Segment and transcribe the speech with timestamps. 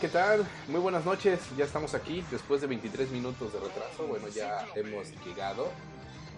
[0.00, 0.44] ¿Qué tal?
[0.68, 1.38] Muy buenas noches.
[1.56, 4.06] Ya estamos aquí después de 23 minutos de retraso.
[4.08, 5.68] Bueno, ya hemos llegado.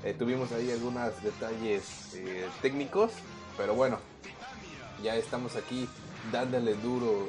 [0.04, 3.12] Eh, tuvimos ahí algunos detalles eh, técnicos,
[3.56, 3.98] pero bueno,
[5.02, 5.88] ya estamos aquí
[6.30, 7.28] dándole duro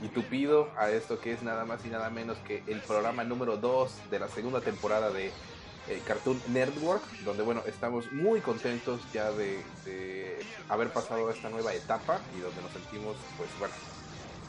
[0.00, 3.56] y tupido a esto que es nada más y nada menos que el programa número
[3.58, 9.32] 2 de la segunda temporada de eh, Cartoon Network, donde bueno, estamos muy contentos ya
[9.32, 10.38] de, de
[10.68, 13.74] haber pasado esta nueva etapa y donde nos sentimos, pues bueno,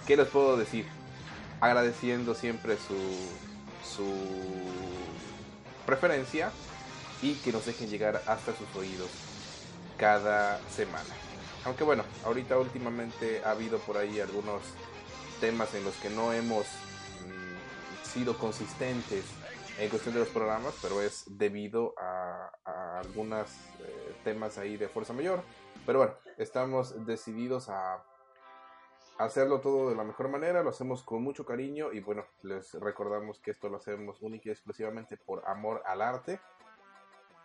[0.08, 0.99] ¿qué les puedo decir?
[1.62, 2.96] Agradeciendo siempre su,
[3.84, 4.06] su
[5.86, 6.52] preferencia
[7.22, 9.10] y que nos dejen llegar hasta sus oídos
[9.98, 11.10] cada semana.
[11.66, 14.62] Aunque bueno, ahorita últimamente ha habido por ahí algunos
[15.42, 19.26] temas en los que no hemos mm, sido consistentes
[19.78, 23.50] en cuestión de los programas, pero es debido a, a algunos
[24.24, 25.44] temas ahí de fuerza mayor.
[25.86, 28.04] Pero bueno, estamos decididos a
[29.20, 33.40] hacerlo todo de la mejor manera, lo hacemos con mucho cariño y bueno, les recordamos
[33.40, 36.40] que esto lo hacemos única y exclusivamente por amor al arte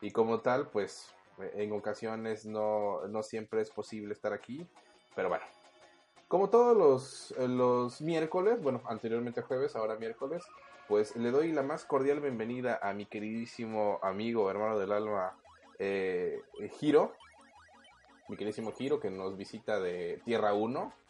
[0.01, 4.67] y como tal, pues en ocasiones no, no siempre es posible estar aquí,
[5.17, 5.45] pero bueno.
[6.29, 10.45] Como todos los, los miércoles, bueno, anteriormente jueves, ahora miércoles,
[10.89, 15.37] pues le doy la más cordial bienvenida a mi queridísimo amigo, hermano del alma,
[15.79, 16.41] eh,
[16.79, 17.15] Giro,
[18.29, 21.04] mi queridísimo Giro, que nos visita de Tierra 1.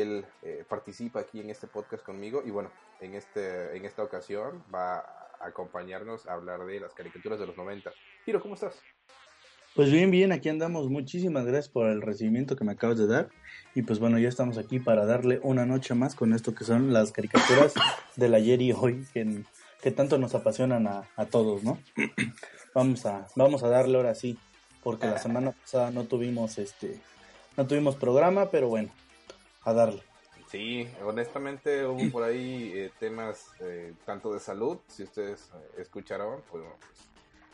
[0.00, 2.70] Él eh, participa aquí en este podcast conmigo y bueno,
[3.00, 7.56] en, este, en esta ocasión va a acompañarnos a hablar de las caricaturas de los
[7.56, 7.92] 90.
[8.24, 8.80] Giro, ¿cómo estás?
[9.74, 10.88] Pues bien, bien, aquí andamos.
[10.90, 13.30] Muchísimas gracias por el recibimiento que me acabas de dar.
[13.74, 16.92] Y pues bueno, ya estamos aquí para darle una noche más con esto que son
[16.92, 17.72] las caricaturas
[18.16, 19.42] del ayer y hoy, que,
[19.80, 21.78] que tanto nos apasionan a, a todos, ¿no?
[22.74, 24.38] vamos a, vamos a darle ahora sí,
[24.82, 27.00] porque la semana pasada no tuvimos este,
[27.56, 28.90] no tuvimos programa, pero bueno,
[29.64, 30.02] a darle.
[30.48, 36.42] Sí, honestamente hubo por ahí eh, temas eh, tanto de salud, si ustedes eh, escucharon,
[36.50, 36.64] pues,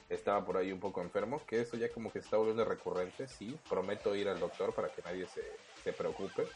[0.08, 3.56] estaba por ahí un poco enfermo, que eso ya como que está volviendo recurrente, sí,
[3.68, 5.42] prometo ir al doctor para que nadie se,
[5.84, 6.48] se preocupe.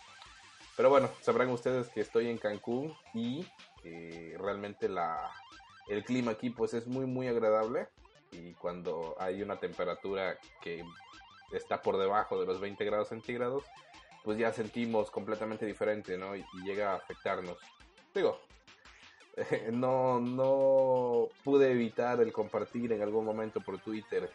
[0.77, 3.47] Pero bueno, sabrán ustedes que estoy en Cancún y
[3.85, 5.31] eh, realmente la,
[5.89, 7.89] el clima aquí pues es muy muy agradable
[8.31, 10.83] y cuando hay una temperatura que
[11.53, 13.65] está por debajo de los 20 grados centígrados,
[14.25, 16.37] pues ya sentimos completamente diferente, ¿no?
[16.37, 17.59] Y, y llega a afectarnos.
[18.15, 18.39] Digo,
[19.73, 24.31] no, no pude evitar el compartir en algún momento por Twitter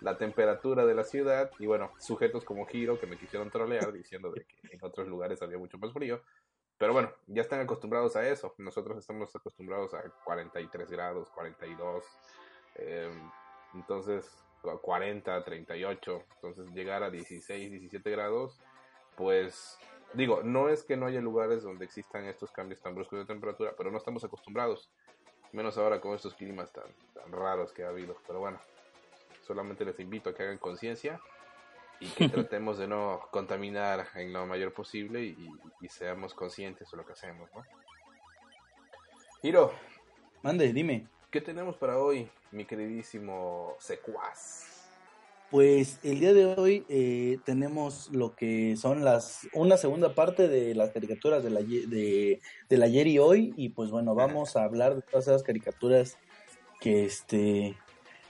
[0.00, 4.30] la, temperatura de la ciudad y bueno, sujetos como Giro que me quisieron trolear diciendo
[4.30, 6.22] de que en otros lugares había mucho más frío.
[6.76, 8.54] Pero bueno, ya están acostumbrados a eso.
[8.58, 12.04] Nosotros estamos acostumbrados a 43 grados, 42.
[12.76, 13.08] Eh,
[13.74, 14.43] entonces,
[14.80, 18.60] 40, 38, entonces llegar a 16, 17 grados,
[19.16, 19.78] pues
[20.14, 23.74] digo, no es que no haya lugares donde existan estos cambios tan bruscos de temperatura,
[23.76, 24.90] pero no estamos acostumbrados,
[25.52, 28.58] menos ahora con estos climas tan, tan raros que ha habido, pero bueno,
[29.42, 31.20] solamente les invito a que hagan conciencia
[32.00, 35.48] y que tratemos de no contaminar en lo mayor posible y,
[35.80, 37.62] y seamos conscientes de lo que hacemos, ¿no?
[39.42, 39.74] Hiro,
[40.44, 41.06] Mande, dime.
[41.34, 44.62] ¿Qué tenemos para hoy, mi queridísimo secuaz?
[45.50, 50.76] Pues el día de hoy eh, tenemos lo que son las una segunda parte de
[50.76, 52.40] las caricaturas de la, ye- de,
[52.70, 56.16] del ayer y hoy y pues bueno vamos a hablar de todas esas caricaturas
[56.80, 57.74] que este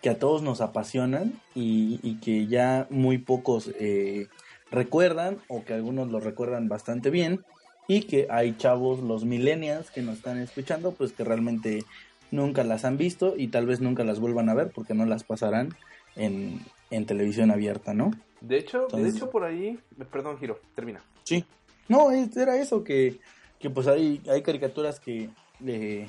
[0.00, 4.28] que a todos nos apasionan y, y que ya muy pocos eh,
[4.70, 7.44] recuerdan o que algunos lo recuerdan bastante bien
[7.86, 11.84] y que hay chavos los millennials que nos están escuchando pues que realmente
[12.30, 15.24] nunca las han visto y tal vez nunca las vuelvan a ver porque no las
[15.24, 15.74] pasarán
[16.16, 16.60] en,
[16.90, 18.10] en televisión abierta, ¿no?
[18.40, 19.78] De hecho, de hecho por ahí,
[20.10, 21.02] perdón, Giro, termina.
[21.24, 21.44] Sí.
[21.88, 23.18] No, era eso, que,
[23.58, 25.30] que pues hay, hay caricaturas que,
[25.66, 26.08] eh,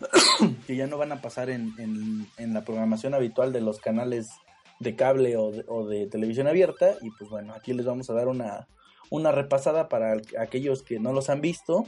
[0.66, 4.30] que ya no van a pasar en, en, en la programación habitual de los canales
[4.78, 6.94] de cable o de, o de televisión abierta.
[7.02, 8.68] Y pues bueno, aquí les vamos a dar una,
[9.10, 11.84] una repasada para el- aquellos que no los han visto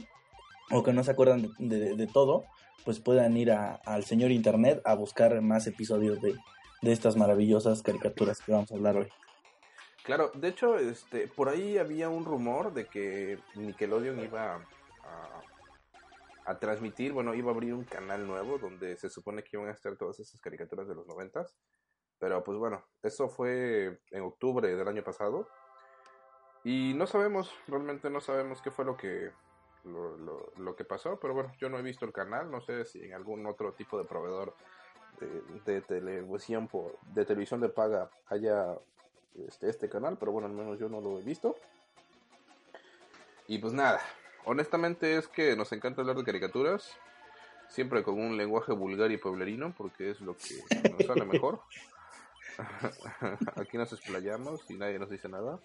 [0.71, 2.45] o que no se acuerdan de, de- de todo,
[2.85, 6.35] pues puedan ir al señor internet a buscar más episodios de,
[6.81, 9.09] de estas maravillosas caricaturas que vamos a hablar hoy.
[10.03, 15.41] Claro, de hecho, este, por ahí había un rumor de que Nickelodeon iba a,
[16.45, 19.73] a transmitir, bueno, iba a abrir un canal nuevo donde se supone que iban a
[19.73, 21.55] estar todas esas caricaturas de los noventas.
[22.17, 25.47] Pero pues bueno, eso fue en octubre del año pasado.
[26.63, 29.31] Y no sabemos, realmente no sabemos qué fue lo que
[29.85, 32.85] lo, lo- lo que pasó, pero bueno, yo no he visto el canal, no sé
[32.85, 34.53] si en algún otro tipo de proveedor
[35.19, 35.41] de,
[35.73, 38.77] de televisión por, de televisión de paga haya
[39.47, 41.55] este, este canal, pero bueno, al menos yo no lo he visto.
[43.47, 43.99] Y pues nada,
[44.45, 46.95] honestamente es que nos encanta hablar de caricaturas,
[47.67, 50.61] siempre con un lenguaje vulgar y pueblerino, porque es lo que
[50.91, 51.59] nos sale mejor.
[53.55, 55.59] Aquí nos explayamos y nadie nos dice nada.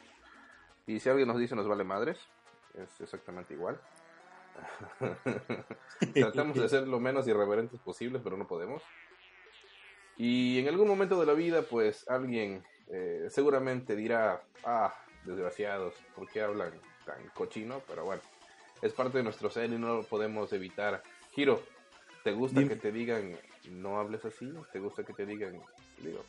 [0.86, 2.18] Y si alguien nos dice nos vale madres,
[2.74, 3.80] es exactamente igual.
[6.14, 8.82] Tratamos de ser lo menos irreverentes posibles, pero no podemos.
[10.16, 16.28] Y en algún momento de la vida, pues alguien eh, seguramente dirá, ah, desgraciados, ¿por
[16.28, 16.72] qué hablan
[17.04, 17.82] tan cochino?
[17.88, 18.22] Pero bueno,
[18.82, 21.02] es parte de nuestro ser y no lo podemos evitar.
[21.32, 21.62] Giro,
[22.22, 22.74] ¿te gusta Dime.
[22.74, 23.36] que te digan
[23.70, 24.52] no hables así?
[24.72, 25.60] ¿Te gusta que te digan,
[25.98, 26.24] digo?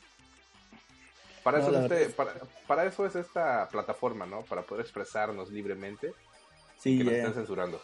[1.43, 2.33] Para No, eso, este- para,
[2.65, 4.41] para eso es esta plataforma, ¿no?
[4.43, 6.13] Para poder expresarnos libremente
[6.79, 7.19] Sí, que nos ya.
[7.19, 7.79] estén censurando.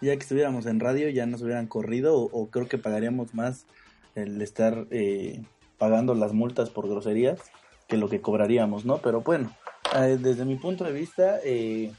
[0.00, 3.66] Ya que estuviéramos en radio ya nos hubieran corrido o, o creo que pagaríamos más
[4.14, 5.42] el estar eh,
[5.78, 7.40] pagando las multas por groserías
[7.88, 8.98] que lo que cobraríamos, ¿no?
[8.98, 9.50] Pero bueno,
[9.96, 11.92] eh, desde mi punto de vista, eh,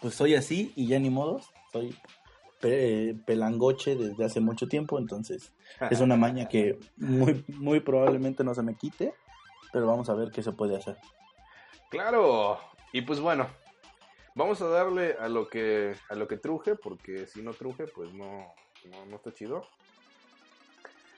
[0.00, 1.94] pues soy así y ya ni modos, soy
[2.60, 5.52] pe- eh, pelangoche desde hace mucho tiempo, entonces
[5.90, 9.12] es una maña que muy, muy probablemente no se me quite,
[9.72, 10.96] pero vamos a ver qué se puede hacer.
[11.90, 12.58] Claro,
[12.92, 13.46] y pues bueno,
[14.36, 18.12] vamos a darle a lo que a lo que truje, porque si no truje, pues
[18.12, 18.54] no,
[18.84, 19.66] no, no está chido.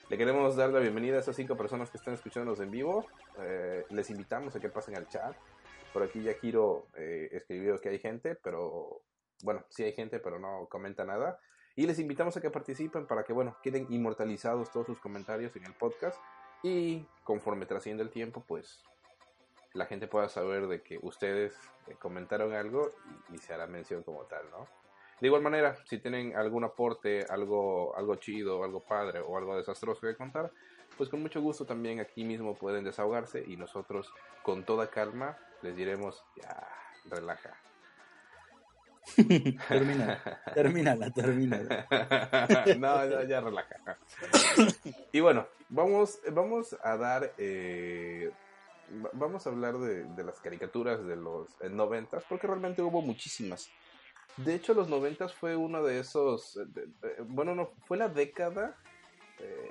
[0.09, 3.05] Le queremos dar la bienvenida a esas cinco personas que están escuchándonos en vivo.
[3.37, 5.35] Eh, les invitamos a que pasen al chat.
[5.93, 9.01] Por aquí ya Kiro eh, escribió que hay gente, pero
[9.43, 11.39] bueno, sí hay gente, pero no comenta nada.
[11.75, 15.65] Y les invitamos a que participen para que, bueno, queden inmortalizados todos sus comentarios en
[15.65, 16.19] el podcast.
[16.63, 18.83] Y conforme trasciende el tiempo, pues
[19.73, 21.53] la gente pueda saber de que ustedes
[21.87, 22.89] eh, comentaron algo
[23.29, 24.67] y, y se hará mención como tal, ¿no?
[25.21, 30.01] De igual manera, si tienen algún aporte, algo, algo chido, algo padre o algo desastroso
[30.01, 30.49] que contar,
[30.97, 35.75] pues con mucho gusto también aquí mismo pueden desahogarse y nosotros con toda calma les
[35.75, 36.67] diremos, ya,
[37.05, 37.53] relaja.
[39.67, 40.21] termina,
[40.53, 41.87] termínala, termínala.
[42.77, 43.75] no, ya, ya relaja.
[45.11, 48.31] y bueno, vamos, vamos a dar, eh,
[49.13, 53.69] vamos a hablar de, de las caricaturas de los eh, noventas, porque realmente hubo muchísimas.
[54.37, 58.77] De hecho, los noventas fue uno de esos, eh, bueno, no, fue la década,
[59.39, 59.69] eh,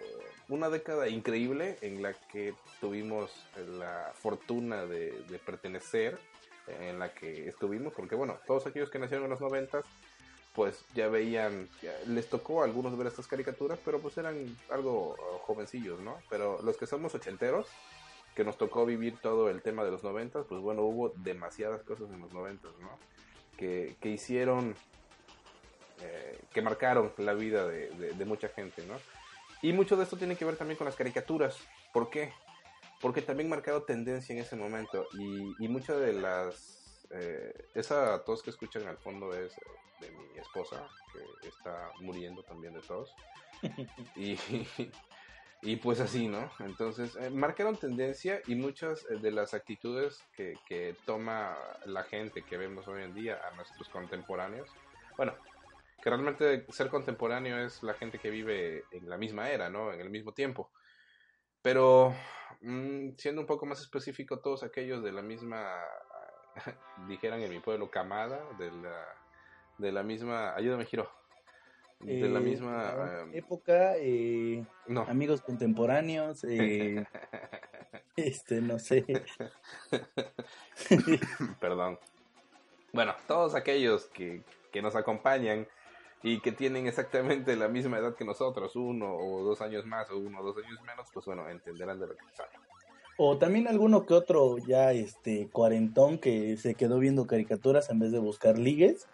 [0.49, 3.47] una década increíble en la que tuvimos
[3.79, 6.19] la fortuna de, pertenecer,
[6.67, 9.85] en la que estuvimos, porque bueno, todos aquellos que nacieron en los noventas,
[10.55, 11.69] pues ya veían,
[12.07, 16.19] les tocó a algunos ver estas caricaturas, pero pues eran algo uh, jovencillos, ¿no?
[16.29, 17.69] Pero los que somos ochenteros,
[18.39, 22.09] que nos tocó vivir todo el tema de los noventas, pues bueno, hubo demasiadas cosas
[22.13, 22.89] en los noventas, ¿no?
[23.57, 24.77] Que, que hicieron,
[26.03, 28.95] eh, que marcaron la vida de, de- de mucha gente, ¿no?
[29.61, 31.59] Y mucho de esto tiene que ver también con las caricaturas.
[31.93, 32.33] ¿Por qué?
[33.01, 37.07] porque también marcaron tendencia en ese momento y, y muchas de las...
[37.11, 39.53] eh, esa tos que escuchan al fondo es
[40.01, 43.15] de mi esposa, que está muriendo también de tos.
[44.17, 44.37] y,
[45.61, 46.51] y pues así, ¿no?
[46.61, 52.43] Entonces, eh, marcaron tendencia y muchas eh, de las actitudes que, que toma la gente
[52.43, 54.71] que vemos hoy en día a nuestros contemporáneos,
[55.17, 55.35] bueno,
[56.01, 59.93] que realmente ser contemporáneo es la gente que vive en la misma era, ¿no?
[59.93, 60.71] En el mismo tiempo.
[61.61, 62.15] Pero
[62.61, 65.83] mm, siendo un poco más específico, todos aquellos de la misma,
[67.09, 69.07] dijeran en mi pueblo, camada, de la,
[69.79, 71.11] de la misma, ayúdame, Giro,
[72.01, 72.89] de la Eh, misma...
[72.89, 77.05] ah, eh, época, eh, no, amigos contemporáneos, eh,
[78.17, 79.05] este, no sé.
[81.61, 81.99] perdón.
[82.93, 85.67] Bueno, todos aquellos que, que nos acompañan
[86.23, 90.19] y que tienen exactamente la misma edad que nosotros, uno o dos años más o
[90.19, 92.61] uno o dos años menos, pues bueno, entenderán de lo que hablo.
[93.19, 98.13] O también alguno que otro ya este cuarentón que se quedó viendo caricaturas en vez
[98.13, 99.09] de buscar ligues,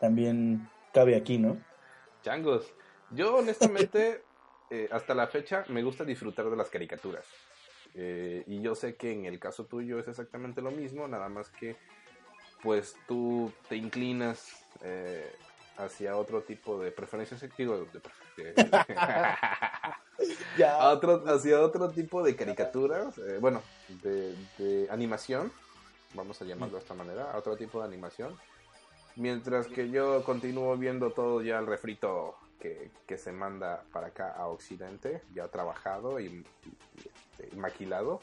[0.00, 1.58] también cabe aquí, ¿no?
[2.22, 2.72] Changos,
[3.10, 4.22] yo honestamente,
[4.70, 7.26] eh, hasta la fecha, me gusta disfrutar de las caricaturas.
[7.94, 11.50] Eh, y yo sé que en el caso tuyo es exactamente lo mismo, nada más
[11.50, 11.76] que
[12.62, 15.28] pues tú te inclinas eh,
[15.76, 17.88] hacia otro tipo de preferencias digo,
[18.36, 18.54] de
[20.56, 20.90] Ya.
[20.90, 23.62] otro, hacia otro tipo de caricaturas, eh, bueno,
[24.02, 25.50] de, de animación,
[26.14, 28.38] vamos a llamarlo de esta manera, a otro tipo de animación.
[29.20, 34.32] Mientras que yo continúo viendo todo ya el refrito que, que se manda para acá
[34.32, 36.44] a Occidente, ya trabajado y, y-
[36.96, 38.22] y, este, y maquilado,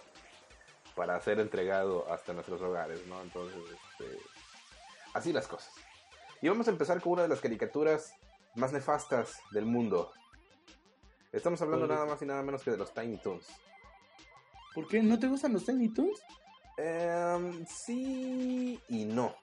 [0.96, 3.22] para ser entregado hasta nuestros hogares, ¿no?
[3.22, 3.60] Entonces,
[4.00, 4.20] este,
[5.14, 5.72] así las cosas.
[6.42, 8.12] Y vamos a empezar con una de las caricaturas
[8.56, 10.12] más nefastas del mundo.
[11.32, 13.46] Estamos hablando nada más y nada menos que de los Tiny Toons.
[14.74, 15.04] ¿Por qué?
[15.04, 16.20] ¿No te gustan los Tiny Toons?
[16.78, 19.36] Em, sí y no.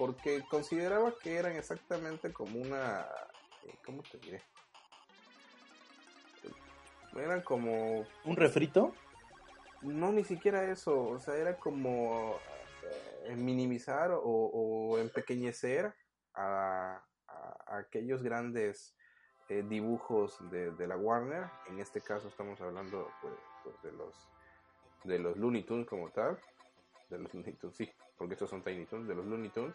[0.00, 3.02] Porque consideraba que eran exactamente como una...
[3.66, 4.40] eh, ¿Cómo te diré?
[7.16, 8.06] Eran como...
[8.24, 8.94] ¿Un refrito?
[9.82, 11.06] No, ni siquiera eso.
[11.06, 12.40] O sea, era como
[13.26, 15.92] eh, minimizar o, o empequeñecer
[16.32, 18.96] a, a- a aquellos grandes
[19.50, 21.44] eh, dibujos de, de la Warner.
[21.68, 24.14] En este caso estamos hablando pues, pues, de los
[25.04, 26.38] de los Looney Tunes como tal.
[27.10, 29.74] De los Looney Tunes, sí, porque estos son Tiny Toons, de los Looney Tunes.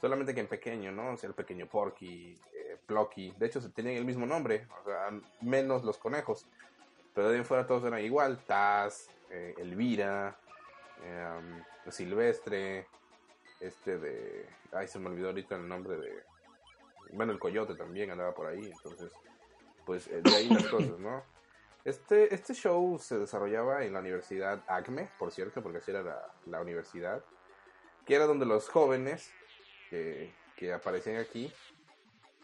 [0.00, 1.12] Solamente que en pequeño, ¿no?
[1.12, 3.34] O sea, el pequeño Porky, eh, Plucky.
[3.36, 6.46] De hecho, se tenían el mismo nombre, o sea, menos los conejos.
[7.14, 8.38] Pero de ahí en fuera todos eran igual.
[8.46, 10.38] Taz, eh, Elvira,
[11.02, 12.86] eh, Silvestre,
[13.60, 14.46] este de...
[14.72, 16.22] Ay, se me olvidó ahorita el nombre de...
[17.12, 19.12] Bueno, el Coyote también andaba por ahí, entonces...
[19.84, 21.22] Pues eh, de ahí las cosas, ¿no?
[21.84, 26.34] Este, este show se desarrollaba en la Universidad ACME, por cierto, porque así era la,
[26.46, 27.24] la universidad,
[28.04, 29.32] que era donde los jóvenes
[29.90, 31.52] que, que aparecían aquí,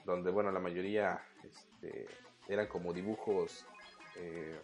[0.04, 2.06] donde, bueno, la mayoría este,
[2.48, 3.64] eran como dibujos
[4.16, 4.58] eh,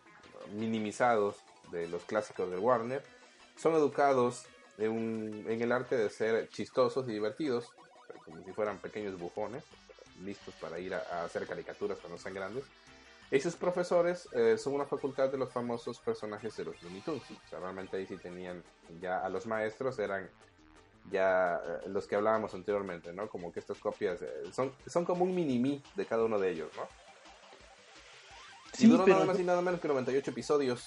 [0.55, 1.37] minimizados
[1.71, 3.03] de los clásicos de Warner,
[3.57, 4.47] son educados
[4.79, 7.73] en, un- en el arte de ser chistosos y divertidos,
[8.25, 9.65] como si fueran pequeños bufones,
[10.23, 12.65] listos para ir a, a hacer caricaturas cuando sean grandes.
[13.31, 17.23] Y sus profesores eh, son una facultad de los famosos personajes de los Looney Tunes.
[17.31, 18.63] O sea, realmente ahí sí tenían
[19.01, 20.29] ya a los maestros, eran
[21.11, 23.29] ya eh, los que hablábamos anteriormente, ¿no?
[23.29, 26.71] Como que estas copias eh, son, son como un mini-me de cada uno de ellos,
[26.77, 26.83] ¿no?
[28.73, 30.87] Sí, y duró pero nada más y nada menos que 98 episodios.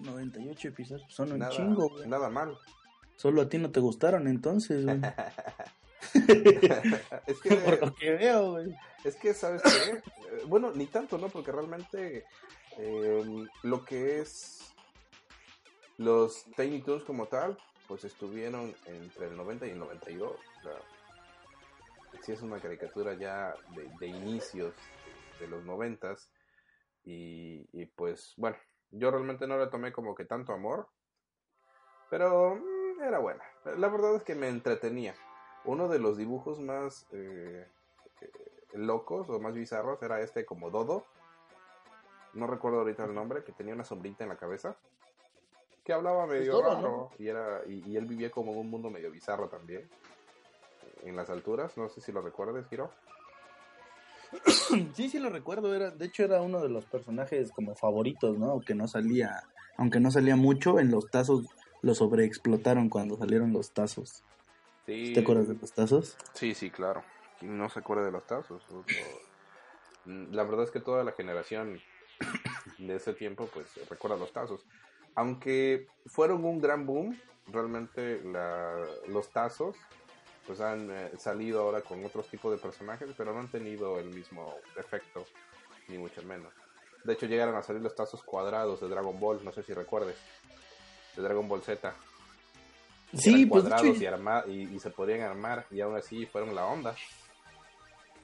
[0.00, 2.08] 98 episodios, son un chingo, güey.
[2.08, 2.56] nada mal.
[3.16, 5.00] Solo a ti no te gustaron entonces, güey.
[7.26, 8.74] es que Por lo que veo, güey.
[9.04, 9.92] Es que, ¿sabes qué?
[9.92, 11.28] Eh, bueno, ni tanto, ¿no?
[11.28, 12.24] Porque realmente
[12.78, 14.72] eh, lo que es
[15.98, 17.58] los Tiny Toons como tal,
[17.90, 20.30] pues estuvieron entre el 90 y el 92.
[20.30, 20.72] O sea,
[22.22, 23.52] sí es una caricatura ya
[23.98, 24.72] de, inicios
[25.40, 26.14] de los 90
[27.02, 28.56] y, y pues, bueno,
[28.92, 30.86] yo realmente no le tomé como que tanto amor,
[32.10, 33.42] pero mm, era buena.
[33.76, 35.16] La verdad es que me entretenía.
[35.64, 37.08] Uno de los dibujos más...
[37.10, 37.66] eh,
[38.74, 41.06] locos o más bizarros era este como Dodo.
[42.34, 44.76] No recuerdo ahorita el nombre, que tenía una sombrita en la cabeza.
[45.90, 46.80] Que hablaba medio Dodo, raro.
[46.80, 47.10] ¿no?
[47.18, 49.88] Y, era, y, y él vivía como en un mundo medio bizarro también.
[51.02, 51.76] En las alturas.
[51.76, 52.92] No sé si lo recuerdas, Giro.
[54.94, 58.52] Sí, sí lo recuerdo, era, de hecho era uno de los personajes como favoritos, ¿no?
[58.52, 59.42] Aunque no salía,
[59.76, 61.46] aunque no salía mucho, en los tazos
[61.82, 64.22] lo sobreexplotaron cuando salieron los tazos.
[64.86, 65.12] Sí.
[65.12, 66.16] ¿Te acuerdas de los tazos?
[66.34, 67.02] Sí, sí, claro.
[67.40, 68.62] ¿Quién no se acuerda de los tazos?
[68.70, 68.84] O-
[70.06, 71.80] La verdad es que toda la generación
[72.78, 74.64] de ese tiempo, pues, recuerda los tazos.
[75.14, 77.18] Aunque fueron un gran boom,
[77.52, 79.76] realmente la- los tazos
[80.46, 84.06] pues han eh, salido ahora con otros tipos de personajes, pero no han tenido el
[84.10, 85.24] mismo efecto,
[85.88, 86.52] ni mucho menos.
[87.04, 90.16] De hecho, llegaron a salir los tazos cuadrados de Dragon Ball, no sé si recuerdes,
[91.16, 91.94] de Dragon Ball Z.
[93.14, 96.54] Sí, pues cuadrados hecho, y, arma- y, y se podían armar, y aún así fueron
[96.54, 96.96] la onda.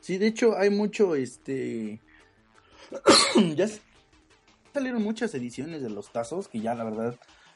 [0.00, 2.00] sí, de hecho hay mucho, este,
[3.56, 3.68] ya
[4.76, 7.14] salieron muchas ediciones de los tazos que ya la verdad,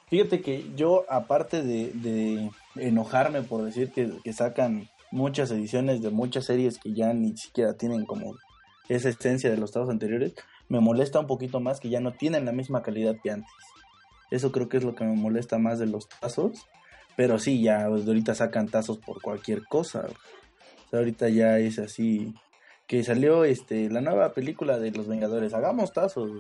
[0.09, 6.79] fíjate que yo aparte de, enojarme por decir que, sacan muchas ediciones de muchas series
[6.79, 8.37] que ya ni siquiera tienen como
[8.89, 10.35] esa esencia de los tazos anteriores,
[10.69, 13.51] me molesta un poquito más que ya no tienen la misma calidad que antes.
[14.31, 16.67] Eso creo que es lo que me molesta más de los tazos.
[17.17, 20.07] Pero sí, ya ahorita sacan tazos por cualquier cosa.
[20.93, 22.35] Ahorita ya es así.
[22.87, 25.55] Que salió este la nueva película de los Vengadores.
[25.55, 26.31] Hagamos tazos.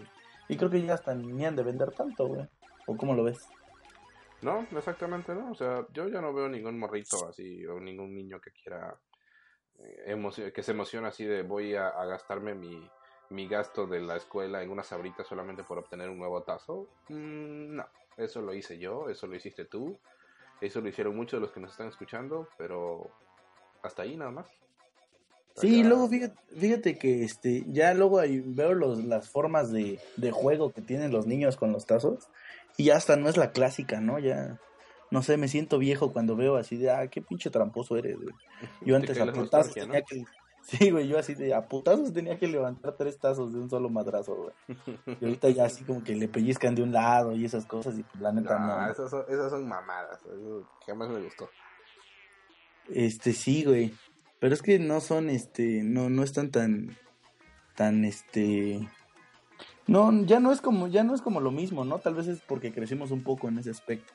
[0.50, 2.44] Y creo que ya hasta ni han de vender tanto, güey.
[2.86, 3.48] ¿O cómo lo ves?
[4.42, 5.52] No, exactamente no.
[5.52, 8.98] O sea, yo ya no veo ningún morrito así o ningún niño que quiera
[9.78, 12.84] eh, que se emociona así de voy a, gastarme mi,
[13.30, 16.88] mi gasto de la escuela en unas sabritas solamente por obtener un nuevo tazo.
[17.10, 20.00] Mm, no, eso lo hice yo, eso lo hiciste tú,
[20.60, 23.08] eso lo hicieron muchos de los que nos están escuchando, pero
[23.82, 24.50] hasta ahí nada más.
[25.60, 30.30] Sí, luego fíjate, fíjate que este ya luego ahí veo los, las formas de, de
[30.30, 32.28] juego que tienen los niños con los tazos.
[32.76, 34.18] Y ya hasta no es la clásica, ¿no?
[34.18, 34.58] Ya,
[35.10, 38.34] no sé, me siento viejo cuando veo así de, ah, qué pinche tramposo eres, güey.
[38.80, 39.82] Yo Te antes a putazos ¿no?
[39.82, 40.24] tenía que...
[40.62, 43.88] Sí, güey, yo así de, a putazos tenía que levantar tres tazos de un solo
[43.88, 44.78] madrazo, güey.
[45.20, 48.02] Y ahorita ya así como que le pellizcan de un lado y esas cosas y
[48.02, 48.66] pues, la neta no.
[48.66, 51.48] Nah, esas, son, esas son mamadas, eso jamás me gustó.
[52.90, 53.94] Este, sí, güey.
[54.40, 56.96] Pero es que no son, este, no, no están tan,
[57.76, 58.80] tan, este...
[59.86, 61.98] No, ya no es como, ya no es como lo mismo, ¿no?
[61.98, 64.12] Tal vez es porque crecimos un poco en ese aspecto.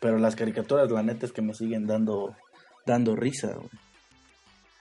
[0.00, 2.34] Pero las caricaturas, la neta es que me siguen dando,
[2.86, 3.68] dando risa, güey.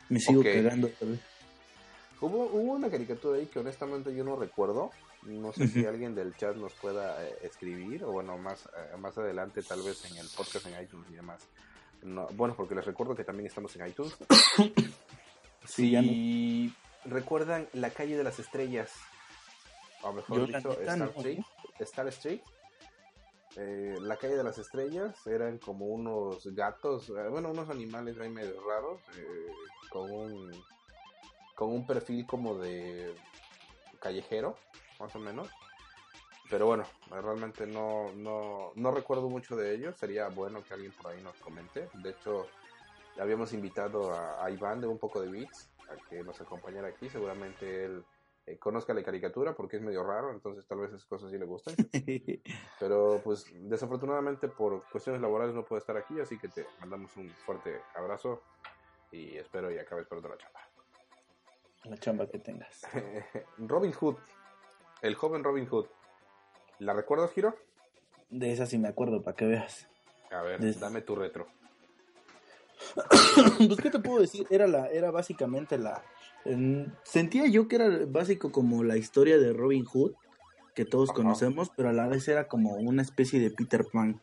[0.07, 0.47] Me sigo Ok.
[0.47, 0.87] cagando.
[0.87, 1.19] tal vez.
[2.21, 4.91] Hubo, hubo una caricatura ahí que honestamente yo no recuerdo.
[5.23, 9.17] No sé si alguien del chat nos pueda eh, escribir o bueno, más, eh, más
[9.17, 11.41] adelante tal vez en el podcast en iTunes y demás.
[12.03, 14.17] No, bueno, porque les recuerdo que también estamos en iTunes.
[15.65, 16.73] Sí, no.
[17.05, 18.91] Recuerdan La Calle de las Estrellas.
[20.01, 21.09] O mejor Yo, dicho, Star.
[21.09, 21.39] Street.
[21.79, 22.41] Star Street.
[23.55, 28.29] Eh, la Calle de las Estrellas eran como unos gatos, eh, bueno, unos animales ahí
[28.29, 29.47] medio raros, eh,
[29.89, 30.51] con un
[31.55, 33.13] con un perfil como de
[33.99, 34.55] callejero,
[34.99, 35.49] más o menos.
[36.49, 39.95] Pero bueno, realmente no, no, no recuerdo mucho de ellos.
[39.97, 41.89] Sería bueno que alguien por ahí nos comente.
[41.93, 42.47] De hecho,
[43.19, 47.09] habíamos invitado a, a Iván de Un poco de Beats a que nos acompañara aquí.
[47.09, 48.03] Seguramente él
[48.49, 51.45] eh, conozca la caricatura porque es medio raro, entonces tal vez esas cosas sí le
[51.45, 51.75] gusten.
[52.79, 57.29] Pero pues desafortunadamente por cuestiones laborales no puede estar aquí, así que te mandamos un
[57.29, 58.41] fuerte abrazo
[59.11, 60.59] y espero y acabes pronto la chamba.
[61.83, 62.87] la chamba que tengas.
[63.59, 64.15] Robin Hood,
[65.03, 65.85] el joven Robin Hood.
[66.79, 67.55] ¿La recuerdas, Giro?
[68.29, 69.87] De esa sí me acuerdo, para que veas.
[70.31, 71.47] A ver, dame tu retro.
[73.67, 76.01] pues qué te puedo decir era la era básicamente la
[76.45, 80.13] en- sentía yo que era básico como la historia de Robin Hood
[80.73, 81.17] que todos Ajá.
[81.17, 84.21] conocemos pero a la vez era como una especie de Peter Pan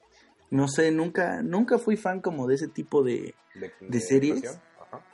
[0.51, 4.59] no sé nunca nunca fui fan como de ese tipo de ¿De, ¿De series?
[4.81, 5.05] Ajá.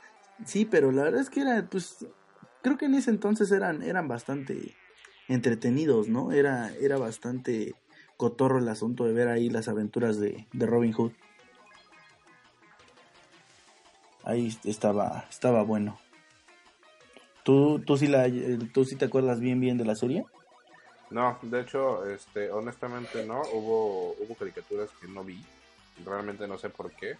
[0.45, 2.05] sí pero la verdad es que era pues
[2.61, 4.73] creo que en ese entonces eran eran bastante
[5.27, 7.75] entretenidos no era era bastante
[8.17, 11.11] cotorro el asunto de ver ahí las aventuras de, Robin Hood
[14.23, 15.99] ahí estaba estaba bueno
[17.43, 18.27] tú tú sí la
[18.73, 20.25] tú sí te acuerdas bien bien de la serie
[21.13, 23.43] No, de hecho, este, honestamente no.
[23.53, 25.37] Hubo, hubo caricaturas que no vi.
[26.03, 27.17] Realmente no sé por qué.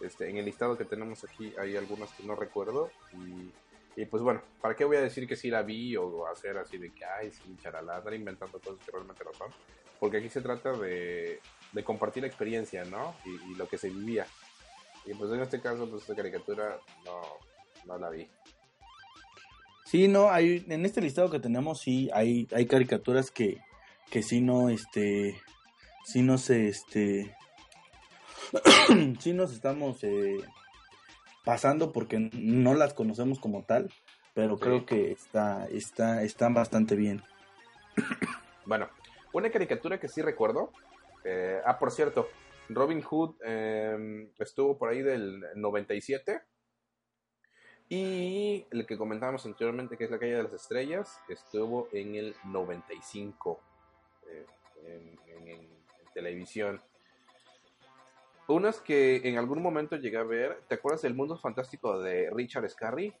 [0.00, 2.90] Este, en el listado que tenemos aquí hay algunas que no recuerdo.
[3.12, 3.52] Y,
[3.96, 6.76] y pues bueno, ¿para qué voy a decir que sí la vi o hacer así
[6.76, 9.50] de que, ay, sí, charalá, andar inventando cosas que realmente no son?
[9.98, 11.40] Porque aquí se trata de,
[11.72, 13.14] de compartir la experiencia, ¿no?
[13.24, 14.26] Y, lo que se vivía.
[15.06, 17.22] Y pues en este caso, pues esta caricatura no,
[17.86, 18.28] no la vi.
[19.86, 23.62] Sí, no, hay, en este listado que tenemos sí hay, hay caricaturas que,
[24.10, 25.40] que sí no, este,
[26.04, 27.34] sí no se, este,
[29.20, 30.38] sí nos estamos eh,
[31.46, 33.88] pasando porque no las conocemos como tal,
[34.34, 37.22] pero creo que está, está, están bastante bien.
[38.66, 38.90] Bueno,
[39.32, 40.72] una caricatura que sí recuerdo.
[41.24, 42.28] eh, ah, por cierto,
[42.68, 46.42] Robin Hood eh, estuvo por ahí del 97.
[47.88, 52.34] Y el que comentábamos anteriormente, que es La Calle de las Estrellas, estuvo en el
[52.44, 53.60] 95.
[54.28, 54.46] eh,
[54.84, 55.68] en, en- en
[56.12, 56.82] televisión.
[58.48, 62.68] Unas que en algún momento llegué a ver, ¿te acuerdas del mundo fantástico de Richard
[62.68, 63.12] Scarry?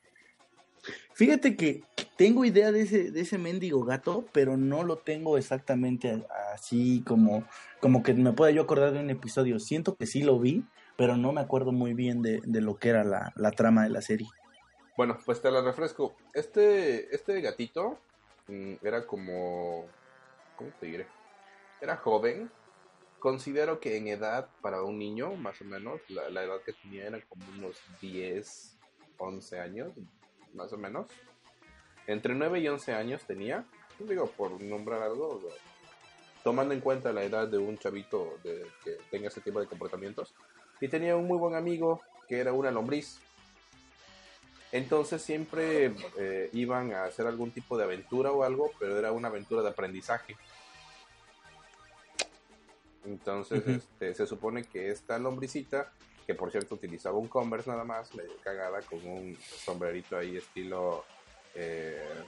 [1.14, 1.82] Fíjate que
[2.16, 7.44] tengo idea de ese, de ese mendigo gato, pero no lo tengo exactamente así como,
[7.80, 9.58] como que me pueda yo acordar de un episodio.
[9.58, 10.64] Siento que sí lo vi,
[10.96, 13.90] pero no me acuerdo muy bien de, de lo que era la, la, trama de
[13.90, 14.28] la serie.
[14.96, 16.14] Bueno, pues te la refresco.
[16.32, 17.98] Este, este gatito
[18.48, 19.86] mmm, era como...
[20.56, 21.06] ¿Cómo te diré?
[21.80, 22.50] Era joven.
[23.18, 27.20] Considero que en edad para un niño, más o menos, la, edad que tenía era
[27.22, 28.76] como unos 10,
[29.18, 29.92] 11 años,
[30.54, 31.06] más o menos.
[32.06, 33.64] Entre 9 y 11 años tenía,
[33.98, 35.40] digo, por nombrar algo,
[36.44, 40.34] tomando en cuenta la edad de un chavito de, que tenga ese tipo de comportamientos.
[40.80, 43.18] Y tenía un muy buen amigo que era una lombriz.
[44.72, 49.28] Entonces siempre eh, iban a hacer algún tipo de aventura o algo, pero era una
[49.28, 50.36] aventura de aprendizaje.
[53.06, 53.76] Entonces uh -huh.
[53.76, 55.92] este, se supone que esta lombricita
[56.26, 61.04] que por cierto utilizaba un Converse nada más, medio cagada, con un sombrerito ahí estilo...
[61.54, 62.24] Eh,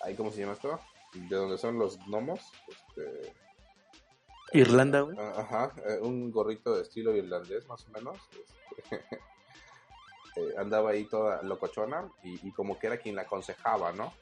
[0.00, 0.80] ahí ¿Cómo se llama esto?
[1.12, 2.40] De donde son los gnomos.
[2.68, 3.32] Este,
[4.52, 5.16] Irlanda, güey.
[5.16, 8.16] Uh, ajá, eh, un gorrito de estilo irlandés más o menos.
[8.30, 8.96] Este,
[10.36, 14.12] eh, andaba ahí toda locochona y, y, como que era quien la aconsejaba, ¿no?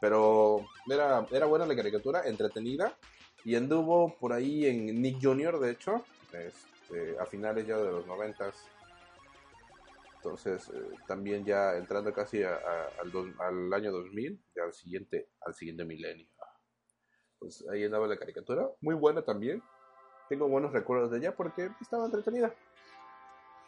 [0.00, 2.98] Pero era, era buena la caricatura, entretenida.
[3.44, 6.04] Y anduvo por ahí en Nick Jr., de hecho.
[6.32, 8.54] Este, a finales ya de los noventas.
[10.16, 16.28] Entonces, eh, también ya entrando casi al, año 2000, ya al siguiente, al siguiente milenio.
[17.38, 19.62] Pues ahí andaba la caricatura, muy buena también.
[20.28, 22.54] Tengo buenos recuerdos de ella porque estaba entretenida.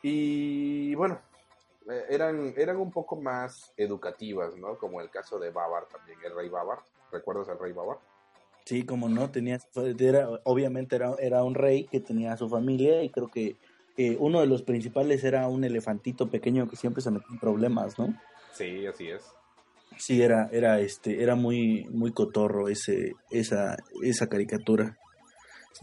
[0.02, 1.20] Y bueno,
[1.90, 4.78] eh, eran, eran un poco más educativas, ¿no?
[4.78, 6.78] Como el caso de Babar también, el rey Babar.
[7.10, 7.98] ¿Recuerdas al rey Babar?
[8.64, 9.58] Sí, como no, tenía,
[9.98, 13.56] era, obviamente era, era un rey que tenía a su familia y creo que
[13.98, 17.98] eh, uno de los principales era un elefantito pequeño que siempre se metía en problemas,
[17.98, 18.18] ¿no?
[18.52, 19.22] Sí, así es.
[19.98, 24.96] Sí, era, era, este, era muy, muy cotorro ese, esa, esa caricatura.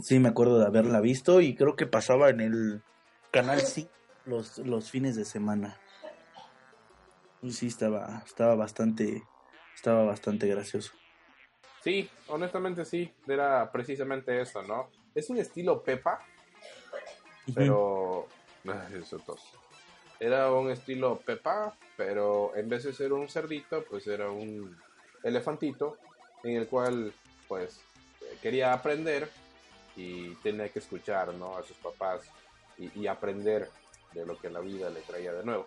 [0.04, 2.82] Sí, me acuerdo de haberla visto y creo que pasaba en el
[3.32, 3.88] canal sí
[4.26, 5.80] los, los fines de semana.
[7.48, 9.24] Sí, estaba, estaba bastante,
[9.76, 10.91] estaba bastante gracioso.
[11.84, 14.89] Sí, honestamente sí, era precisamente eso, ¿no?
[15.15, 16.24] Es un estilo Pepa,
[17.56, 18.28] pero...
[18.94, 19.41] Eso tos.
[20.20, 24.78] Era un estilo Pepa, pero en vez de ser un cerdito, pues era un
[25.24, 25.98] elefantito
[26.44, 27.12] en el cual,
[27.48, 27.80] pues,
[28.41, 29.28] quería aprender
[29.96, 31.58] y tenía que escuchar, ¿no?
[31.58, 32.22] A sus papás
[32.78, 33.70] y, y aprender
[34.13, 35.65] de lo que la vida le traía de nuevo.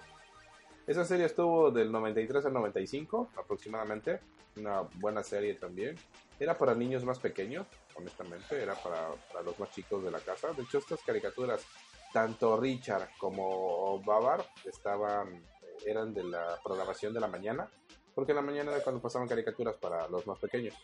[0.86, 4.20] Esa serie estuvo del 93 al 95 aproximadamente.
[4.56, 5.96] Una buena serie también.
[6.38, 8.62] Era para niños más pequeños, honestamente.
[8.62, 9.08] Era para,
[9.42, 10.52] los más chicos de la casa.
[10.52, 11.64] De hecho, estas caricaturas,
[12.12, 15.42] tanto Richard como Babar, estaban,
[15.86, 17.66] eran de la programación de la mañana.
[18.14, 20.74] Porque en la mañana era cuando pasaban caricaturas para los más pequeños.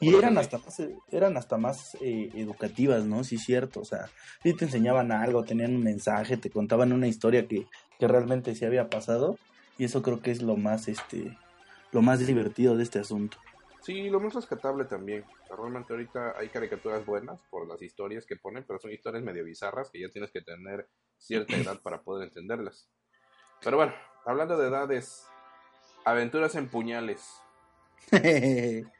[0.00, 3.24] Y eran hasta más, eran hasta más eh, educativas, ¿no?
[3.24, 3.80] Sí, cierto.
[3.80, 4.08] O sea,
[4.42, 7.66] sí te enseñaban algo, tenían un mensaje, te contaban una historia que,
[7.98, 9.38] que realmente sí había pasado.
[9.76, 11.36] Y eso creo que es lo más, este,
[11.92, 13.38] lo más divertido de este asunto.
[13.82, 15.24] Sí, lo más rescatable también.
[15.48, 19.90] Realmente ahorita hay caricaturas buenas por las historias que ponen, pero son historias medio bizarras
[19.90, 22.88] que ya tienes que tener cierta edad para poder entenderlas.
[23.62, 23.94] Pero bueno,
[24.26, 25.26] hablando de edades,
[26.04, 27.40] aventuras en puñales.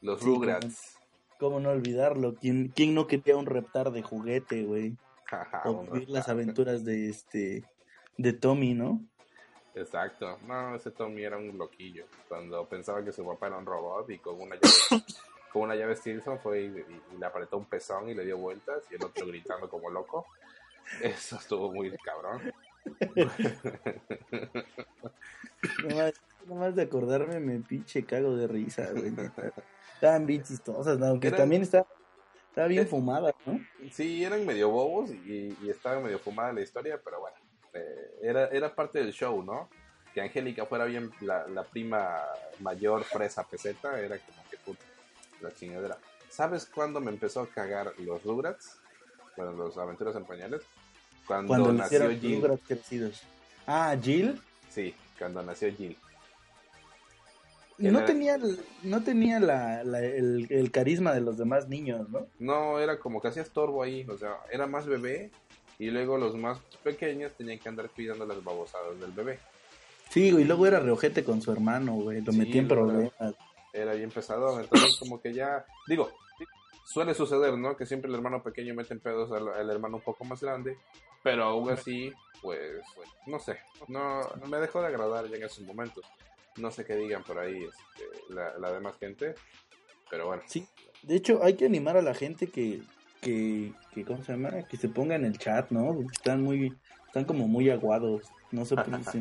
[0.00, 0.98] Los sí, Rugrats.
[1.38, 2.34] ¿cómo, ¿Cómo, no olvidarlo?
[2.34, 4.96] ¿Quién, ¿Quién, no quería un reptar de juguete, güey?
[5.64, 7.64] o vivir las aventuras de este
[8.16, 9.00] de Tommy, ¿no?
[9.74, 10.38] Exacto.
[10.46, 12.04] No, ese Tommy era un loquillo.
[12.28, 14.74] Cuando pensaba que su papá era un robot y con una llave,
[15.52, 18.36] con una llave Stilson fue y, y, y, le apretó un pezón y le dio
[18.36, 20.26] vueltas y el otro gritando como loco.
[21.00, 22.52] Eso estuvo muy cabrón.
[25.84, 26.14] nomás,
[26.46, 29.12] nomás de acordarme me pinche cago de risa, güey.
[30.00, 31.06] Estaban bien chistosas, ¿no?
[31.06, 31.84] aunque eran, también está,
[32.48, 33.60] está bien fumada, ¿no?
[33.92, 37.36] Sí, eran medio bobos y, y estaba medio fumada la historia, pero bueno,
[37.74, 39.68] eh, era, era parte del show, ¿no?
[40.14, 42.16] Que Angélica fuera bien la, la, prima
[42.60, 44.82] mayor fresa peseta, era como que puta,
[45.42, 45.98] la chingadera.
[46.30, 48.78] ¿Sabes cuándo me empezó a cagar los Rugrats?
[49.36, 50.62] Bueno, los aventuras en pañales.
[51.26, 52.42] Cuando, cuando nació Jill.
[52.66, 53.22] Crecidos.
[53.66, 54.40] Ah, Jill.
[54.70, 55.98] Sí, cuando nació Jill.
[57.80, 58.38] No tenía,
[58.82, 62.26] no tenía la, la, el, el, carisma de los demás niños, ¿no?
[62.38, 65.30] No, era como que hacía estorbo ahí, o sea, era más bebé
[65.78, 69.38] y luego los más pequeños tenían que andar cuidando las babosadas del bebé.
[70.10, 73.12] Sí, y luego era reojete con su hermano, güey, lo sí, metía en problemas.
[73.18, 73.34] Era,
[73.72, 76.10] era bien pesado, entonces como que ya, digo,
[76.84, 77.76] suele suceder, ¿no?
[77.76, 80.76] Que siempre el hermano pequeño mete en pedos al, al hermano un poco más grande,
[81.22, 82.12] pero aún así,
[82.42, 82.82] pues,
[83.26, 86.04] no sé, no me dejó de agradar ya en esos momentos.
[86.56, 89.34] No sé qué digan por ahí este, la, la demás gente,
[90.10, 90.42] pero bueno.
[90.46, 90.66] Sí,
[91.02, 92.82] de hecho hay que animar a la gente que,
[93.20, 94.66] que, que ¿cómo se llama?
[94.68, 95.96] Que se ponga en el chat, ¿no?
[96.12, 99.20] Están muy, están como muy aguados, no sé por qué.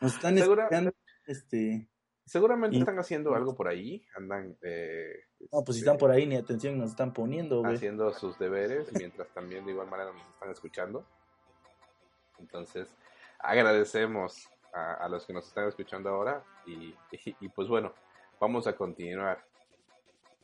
[0.00, 0.92] Nos están escuchando,
[1.26, 1.86] este...
[2.24, 6.12] Seguramente Y- están haciendo algo por ahí, andan eh, No, pues si este, están por
[6.12, 7.74] ahí, ni atención nos están poniendo, güey.
[7.74, 11.04] haciendo sus deberes, mientras también de igual manera nos están escuchando.
[12.38, 12.88] Entonces,
[13.40, 16.94] agradecemos a, los que nos están escuchando ahora y,
[17.54, 17.92] pues bueno,
[18.38, 19.44] vamos a continuar.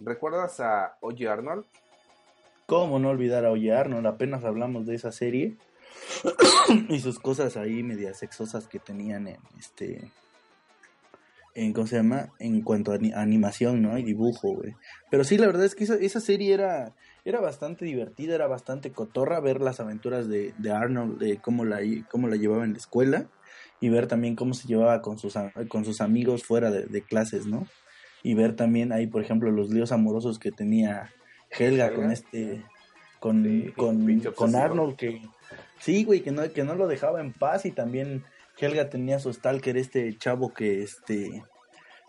[0.00, 1.64] ¿Recuerdas a Oye Arnold?
[2.66, 4.06] ¿Cómo no olvidar a Oye Arnold?
[4.06, 5.56] Apenas hablamos de esa serie
[6.88, 10.10] y sus cosas ahí medias sexosas que tenían en este
[11.54, 14.60] en cómo se llama en cuanto a ani- animación no y dibujo
[15.10, 19.40] pero sí la verdad es que esa, serie era era bastante divertida era bastante cotorra
[19.40, 23.26] ver las aventuras de, de Arnold de cómo la cómo la llevaba en la escuela
[23.80, 25.34] y ver también cómo se llevaba con sus
[25.68, 27.66] con sus amigos fuera de, de clases no
[28.22, 31.12] y ver también ahí por ejemplo los líos amorosos que tenía
[31.50, 31.96] Helga, Helga.
[31.96, 32.64] con este
[33.20, 34.54] con, Sí, con, con.
[34.54, 35.20] Arnold que
[35.80, 38.24] sí güey que no que no lo dejaba en paz y también
[38.58, 41.44] Helga tenía su stalker este chavo que este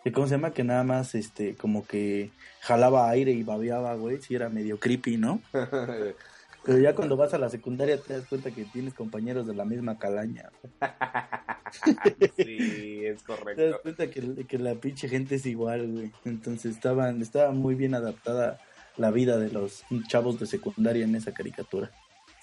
[0.04, 4.20] que cómo se llama que nada más este como que jalaba aire y babeaba güey
[4.22, 5.40] sí era medio creepy no
[6.68, 9.64] pero ya cuando vas a la secundaria te das cuenta que tienes compañeros de la
[9.64, 10.50] misma calaña
[12.36, 13.80] sí, es te das correcto.
[13.82, 18.60] cuenta que, que la pinche gente es igual güey entonces estaban estaba muy bien adaptada
[18.98, 21.90] la vida de los chavos de secundaria en esa caricatura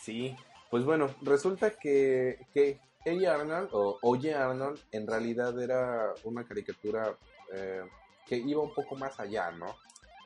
[0.06, 0.36] Sí,
[0.70, 7.18] pues bueno, resulta que, que Ella Arnold o Oye Arnold en realidad era una caricatura
[7.52, 7.82] eh,
[8.28, 9.76] que iba un poco más allá, ¿no?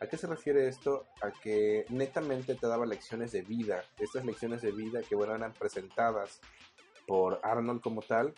[0.02, 1.08] ¿A qué se refiere esto?
[1.22, 3.84] A que netamente te daba lecciones de vida.
[4.00, 6.40] Estas lecciones de vida que bueno, eran presentadas
[7.06, 8.34] por Arnold como tal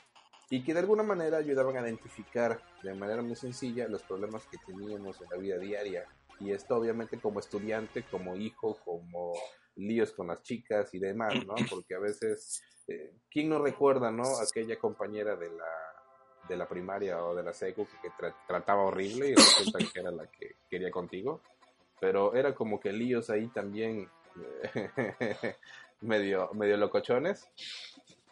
[0.50, 4.58] y que de alguna manera ayudaban a identificar de manera muy sencilla los problemas que
[4.65, 6.06] teníamos en la vida diaria.
[6.39, 9.34] Y esto obviamente como estudiante, como hijo, como
[9.76, 11.54] líos con las chicas y demás, ¿no?
[11.69, 14.24] Porque a veces, eh, ¿quién no recuerda, ¿no?
[14.39, 15.69] Aquella compañera de la,
[16.50, 20.12] de la primaria o de la secu que tra- trataba horrible y resulta que era
[20.12, 21.41] la que quería contigo.
[22.01, 24.09] Pero era como que líos ahí también
[24.65, 25.55] eh,
[26.01, 27.47] medio, medio locochones.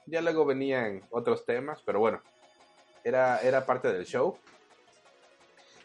[0.06, 2.22] Ya luego venían otros temas, pero bueno,
[3.04, 4.38] era, era parte del show.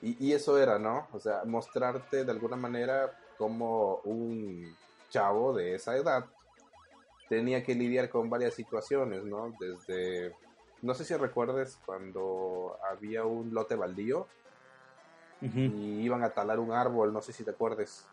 [0.02, 1.08] Y, eso era, ¿no?
[1.12, 4.76] O sea, mostrarte de alguna manera como un
[5.08, 6.26] chavo de esa edad
[7.26, 9.54] tenía que lidiar con varias situaciones, ¿no?
[9.58, 10.34] Desde,
[10.82, 14.26] no sé si recuerdes cuando había un lote baldío
[15.44, 15.59] Ujú.
[15.59, 18.07] y iban a talar un árbol, no sé si te acuerdes.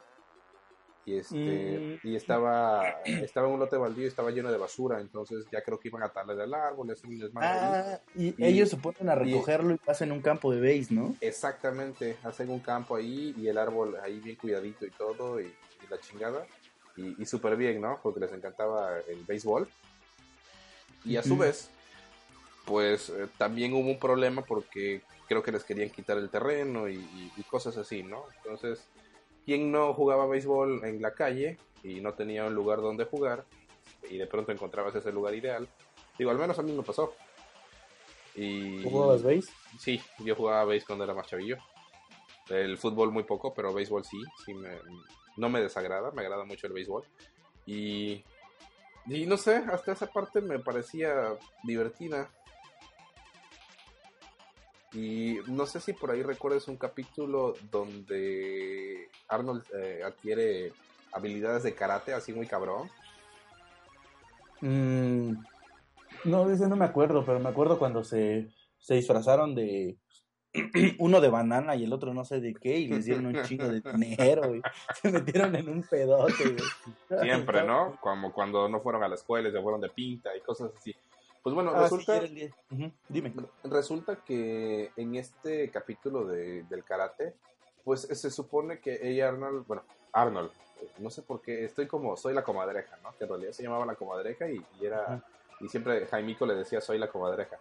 [1.05, 2.07] Y este, Mm.
[2.07, 5.79] y estaba, estaba en un lote baldío y estaba lleno de basura, entonces ya creo
[5.79, 7.47] que iban a talar el árbol, y hacer un desmadre.
[7.49, 10.93] Ah, y, Y- ellos se ponen a y- recogerlo y, pasan un campo de base,
[10.93, 11.15] ¿no?
[11.21, 15.87] Exactamente, hacen un campo ahí y el árbol ahí bien cuidadito y todo y, y
[15.89, 16.45] la chingada.
[16.97, 17.99] Y, y súper bien, ¿no?
[18.03, 19.67] Porque les encantaba el béisbol.
[21.05, 21.43] Y a su Ujú.
[21.43, 21.71] vez,
[22.71, 26.95] pues eh, también hubo un problema porque creo que les querían quitar el terreno y,
[26.95, 28.23] y- y cosas así, ¿no?
[28.37, 28.87] Entonces,
[29.45, 33.43] ¿quién no jugaba béisbol en la calle y no tenía un lugar donde jugar?
[34.09, 35.67] Y de pronto encontrabas ese lugar ideal.
[36.17, 37.13] Digo, al menos a mí me pasó.
[38.35, 38.81] Y...
[38.83, 39.51] ¿Tú jugabas base?
[39.77, 41.57] Sí, yo jugaba béis cuando era más chavillo.
[42.49, 44.69] El fútbol muy poco, pero béisbol sí, sí me,
[45.35, 47.03] no me desagrada, me agrada mucho el béisbol.
[47.65, 48.23] Y,
[49.07, 52.31] y no sé, hasta esa parte me parecía divertida.
[54.93, 60.73] Y no sé si por ahí recuerdas un capítulo donde Arnold eh, adquiere
[61.13, 62.89] habilidades de karate así muy cabrón.
[64.59, 65.33] Mm,
[66.25, 68.49] no, ese no me acuerdo, pero me acuerdo cuando se,
[68.79, 69.97] se disfrazaron de
[70.99, 73.69] uno de banana y el otro no sé de qué y les dieron un chingo
[73.69, 74.61] de dinero y
[75.01, 76.43] se metieron en un pedote.
[76.43, 77.21] güey.
[77.21, 77.97] Siempre, ¿no?
[78.01, 80.93] Como cuando no fueron a la escuela y se fueron de pinta y cosas así.
[81.43, 82.19] Pues bueno, Ah, resulta...
[83.09, 83.33] Dime.
[83.63, 87.33] Resulta que en este capítulo de, del karate,
[87.83, 90.51] pues se supone que ella Arnold, bueno, Arnold,
[90.99, 93.15] no sé por qué, estoy como, soy la comadreja, ¿no?
[93.17, 95.23] Que en realidad se llamaba la comadreja y, y era,
[95.59, 97.57] y siempre Jaimico le decía soy la comadreja.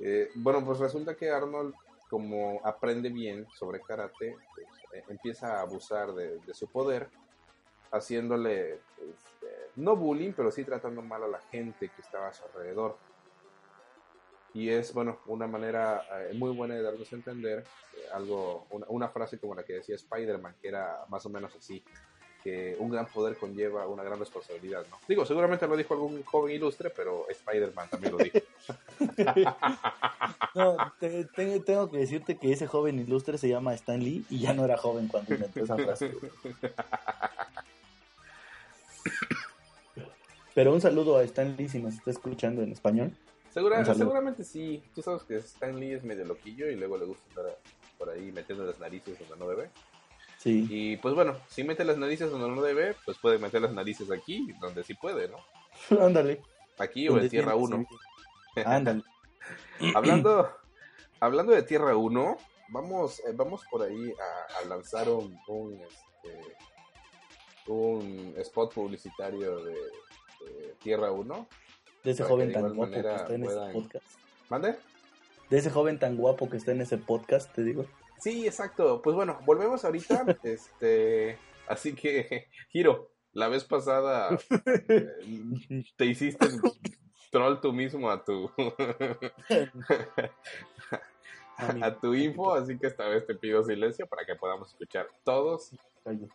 [0.00, 1.74] Eh, bueno, pues resulta que Arnold,
[2.10, 7.08] como aprende bien sobre karate, pues, eh, empieza a abusar de, de su poder,
[7.92, 9.10] haciéndole, pues,
[9.42, 12.96] eh, no bullying, pero sí tratando mal a la gente que estaba a su alrededor.
[14.54, 18.86] Y es, bueno, una manera eh, muy buena de darnos a entender eh, algo, una,
[18.88, 21.82] una frase como la que decía Spider-Man, que era más o menos así.
[22.44, 24.98] que un gran poder conlleva una gran responsabilidad, ¿no?
[25.08, 28.38] Digo, seguramente lo dijo algún joven ilustre, pero Spider-Man también lo dijo.
[30.54, 31.24] no, te,
[31.60, 34.76] tengo que decirte que ese joven ilustre se llama Stan Lee y ya no era
[34.76, 36.12] joven cuando inventó esa frase.
[40.54, 43.12] Pero un saludo a Stan Lee si nos está escuchando en español.
[43.52, 44.82] Seguramente sí.
[44.94, 47.58] Tú sabes que Stan Lee es medio loquillo y luego le gusta estar
[47.98, 49.70] por ahí metiendo las narices donde no debe.
[50.38, 50.66] Sí.
[50.68, 54.10] Y pues bueno, si mete las narices donde no debe, pues puede meter las narices
[54.10, 55.38] aquí, donde sí puede, ¿no?
[56.04, 56.42] Ándale.
[56.78, 57.86] Aquí o en Tierra 1.
[58.66, 59.02] Ándale.
[59.94, 60.50] hablando,
[61.20, 62.38] hablando de Tierra 1,
[62.70, 64.12] vamos, eh, vamos por ahí
[64.62, 66.56] a, lanzar un, un, este,
[67.68, 69.76] un spot publicitario de,
[70.82, 71.48] Tierra 1.
[72.04, 74.06] De ese joven tan guapo que está en ese podcast.
[74.48, 74.76] ¿Mande?
[75.50, 77.86] De ese joven tan guapo que está en ese podcast, te digo.
[78.18, 79.02] Sí, exacto.
[79.02, 80.24] Pues bueno, volvemos ahorita.
[80.42, 81.38] este,
[81.68, 84.38] así que, Giro, la vez pasada
[85.96, 86.46] te hiciste
[87.30, 88.50] troll tú mismo a tu
[91.56, 95.72] a tu info, así que esta vez te pido silencio para que podamos escuchar todos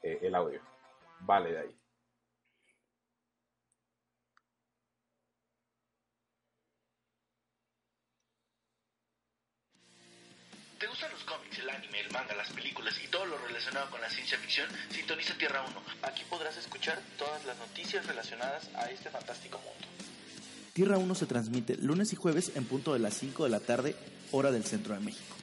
[0.03, 0.59] eh, el audio.
[1.21, 1.75] Vale, de ahí.
[12.37, 15.81] Las películas y todo lo relacionado con la ciencia ficción, sintoniza Tierra 1.
[16.03, 19.87] Aquí podrás escuchar todas las noticias relacionadas a este fantástico mundo.
[20.73, 23.95] Tierra 1 se transmite lunes y jueves en punto de las 5 de la tarde,
[24.31, 25.35] hora del centro de México.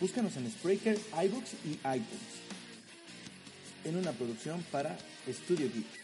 [0.00, 2.42] Búscanos en Spreaker, iBooks y iTunes.
[3.84, 6.02] En una producción para Studio Geek.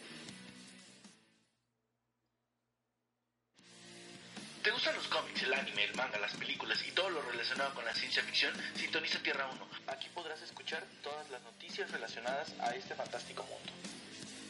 [4.68, 7.86] ¿Te gustan los cómics, el anime, el manga, las películas y todo lo relacionado con
[7.86, 8.52] la ciencia ficción?
[8.76, 9.66] Sintoniza Tierra 1.
[9.86, 13.72] Aquí podrás escuchar todas las noticias relacionadas a este fantástico mundo.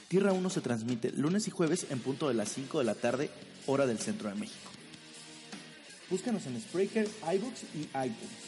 [0.09, 3.31] Tierra 1 se transmite lunes y jueves en punto de las 5 de la tarde,
[3.67, 4.73] hora del centro de México.
[6.11, 8.43] Búscanos en Spreaker, iBooks y iTunes.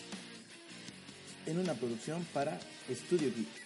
[1.47, 2.59] En una producción para
[2.91, 3.60] Studio Geek.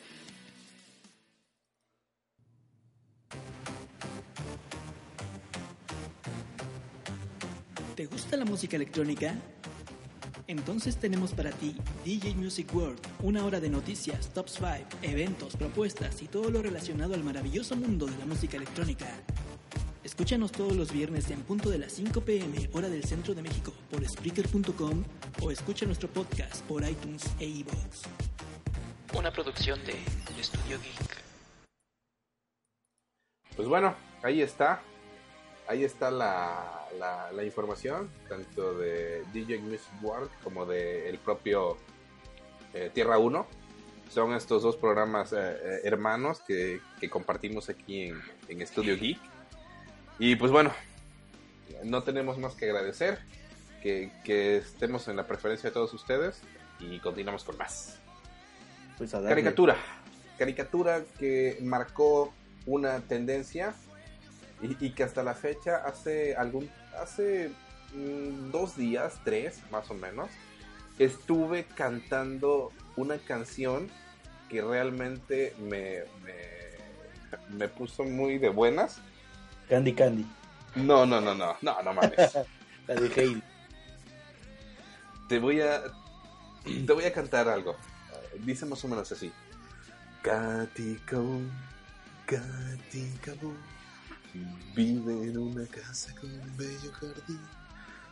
[8.05, 9.35] ¿Te gusta la música electrónica?
[10.47, 14.67] Entonces tenemos para ti DJ Music World, una hora de noticias, top 5,
[15.01, 19.07] eventos, propuestas y todo lo relacionado al maravilloso mundo de la música electrónica.
[20.03, 23.73] Escúchanos todos los viernes en punto de las 5 pm, hora del centro de México,
[23.91, 25.03] por Spreaker.com
[25.41, 28.03] o escucha nuestro podcast por iTunes e iVoox.
[29.17, 29.95] Una producción de
[30.39, 31.23] Estudio Geek.
[33.57, 34.83] Pues bueno, ahí está
[35.67, 36.87] ahí está la,
[37.33, 41.77] la, información, tanto de DJ Music World como de el propio
[42.73, 43.47] eh, Tierra 1.
[44.11, 49.19] Son estos dos programas eh, eh, hermanos que, compartimos aquí en, en Studio Geek.
[50.19, 50.73] Y pues bueno,
[51.83, 53.19] no tenemos más que agradecer
[53.83, 56.41] que, que, estemos en la preferencia de todos ustedes
[56.81, 57.99] y continuamos con más.
[58.97, 59.77] Pues caricatura.
[60.39, 62.33] Caricatura que marcó
[62.67, 63.75] una tendencia
[64.65, 67.51] y, que hasta la fecha hace algún hace
[67.95, 70.31] mm, dos días tres más o menos
[70.99, 73.91] estuve cantando una canción
[74.49, 76.05] que realmente me,
[77.51, 79.01] me, puso muy de buenas.
[79.69, 80.27] Candy Candy.
[80.77, 82.39] No no no no no no mames.
[82.87, 83.43] La de Heidi
[85.29, 85.83] te voy a
[86.65, 87.77] te voy a cantar algo.
[88.41, 89.33] Dice más o menos así.
[90.23, 90.97] Katy
[92.27, 93.15] Katy
[94.75, 97.41] Vive en una casa con un bello jardín.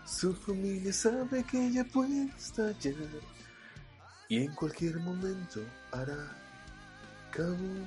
[0.05, 2.95] Su familia sabe que ella puede estallar.
[4.29, 6.37] Y en cualquier momento hará
[7.33, 7.85] Kabum.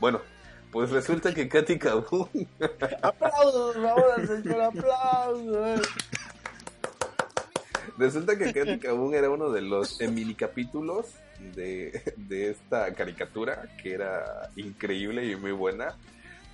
[0.00, 0.20] Bueno,
[0.70, 2.28] pues resulta que Katy Kabum.
[3.02, 4.60] ¡Aplausos ahora, señor!
[4.60, 5.88] ¡Aplausos!
[7.96, 11.06] Resulta que Katy Kabum era uno de los mini capítulos
[11.54, 15.96] de, de esta caricatura que era increíble y muy buena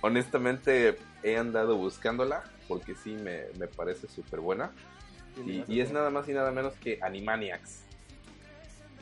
[0.05, 4.71] honestamente he andado buscándola porque sí me, parece súper buena.
[5.67, 7.81] Y, es nada más y nada menos que Animaniacs.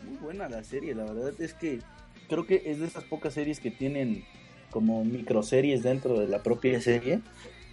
[0.07, 1.79] Muy buena la serie, la verdad es que
[2.27, 4.23] creo que es de esas pocas series que tienen
[4.71, 7.19] como microseries dentro de la propia serie.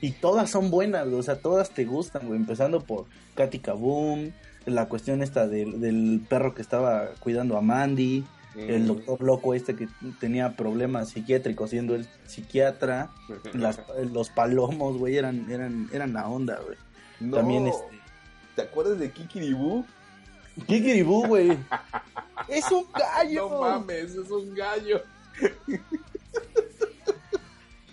[0.01, 3.07] Y todas son buenas, o sea, todas te gustan, Empezando por
[3.37, 4.33] Katy Kaboom,
[4.67, 8.25] la cuestión esta del, del perro que estaba cuidando a Mandy,
[8.57, 9.89] el doctor loco este que
[10.19, 13.11] tenía problemas psiquiátricos siendo el psiquiatra,
[14.13, 16.77] los palomos, güey, eran, eran, eran la onda, güey.
[17.31, 18.01] También este...
[18.57, 19.85] ¿Te acuerdas de Kikiribú?
[20.67, 21.57] Kikiribú, güey.
[22.49, 23.49] es un gallo.
[23.49, 25.03] No mames, es un gallo.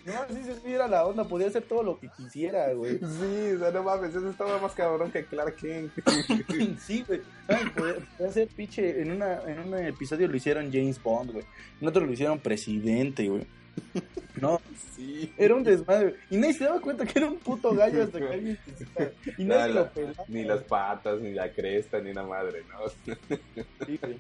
[0.08, 2.98] No, sí, sí, sí, era la onda, podía hacer todo lo que quisiera, güey.
[3.00, 5.92] Sí, o sea, no mames, eso estaba más cabrón que Clark Kent.
[6.80, 7.22] Sí, güey.
[7.76, 7.96] Podía,
[8.30, 9.02] hacer pinche.
[9.02, 11.46] En, una, en un episodio lo hicieron James Bond, güey.
[11.82, 13.46] En otro lo hicieron presidente, güey.
[14.42, 14.62] No,
[14.96, 15.34] Sí.
[15.36, 16.16] era un desmadre.
[16.30, 18.60] Y nadie se daba cuenta que era un puto gallo hasta que alguien
[19.38, 20.24] Y nadie Nada, lo pelaba.
[20.28, 23.16] Ni las patas, ni la cresta, ni la madre, ¿no?
[23.86, 24.20] Sí, güey.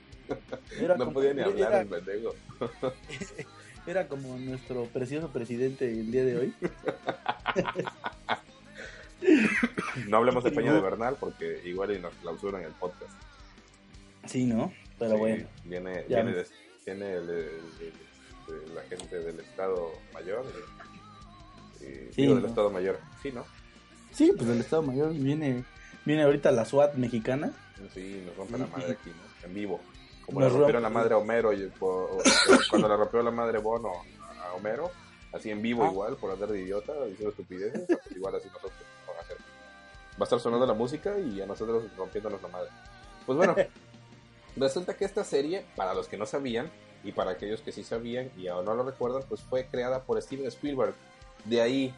[0.81, 2.33] Era No como- podía ni hablar era- el pendejo.
[3.87, 6.53] Era como nuestro precioso presidente el día de hoy.
[10.07, 13.11] No hablemos de Peña de Bernal porque igual y nos clausuran el podcast.
[14.25, 14.73] Sí, ¿no?
[14.99, 15.47] Pero Sí, bueno.
[15.63, 16.45] Viene, viene, de-
[16.85, 20.45] viene el- el- la gente del Estado Mayor.
[21.81, 22.49] Y, y- Sí, digo, del ¿no?
[22.49, 22.99] Estado Mayor.
[23.23, 23.45] Sí, ¿no?
[24.11, 25.63] Sí, pues el Estado Mayor viene,
[26.05, 27.53] viene ahorita la SWAT mexicana.
[27.93, 29.47] Sí, nos rompen la madre aquí, ¿no?
[29.47, 29.79] En vivo.
[30.27, 32.17] Como le rompieron la madre a Homero y por- o-
[32.69, 33.91] cuando le rompió la madre Bono
[34.43, 34.91] a Homero,
[35.33, 35.89] así en vivo Ah.
[35.89, 38.73] igual, por andar de idiota, diciendo estupideces, pues igual así nosotros
[39.07, 39.37] vamos a hacer.
[39.37, 42.69] Va a estar sonando la música y a nosotros rompiéndonos la madre.
[43.25, 43.55] Pues bueno,
[44.55, 46.69] resulta que esta serie, para los que no sabían,
[47.03, 50.21] y para aquellos que sí sabían y aún no lo recuerdan, pues fue creada por
[50.21, 50.93] Steven Spielberg.
[51.45, 51.95] De ahí,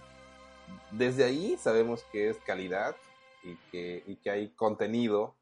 [0.91, 2.95] desde ahí sabemos que es calidad
[3.43, 5.33] y que, y que hay contenido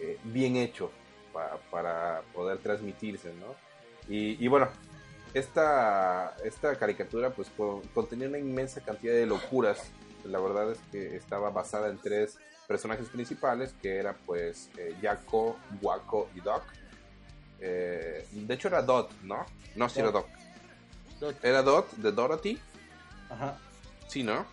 [0.00, 0.90] eh, bien hecho
[1.36, 3.54] pa- para poder transmitirse, ¿no?
[4.08, 4.68] Y, y bueno,
[5.34, 9.90] esta, esta caricatura pues co- contenía una inmensa cantidad de locuras.
[10.24, 15.56] La verdad es que estaba basada en tres personajes principales, que era pues eh, Jaco,
[15.82, 16.62] Waco y Doc.
[17.60, 19.44] Eh, de hecho era Dot, ¿no?
[19.74, 20.26] No, sí era Doc.
[21.20, 21.44] Dot.
[21.44, 22.58] Era Dot de Dorothy,
[23.30, 23.58] Ajá.
[24.08, 24.46] sí, ¿no?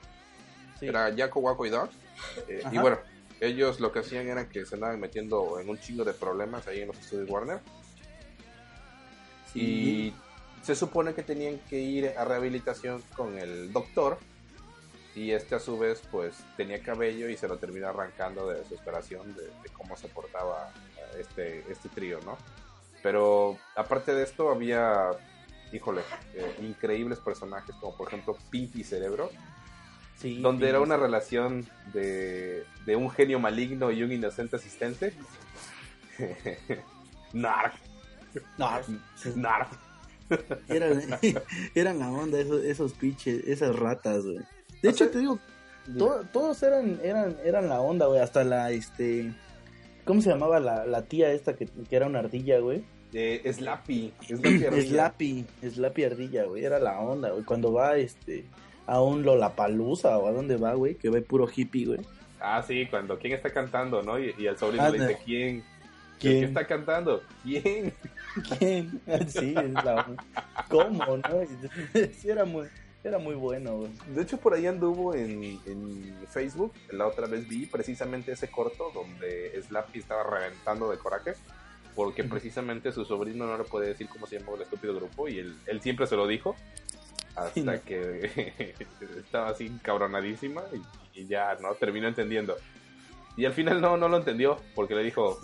[0.80, 0.88] Sí.
[0.88, 1.90] Era Jaco, Waco y Doc.
[2.48, 2.98] Eh, y bueno,
[3.40, 6.82] ellos lo que hacían era que se andaban metiendo en un chingo de problemas ahí
[6.82, 7.60] en los estudios Warner.
[9.52, 9.60] Sí.
[9.60, 10.14] Y
[10.64, 14.18] se supone que tenían que ir a rehabilitación con el doctor.
[15.16, 19.36] Y este a su vez pues tenía cabello y se lo termina arrancando de desesperación
[19.36, 22.36] de, de cómo se portaba eh, este, este trío, ¿no?
[23.04, 25.12] Pero aparte de esto había,
[25.72, 26.02] híjole,
[26.34, 29.30] eh, increíbles personajes como por ejemplo Pinky Cerebro,
[30.18, 31.02] Sí, donde sí, era una sí.
[31.02, 35.14] relación de, de un genio maligno y un inocente asistente.
[37.34, 37.74] Narc,
[38.58, 38.70] No,
[39.36, 39.68] narc.
[40.70, 41.02] eran,
[41.76, 44.40] eran la onda esos, esos pinches, esas ratas, güey.
[44.82, 45.40] De hecho, te digo,
[45.98, 48.20] to- todos eran, eran, eran la onda, güey.
[48.22, 49.34] Hasta la, este...
[50.06, 52.84] ¿Cómo se llamaba la, la tía esta que, que era una ardilla, güey?
[53.14, 54.82] Eh, Slappy, Slappy Ardilla.
[54.90, 56.66] Slappy, Slappy ardilla, güey.
[56.66, 57.44] Era la onda, güey.
[57.44, 58.46] Cuando va, este...
[58.86, 60.96] A un Lollapalooza o a dónde va, güey.
[60.96, 62.00] Que va puro hippie, güey.
[62.40, 64.20] Ah, sí, cuando quién está cantando, ¿no?
[64.20, 65.64] Y, y el sobrino le dice, ¿quién?
[66.20, 66.34] ¿Quién?
[66.34, 67.22] ¿Quién está cantando?
[67.44, 67.94] ¿Quién?
[68.58, 69.02] ¿Quién?
[69.28, 70.06] Sí, es la.
[70.70, 71.24] ¿Cómo, no?
[72.14, 72.68] Sí, era muy,
[73.04, 73.92] era muy bueno, güey.
[74.14, 78.92] De hecho, por ahí anduvo en, en Facebook, la otra vez vi precisamente ese corto
[78.94, 81.34] donde Slappy estaba reventando de coraje,
[81.96, 85.40] porque precisamente su sobrino no le puede decir cómo se llamaba el estúpido grupo y
[85.40, 86.56] él, él siempre se lo dijo,
[87.36, 88.76] hasta que
[89.18, 90.62] estaba así cabronadísima
[91.14, 91.74] y, y ya, ¿no?
[91.76, 92.56] Terminó entendiendo.
[93.36, 95.40] Y al final no, no lo entendió, porque le dijo,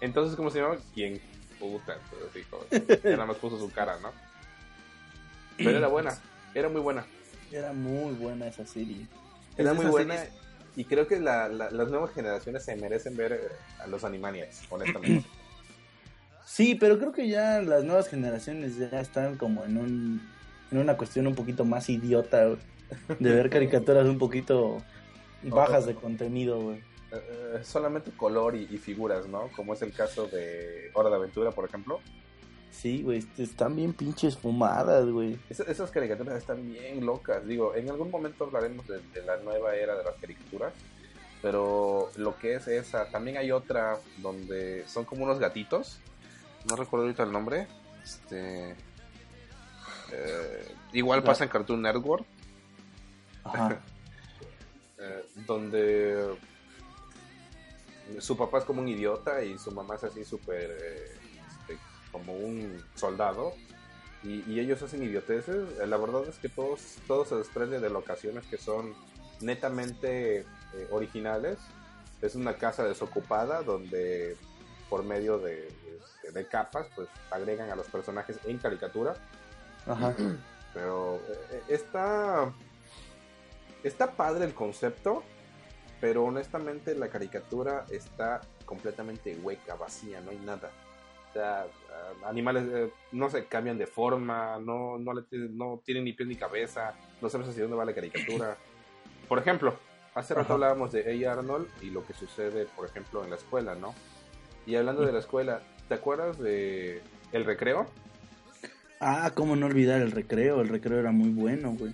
[0.00, 0.76] entonces, ¿cómo se llama?
[0.94, 1.20] ¿Quién?
[1.58, 2.66] Puta, entonces dijo,
[3.02, 4.10] ya nada más puso su cara, ¿no?
[5.58, 6.18] Pero era buena,
[6.54, 7.04] era muy buena.
[7.50, 9.06] Era muy buena esa serie.
[9.56, 10.16] Era muy buena
[10.74, 13.40] y creo que la- la- las nuevas generaciones se merecen ver eh,
[13.82, 15.26] a los Animaniacs, honestamente.
[16.44, 20.35] Sí, pero creo que ya las nuevas generaciones ya están como en un
[20.70, 22.58] en una cuestión un poquito más idiota güey,
[23.18, 24.82] de ver caricaturas un poquito
[25.42, 26.82] bajas de contenido, güey.
[27.12, 29.48] Eh, solamente color y, y figuras, ¿no?
[29.54, 32.00] Como es el caso de Hora de Aventura, por ejemplo.
[32.72, 35.38] Sí, güey, est- están bien pinches fumadas, güey.
[35.48, 37.46] Es- esas caricaturas están bien locas.
[37.46, 40.72] Digo, en algún momento hablaremos de, de la nueva era de las caricaturas.
[41.42, 45.98] Pero lo que es esa, también hay otra donde son como unos gatitos.
[46.68, 47.68] No recuerdo ahorita el nombre.
[48.02, 48.74] Este,
[50.12, 52.24] eh, igual pasa en Cartoon Network.
[53.44, 53.80] Ajá.
[54.98, 56.36] eh, donde
[58.20, 61.10] su papá es como un idiota y su mamá es así súper eh,
[61.60, 61.78] este,
[62.12, 63.52] como un soldado
[64.22, 65.76] y, y ellos hacen idioteces.
[65.86, 68.94] La verdad es que todos, todo se desprende de locaciones que son
[69.40, 70.46] netamente eh,
[70.90, 71.58] originales.
[72.22, 74.36] Es una casa desocupada donde
[74.88, 75.54] por medio de,
[76.22, 79.14] de- de capas pues agregan a los personajes en caricatura.
[79.86, 80.14] Ajá.
[80.74, 82.52] Pero eh, está.
[83.82, 85.22] Está padre el concepto.
[86.00, 90.70] Pero honestamente la caricatura está completamente hueca, vacía, no hay nada.
[91.30, 91.66] O sea,
[92.26, 96.36] animales, eh, no se cambian de forma, no, no, le no tienen ni pies ni
[96.36, 98.56] cabeza, no sabes hacia dónde va la caricatura.
[99.28, 99.74] Por ejemplo,
[100.14, 100.54] hace rato Ajá.
[100.54, 101.32] hablábamos de A.
[101.32, 103.94] Arnold y lo que sucede, por ejemplo, en la escuela, ¿no?
[104.66, 107.86] Y hablando de la escuela, ¿te acuerdas de El Recreo?
[109.00, 111.92] Ah, cómo no olvidar el recreo, el recreo era muy bueno, güey.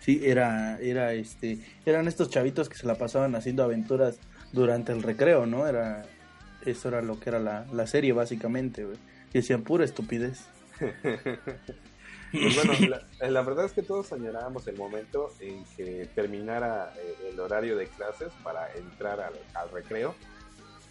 [0.00, 4.18] Sí, era, era este, eran estos chavitos que se la pasaban haciendo aventuras
[4.52, 5.66] durante el recreo, ¿no?
[5.66, 6.06] Era,
[6.64, 8.96] eso era lo que era la, la serie básicamente, güey.
[9.30, 10.44] Y decían pura estupidez.
[12.32, 12.72] Pues bueno,
[13.20, 17.76] la, la verdad es que todos añorábamos el momento en que terminara eh, el horario
[17.76, 20.14] de clases para entrar al, al recreo,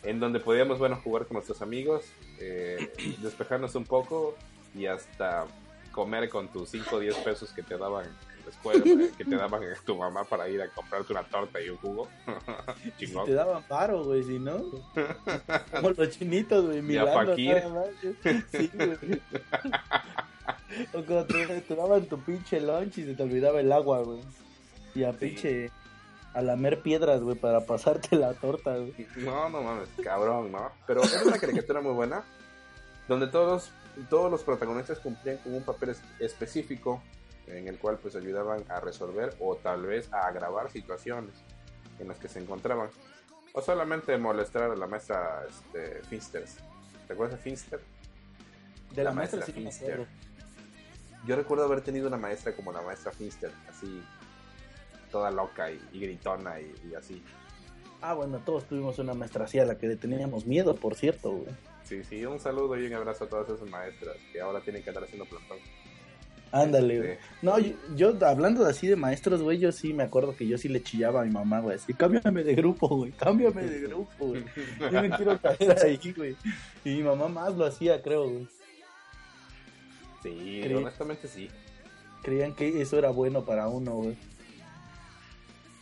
[0.04, 2.06] en donde podíamos, bueno, jugar con nuestros amigos,
[2.40, 4.36] eh, despejarnos un poco
[4.76, 5.46] y hasta
[5.92, 8.84] comer con tus 5 o 10 pesos que te daban en la escuela,
[9.18, 12.08] que te daban tu mamá para ir a comprarte una torta y un jugo.
[13.00, 13.26] Chingón.
[13.26, 14.58] Te daban paro, güey, si no.
[15.72, 17.88] Como los chinitos, güey, Y a mirando nada más.
[18.52, 19.22] Sí, güey.
[20.94, 24.20] O cuando te, te daban tu pinche lunch y se te olvidaba el agua, güey.
[24.94, 25.18] Y a Sí.
[25.20, 25.72] pinche...
[26.34, 29.08] A lamer piedras, güey, para pasarte la torta, güey.
[29.16, 30.70] No, no mames, cabrón, ¿no?
[30.86, 32.26] Pero era una caricatura muy buena,
[33.08, 33.72] donde todos,
[34.10, 37.02] todos los protagonistas cumplían con un papel es- específico
[37.48, 41.36] en el cual pues ayudaban a resolver o tal vez a agravar situaciones
[42.00, 42.90] en las que se encontraban.
[43.54, 46.58] O solamente molestar a la maestra este, Finsters.
[47.08, 47.80] ¿Te acuerdas de Finster?
[48.92, 50.08] De La la, maestra, maestra sí Finster.
[51.26, 54.04] Yo recuerdo haber tenido una maestra como la maestra Finster, así,
[55.12, 57.24] toda loca y, y gritona y, y así.
[58.02, 61.32] Ah, bueno, todos tuvimos una maestra así a la que le teníamos miedo, por cierto,
[61.32, 61.56] güey.
[61.86, 64.90] Sí, sí, un saludo y un abrazo a todas esas maestras que ahora tienen que
[64.90, 65.58] andar haciendo plantón.
[66.52, 67.18] Ándale, güey.
[67.42, 70.58] No, yo, yo, hablando de así de maestros, güey, yo sí me acuerdo que yo
[70.58, 74.26] sí le chillaba a mi mamá, güey, así, cámbiame de grupo, güey, cámbiame de grupo,
[74.28, 74.44] güey.
[74.92, 76.36] Yo me quiero caer ahí, güey.
[76.86, 78.48] Y mi mamá más lo hacía, creo, güey.
[80.24, 81.50] Sí, Creí- honestamente sí.
[82.24, 84.16] Creían que eso era bueno para uno, güey.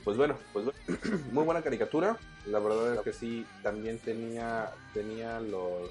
[0.03, 0.79] Pues bueno, pues bueno.
[1.31, 2.17] muy buena caricatura.
[2.47, 5.89] La verdad es que sí, también tenía, tenía los,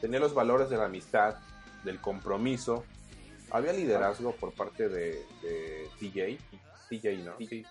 [0.00, 1.36] tenía los valores de la amistad,
[1.84, 2.84] del compromiso.
[3.52, 6.38] Había liderazgo por parte de, de TJ,
[6.88, 7.36] TJ, ¿no?
[7.38, 7.64] Sí,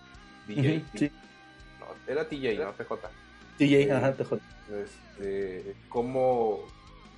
[0.48, 1.12] DJ, sí.
[1.80, 2.74] No, era TJ, ¿no?
[2.74, 3.10] TJ.
[3.58, 4.42] DJ, ajá, te jod-
[4.72, 6.60] Este, cómo,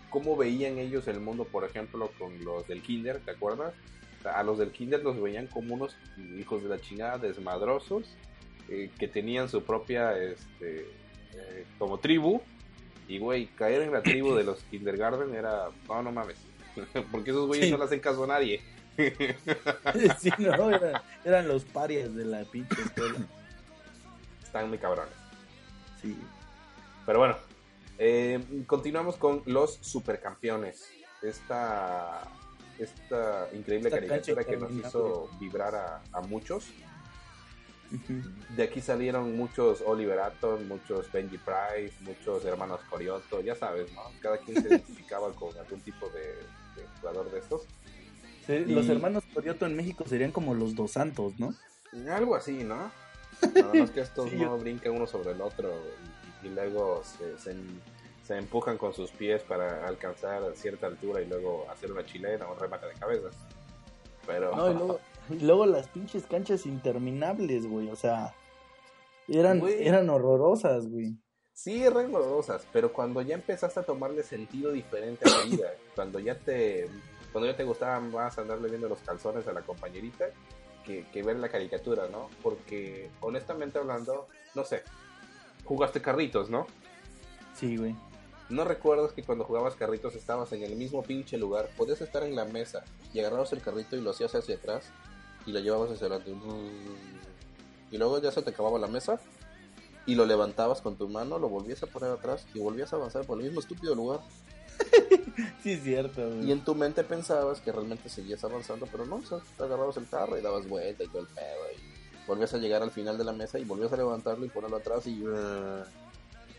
[0.10, 3.74] cómo veían ellos el mundo, por ejemplo, con los del Kinder, ¿te acuerdas?
[4.26, 5.96] A los del Kinder los veían como unos
[6.38, 8.16] hijos de la chingada, desmadrosos,
[8.72, 10.88] eh, que tenían su propia, este,
[11.34, 12.42] eh, como tribu.
[13.08, 16.38] Y, güey, caer en la tribu de los Kindergarten era, no, no mames.
[17.12, 17.72] Porque esos güeyes Sí.
[17.72, 18.62] no le hacen caso a nadie.
[20.20, 23.20] Sí, no, eran, eran los parias de la pinche escuela.
[24.44, 25.14] Están muy cabrones.
[26.02, 26.18] Sí.
[27.06, 27.38] Pero bueno,
[27.98, 30.88] eh, continuamos con los supercampeones.
[31.22, 32.28] Esta,
[32.80, 36.66] esta increíble Esta caricatura que nos hizo vibrar a, a muchos.
[38.56, 44.02] De aquí salieron muchos Oliver Atom, muchos Benji Price, muchos hermanos Corioto, ya sabes, ¿no?
[44.22, 47.64] Cada quien se identificaba con algún tipo de, de jugador de estos.
[48.48, 51.54] Sí, Y- Los hermanos Corioto en México serían como los dos santos, ¿no?
[52.14, 52.92] Algo así, ¿no?
[53.56, 55.74] Nada más que estos Sí, no yo- brincan uno sobre el otro
[56.44, 57.56] y, y luego se, se,
[58.26, 62.54] se empujan con sus pies para alcanzar cierta altura y luego hacer una chilena o
[62.54, 63.30] un remate de cabeza.
[64.28, 65.00] Pero No, y luego,
[65.30, 67.90] y luego las pinches canchas interminables, güey.
[67.90, 68.34] O sea,
[69.28, 69.88] eran, Güey.
[69.88, 71.16] eran horrorosas, güey.
[71.54, 76.20] sí eran horrorosas, pero cuando ya empezaste a tomarle sentido diferente a la vida, cuando
[76.20, 76.90] ya te
[77.32, 80.26] cuando ya te gustaba más andarle viendo los calzones a la compañerita
[80.84, 82.30] que, que ver la caricatura, ¿no?
[82.44, 84.84] Porque honestamente hablando, no sé,
[85.64, 86.68] jugaste carritos, ¿no?
[87.56, 87.96] Sí, güey.
[88.50, 91.70] ¿No recuerdas que cuando jugabas carritos estabas en el mismo pinche lugar?
[91.78, 94.92] Podías estar en la mesa y agarrabas el carrito y lo hacías hacia atrás
[95.46, 96.34] y lo llevabas hacia adelante.
[97.92, 99.20] Y luego ya se te acababa la mesa
[100.06, 103.26] y lo levantabas con tu mano, lo volvías a poner atrás y volvías a avanzar
[103.26, 104.20] por el mismo estúpido lugar.
[105.64, 106.46] Sí, es cierto, güey.
[106.48, 109.96] Y en tu mente pensabas que realmente seguías avanzando, pero no, o sea, te agarrabas
[109.98, 111.46] el carro y dabas vuelta y todo el pedo.
[111.78, 114.78] Y volvías a llegar al final de la mesa y volvías a levantarlo y ponerlo
[114.78, 115.24] atrás y...
[115.24, 115.84] uh,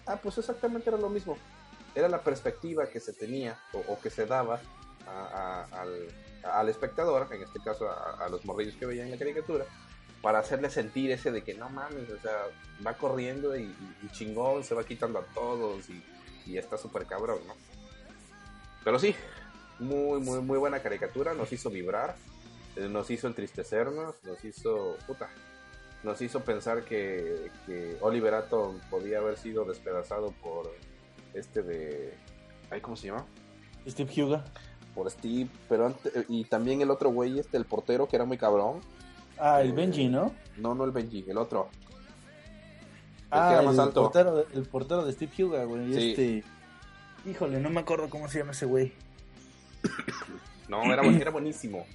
[0.06, 1.36] Ah, pues exactamente era lo mismo.
[1.94, 4.60] Era la perspectiva que se tenía o, o que se daba
[5.06, 6.06] a- a- al,
[6.44, 9.64] al espectador, en este caso a, a los morrillos que veían la caricatura,
[10.20, 12.38] para hacerle sentir ese de que no mames, o sea,
[12.86, 16.02] va corriendo y, y- chingón, se va quitando a todos y,
[16.46, 17.54] y está súper cabrón, ¿no?
[18.84, 19.14] Pero sí,
[19.78, 22.14] muy, muy, muy buena caricatura, nos hizo vibrar,
[22.76, 25.28] eh, nos hizo entristecernos, nos hizo, puta,
[26.04, 30.72] nos hizo pensar que, que Oliver Atom podía haber sido despedazado por
[31.34, 32.14] este de,
[32.70, 33.26] Ay, ¿Cómo se llama?
[33.88, 34.44] Steve Huga.
[34.94, 38.36] Por Steve, pero antes, y también el otro güey, este, el portero, que era muy
[38.38, 38.80] cabrón.
[39.38, 40.32] Ah, el Eh, Benji, ¿no?
[40.58, 41.68] No, no el Benji, el otro.
[41.72, 44.02] El Ah, que era más alto.
[44.02, 45.94] Portero, de- el portero de Steve Huga, güey.
[45.94, 46.10] Sí.
[46.10, 46.44] Este.
[47.30, 48.92] Híjole, no me acuerdo cómo se llama ese güey.
[50.68, 51.86] No, era, era buenísimo.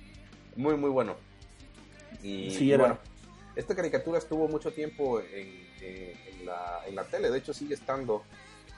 [0.55, 1.15] Muy, muy bueno.
[2.21, 2.83] Y, Sí, era.
[2.83, 2.99] bueno,
[3.55, 7.73] esta caricatura estuvo mucho tiempo en, en- en la, en la tele, de hecho sigue
[7.73, 8.23] estando.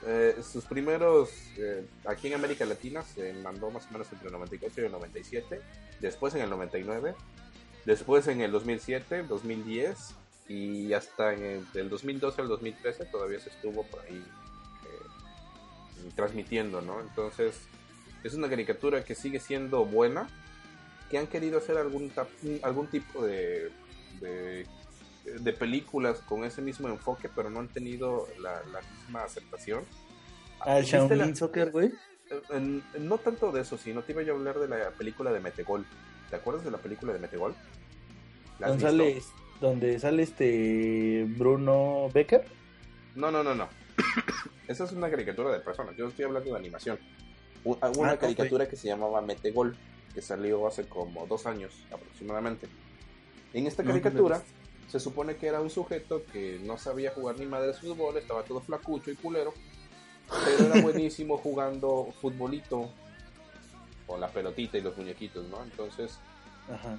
[0.06, 4.32] Eh, sus primeros, eh, aquí en América Latina, se mandó más o menos entre el
[4.32, 5.60] 94 y el 97,
[6.00, 7.14] después en el 99,
[7.84, 10.14] después en el 2007, 2010
[10.48, 16.80] y hasta en el, del 2012 al 2013 todavía se estuvo por ahí eh, transmitiendo,
[16.80, 17.00] ¿no?
[17.00, 17.54] Entonces,
[18.24, 20.28] es una caricatura que sigue siendo buena,
[21.10, 22.10] que han querido hacer algún,
[22.62, 23.70] algún tipo de,
[25.38, 29.84] de películas con ese mismo enfoque, pero no han tenido la, la misma aceptación.
[30.60, 31.92] Ah, el ¿Viste Shaolin la- Soccer, güey.
[32.98, 35.86] no tanto de eso, sino te iba yo a hablar de la película de Metegol.
[36.28, 37.54] ¿Te acuerdas de la película de Metegol?
[38.58, 39.22] ¿La has Donde sale,
[39.60, 42.44] donde sale este Bruno Becker.
[43.14, 43.68] No, no, no, no.
[44.68, 45.96] Esa es una caricatura de personas.
[45.96, 46.98] Yo estoy hablando de animación.
[47.80, 48.20] Ah, Una Ah, ok.
[48.20, 49.76] caricatura que se llamaba Metegol,
[50.14, 52.68] que salió hace como dos años aproximadamente.
[53.52, 54.42] En esta No, no caricatura
[54.90, 58.42] se supone que era un sujeto que no sabía jugar ni madre de fútbol, estaba
[58.42, 59.54] todo flacucho y culero,
[60.44, 62.90] pero era buenísimo jugando futbolito
[64.06, 65.62] con la pelotita y los muñequitos, ¿no?
[65.62, 66.18] Entonces
[66.68, 66.98] Ajá.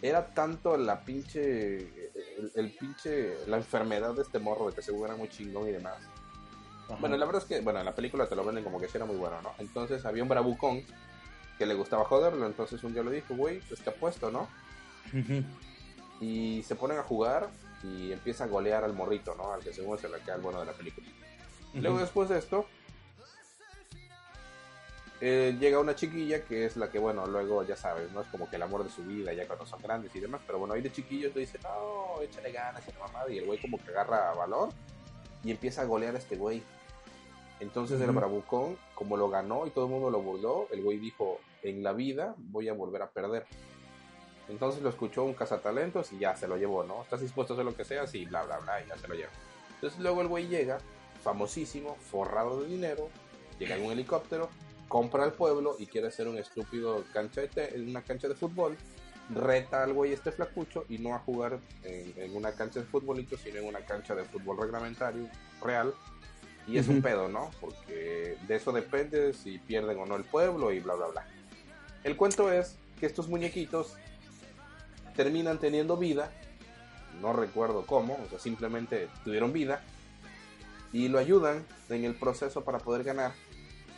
[0.00, 5.06] era tanto la pinche el, el pinche la enfermedad de este morro de que seguro
[5.06, 5.96] era muy chingón y demás
[6.86, 6.96] ajá.
[7.00, 8.96] bueno la verdad es que bueno en la película te lo venden como que sí
[8.96, 10.82] era muy bueno no entonces había un bravucón
[11.58, 14.48] que le gustaba joderlo entonces un día le dijo güey pues te apuesto no.
[16.20, 17.48] Y se ponen a jugar
[17.82, 20.60] y empieza a golear al morrito no al que según se le queda el bueno
[20.60, 21.06] de la película.
[21.74, 22.66] Luego después de esto,
[25.20, 28.50] eh, llega una chiquilla que es la que, bueno, luego ya sabes, no es como
[28.50, 30.82] que el amor de su vida ya cuando son grandes y demás, pero bueno, ahí
[30.82, 33.90] de chiquillos le dice, no, échale ganas y la mamada, y el güey como que
[33.90, 34.70] agarra valor
[35.42, 36.62] y empieza a golear a este güey.
[37.60, 41.40] Entonces el bravucón, como lo ganó y todo el mundo lo burló, el güey dijo,
[41.62, 43.46] en la vida voy a volver a perder.
[44.48, 47.02] Entonces lo escuchó un cazatalentos y ya se lo llevó, ¿no?
[47.02, 48.06] ¿Estás dispuesto a hacer lo que sea?
[48.06, 49.30] Sí, bla, bla, bla, y ya se lo llevó.
[49.74, 50.78] Entonces luego el güey llega,
[51.22, 53.08] famosísimo, forrado de dinero,
[53.58, 54.48] llega en un helicóptero,
[54.88, 58.34] compra el pueblo y quiere hacer un estúpido cancha de te- en una cancha de
[58.36, 58.76] fútbol,
[59.34, 63.36] reta al güey este flacucho y no a jugar en, en una cancha de futbolito,
[63.36, 65.28] sino en una cancha de fútbol reglamentario,
[65.60, 65.92] real.
[66.68, 67.02] Y es un Ujú.
[67.02, 67.50] pedo, ¿no?
[67.60, 71.26] Porque de eso depende si pierden o no el pueblo y bla, bla, bla.
[72.04, 73.96] El cuento es que estos muñequitos
[75.16, 76.30] terminan teniendo vida,
[77.20, 79.82] no recuerdo cómo, o sea, simplemente tuvieron vida
[80.92, 83.32] y lo ayudan en el proceso para poder ganar.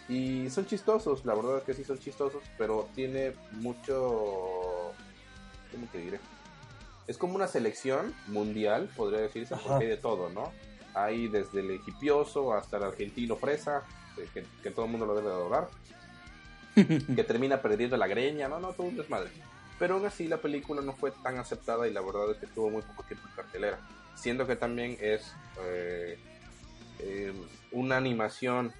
[0.08, 4.92] Y son chistosos, la verdad es que sí son chistosos, pero tiene mucho...
[5.70, 6.20] ¿Cómo te diré?
[7.06, 9.64] Es como una selección mundial, podría decirse, Ajá.
[9.66, 10.50] porque hay de todo, ¿no?
[10.94, 13.82] Hay desde el egipioso hasta el argentino fresa,
[14.16, 15.68] eh, que, que todo el mundo lo debe de adorar,
[16.74, 19.30] que termina perdiendo la greña, no, no, todo un desmadre.
[19.78, 22.70] Pero aún así la película no fue tan aceptada y la verdad es que estuvo
[22.70, 23.78] muy poco tiempo en cartelera.
[24.14, 26.18] Siendo que también es eh,
[26.98, 27.32] eh,
[27.70, 28.72] una animación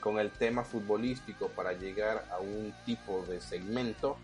[0.00, 4.18] con el tema futbolístico para llegar a un tipo de segmento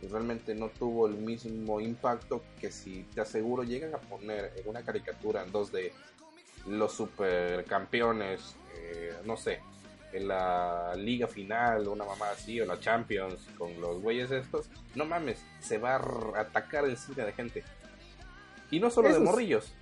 [0.00, 4.68] y realmente no tuvo el mismo impacto que si te aseguro llegan a poner en
[4.68, 5.92] una caricatura en 2D
[6.66, 9.60] los supercampeones, eh, no sé,
[10.12, 15.04] en la liga final, una mamá así, o la Champions, con los güeyes estos, no
[15.04, 17.64] mames, se va a atacar el cine de gente.
[18.70, 19.72] Y no solo de morrillos,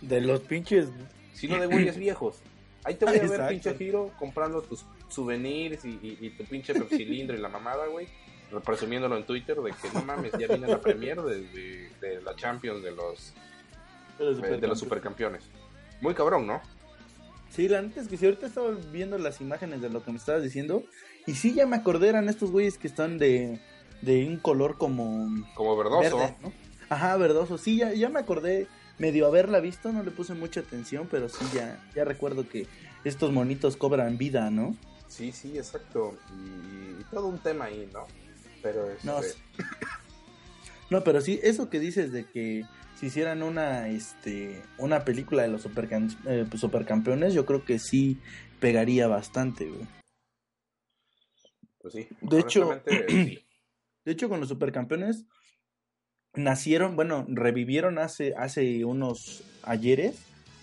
[0.00, 0.88] De los pinches.
[1.34, 2.40] sino de güeyes viejos.
[2.84, 3.48] Ahí te voy a ver, Exacto.
[3.50, 8.08] pinche giro, comprando tus souvenirs y, y- y tu pinche cilindro y la mamada, güey.
[8.64, 12.34] Presumiéndolo en Twitter de que no mames, ya viene la premier de, de- de la
[12.34, 13.34] Champions de los,
[14.18, 15.44] de los supercampeones.
[16.00, 16.62] Muy cabrón, ¿no?
[17.58, 20.18] Sí, la neta es que si ahorita estaba viendo las imágenes de lo que me
[20.18, 20.84] estabas diciendo.
[21.26, 23.58] Y sí, ya me acordé, eran estos güeyes que están de,
[24.00, 25.26] de un color como.
[25.56, 26.18] Como verdoso.
[26.18, 26.52] Verde, ¿no?
[26.88, 27.58] Ajá, verdoso.
[27.58, 31.44] Sí, ya, ya me acordé medio haberla visto, no le puse mucha atención, pero sí,
[31.52, 32.68] ya, ya recuerdo que
[33.02, 34.76] estos monitos cobran vida, ¿no?
[35.08, 36.16] Sí, sí, exacto.
[36.30, 38.06] Y, y todo un tema ahí, ¿no?
[38.62, 39.04] Pero es.
[39.04, 39.30] No, sí.
[40.90, 42.64] No, pero sí, eso que dices de que
[42.98, 47.78] si hicieran una, este, una película de los supercam- eh, pues, supercampeones, yo creo que
[47.78, 48.18] sí
[48.60, 49.86] pegaría bastante, güey.
[51.80, 52.08] Pues sí.
[52.20, 53.44] De hecho- sí.
[54.04, 55.26] De hecho, con los supercampeones
[56.34, 60.16] nacieron, bueno, revivieron hace, hace unos ayeres,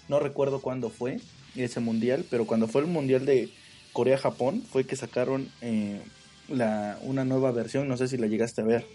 [0.09, 1.19] no recuerdo cuándo fue
[1.55, 3.49] ese mundial, pero cuando fue el mundial de,
[3.95, 6.01] Corea-Japón fue que sacaron eh,
[6.49, 8.85] la, una nueva versión, no sé si la llegaste a ver.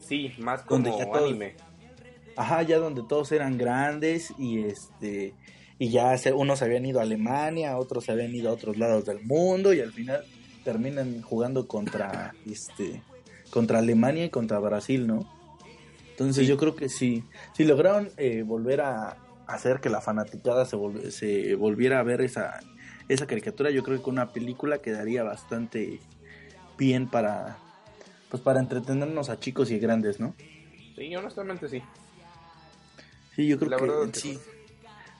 [0.00, 1.54] Sí, más como Donde ya anime.
[2.36, 5.36] Ajá, ya donde todos eran grandes y este
[5.78, 8.76] y ya se, unos se habían ido a Alemania, otros se habían ido a otros
[8.78, 10.24] lados del mundo y al final
[10.62, 13.04] terminan jugando contra este
[13.50, 15.28] contra Alemania y contra Brasil, ¿no?
[16.10, 16.48] Entonces Sí.
[16.48, 21.10] yo creo que sí, si lograron eh, volver a hacer que la fanaticada se, volv-
[21.10, 22.60] se volviera a ver esa
[23.08, 26.00] esa caricatura, yo creo que con una película quedaría bastante
[26.78, 27.62] bien para
[28.28, 30.34] pues para entretenernos a chicos y grandes, ¿no?
[30.96, 31.82] Sí, honestamente sí.
[33.34, 34.38] Sí, yo creo La que verdad sí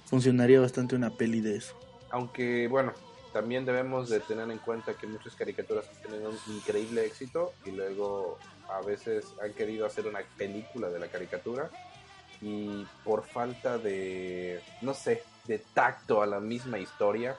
[0.05, 1.75] funcionaría bastante una peli de eso.
[2.11, 2.93] Aunque bueno,
[3.33, 7.71] también debemos de tener en cuenta que muchas caricaturas han tenido un increíble éxito y
[7.71, 8.39] luego
[8.69, 11.71] a veces han querido hacer una película de la caricatura
[12.41, 17.37] y por falta de, no sé, de tacto a la misma historia,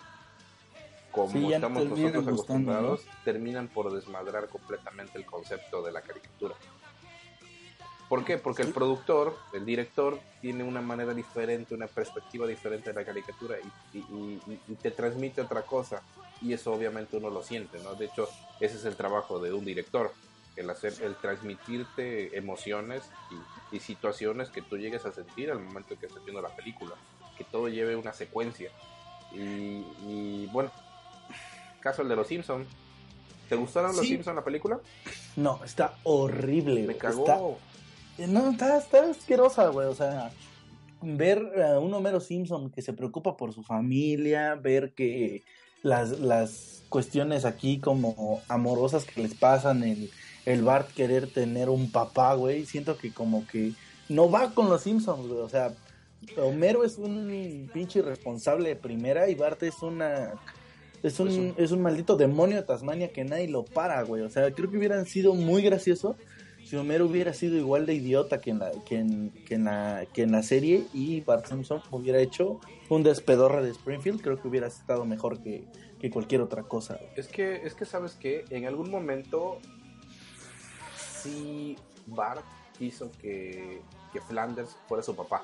[1.11, 6.55] como Sí, estamos nosotros acostumbrados, terminan por desmadrar completamente el concepto de la caricatura.
[8.13, 8.37] ¿Por qué?
[8.37, 13.55] Porque el productor, el director, tiene una manera diferente, una perspectiva diferente de la caricatura
[13.91, 16.03] y, y- y- y te transmite otra cosa.
[16.39, 17.95] Y eso obviamente uno lo siente, ¿no?
[17.95, 20.11] De hecho, ese es el trabajo de un director,
[20.55, 23.01] el hacer, el transmitirte emociones
[23.71, 26.93] y, situaciones que tú llegues a sentir al momento que estás viendo la película.
[27.35, 28.69] Que todo lleve una secuencia.
[29.31, 30.69] Y, bueno,
[31.79, 32.67] caso el de los Simpsons.
[33.49, 34.09] ¿Te gustaron los Sí.
[34.09, 34.79] Simpsons la película?
[35.35, 36.83] No, está horrible.
[36.83, 37.21] Me cagó.
[37.23, 37.72] Está-
[38.17, 39.87] no, está, está asquerosa, güey.
[39.87, 40.31] O sea,
[41.01, 45.43] ver a un Homero Simpson que se preocupa por su familia, ver que
[45.81, 50.11] las, las cuestiones aquí como amorosas que les pasan, el,
[50.45, 53.73] el Bart querer tener un papá, güey, siento que como que
[54.09, 55.39] no va con los Simpsons, güey.
[55.39, 55.73] O sea,
[56.37, 60.33] Homero es un pinche irresponsable de primera y Bart es una...
[61.01, 64.21] Es un, Pues es un maldito demonio de Tasmania que nadie lo para, güey.
[64.21, 66.15] O sea, creo que hubieran sido muy gracioso
[66.65, 70.05] si Homero hubiera sido igual de idiota que en la, que en, que en la,
[70.13, 72.59] que en la serie y Bart Simpson hubiera hecho
[72.89, 75.65] un despedorre de Springfield, creo que hubiera estado mejor que,
[75.99, 76.99] que cualquier otra cosa.
[77.15, 79.59] Es que, es que sabes que en algún momento
[81.21, 82.45] sí Bart
[82.77, 85.43] quiso que, que Flanders fuera su papá.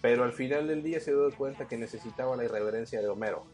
[0.00, 3.44] Pero al final del día se dio cuenta que necesitaba la irreverencia de Homero.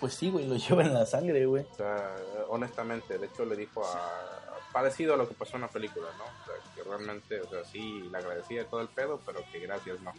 [0.00, 1.64] Pues sí, güey, lo lleva en la sangre, güey.
[1.72, 2.16] O sea,
[2.48, 4.34] honestamente, de hecho le dijo a...
[4.72, 6.24] Parecido a lo que pasó en la película, ¿no?
[6.24, 9.98] O sea, que realmente, o sea, sí, le agradecía todo el pedo, pero que gracias
[10.00, 10.12] no.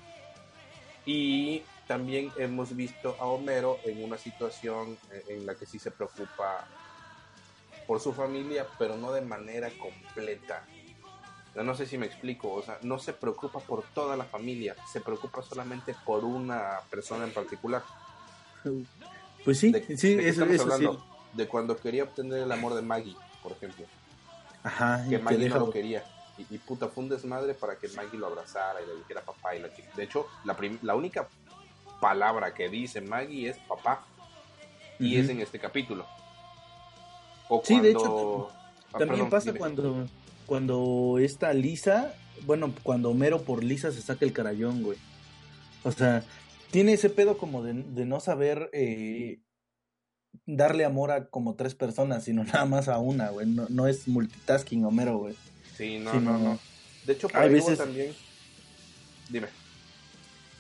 [1.06, 5.92] Y también hemos visto a Homero en una situación eh, en la que sí se
[5.92, 6.68] preocupa
[7.88, 10.66] por su familia, pero no de manera completa.
[11.56, 15.02] No sé si me explico, o sea, no se preocupa por toda la familia, se
[15.02, 17.84] preocupa solamente por una persona en particular.
[19.50, 20.72] Pues sí, ¿De, sí, de eso, estamos eso sí.
[20.86, 21.06] hablando?
[21.34, 23.84] De cuando quería obtener el amor de Maggie, por ejemplo.
[24.62, 26.04] Ajá, y Que Maggie deja- no lo quería.
[26.38, 29.56] Y, y puta, fue un desmadre para que Maggie lo abrazara y le dijera papá
[29.56, 29.90] y la chica.
[29.96, 30.28] De hecho,
[30.84, 31.28] la, única
[32.00, 34.06] palabra que dice Maggie es papá.
[35.00, 36.06] Y es en este capítulo.
[37.48, 39.60] O Sí, de cuando- Ah, También perdón, pasa dime.
[39.60, 40.08] cuando,
[40.46, 42.14] cuando esta Lisa,
[42.46, 44.98] bueno, cuando Homero por Lisa se saca el carayón, güey.
[45.84, 46.24] O sea,
[46.72, 49.40] tiene ese pedo como de, de no saber eh,
[50.46, 53.48] darle amor a como tres personas, sino nada más a una, güey.
[53.48, 55.36] No, no es multitasking Homero, güey.
[55.78, 56.40] Sí, no, Sí, no, no.
[56.40, 56.60] no.
[57.06, 58.14] De hecho, por Hay ahí veces- también.
[59.30, 59.48] Dime.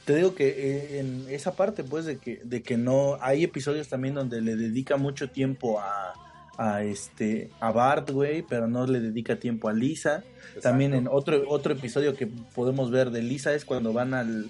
[0.05, 3.89] Te digo que eh, en esa parte, pues, de que, de que no, hay episodios
[3.89, 6.13] también donde le dedica mucho tiempo a,
[6.57, 10.23] a este, a Bart, güey, pero no le dedica tiempo a Lisa.
[10.63, 14.49] También en otro, otro episodio que podemos ver de Lisa es cuando van al,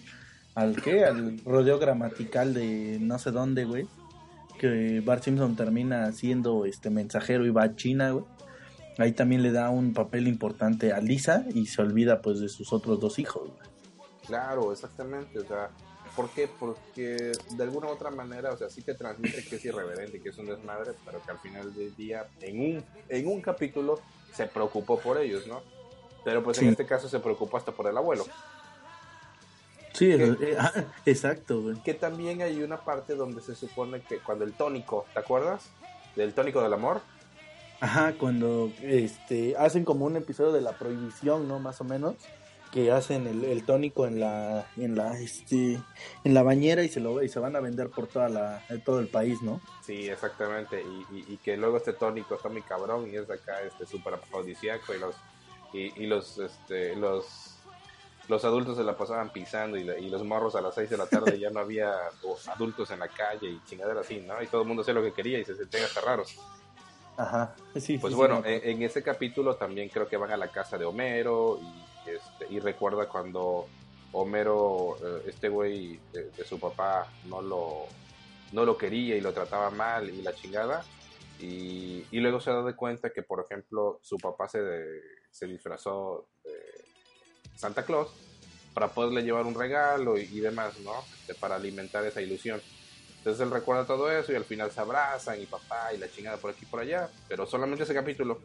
[0.56, 1.06] al ¿qué?
[1.06, 3.88] Al rodeo gramatical de no sé dónde, güey.
[4.60, 8.26] Que Bart Simpson termina siendo este mensajero y va a China, güey.
[8.98, 12.74] Ahí también le da un papel importante a Lisa y se olvida pues de sus
[12.74, 13.70] otros dos hijos, güey.
[14.28, 15.40] Claro, exactamente.
[15.40, 15.70] O sea,
[16.16, 16.50] ¿por qué?
[16.60, 20.30] Porque de alguna u otra manera, o sea, sí te transmite que es irreverente, que
[20.30, 24.02] es un desmadre, pero que al final del día, en un, en un capítulo,
[24.34, 25.62] se preocupó por ellos, ¿no?
[26.26, 28.26] Pero pues en este caso se preocupó hasta por el abuelo.
[30.00, 30.36] Sí, ¿Qué?
[30.42, 30.72] eh, ah,
[31.06, 31.76] exacto, güey.
[31.84, 35.70] Que también hay una parte donde se supone que cuando el tónico, ¿te acuerdas?
[36.16, 37.02] Del tónico del amor.
[37.82, 41.60] Ajá, cuando este hacen como un episodio de la prohibición, ¿no?
[41.60, 42.16] Más o menos,
[42.74, 45.80] que hacen el, el tónico en la en la este
[46.24, 49.00] en la bañera y se lo y se van a vender por toda la todo
[49.00, 49.62] el país, ¿no?
[49.86, 50.82] Sí, exactamente.
[50.82, 54.14] Y, y- y que luego este tónico está muy cabrón y es acá este súper
[54.16, 55.16] afrodisíaco y los
[55.74, 57.59] y, y los este los
[58.30, 61.40] los adultos se la pasaban pisando y, los morros a las 6 de la tarde
[61.40, 61.92] ya no había
[62.48, 64.42] adultos en la calle y chingadera así, ¿no?
[64.42, 66.40] Y todo el mundo hacía lo que quería y se sentían hasta raros.
[67.18, 67.56] Ajá.
[67.76, 70.38] Sí, Pues sí, bueno, sí, me en, en ese capítulo también creo que van a
[70.38, 73.68] la casa de Homero y, este, y recuerda cuando
[74.12, 77.88] Homero, eh, este güey de, de su papá, no lo,
[78.52, 80.86] no lo quería y lo trataba mal y la chingada.
[81.40, 84.60] Y, y luego se da de cuenta que, por ejemplo, su papá se,
[85.32, 86.39] se disfrazó de
[87.56, 88.10] Santa Claus
[88.74, 90.94] para poderle llevar un regalo y, y demás, ¿no?
[91.30, 92.62] Este, para alimentar esa ilusión.
[93.18, 96.38] Entonces él recuerda todo eso y al final se abrazan y papá y la chingada
[96.38, 98.40] por aquí y por allá, pero solamente ese capítulo.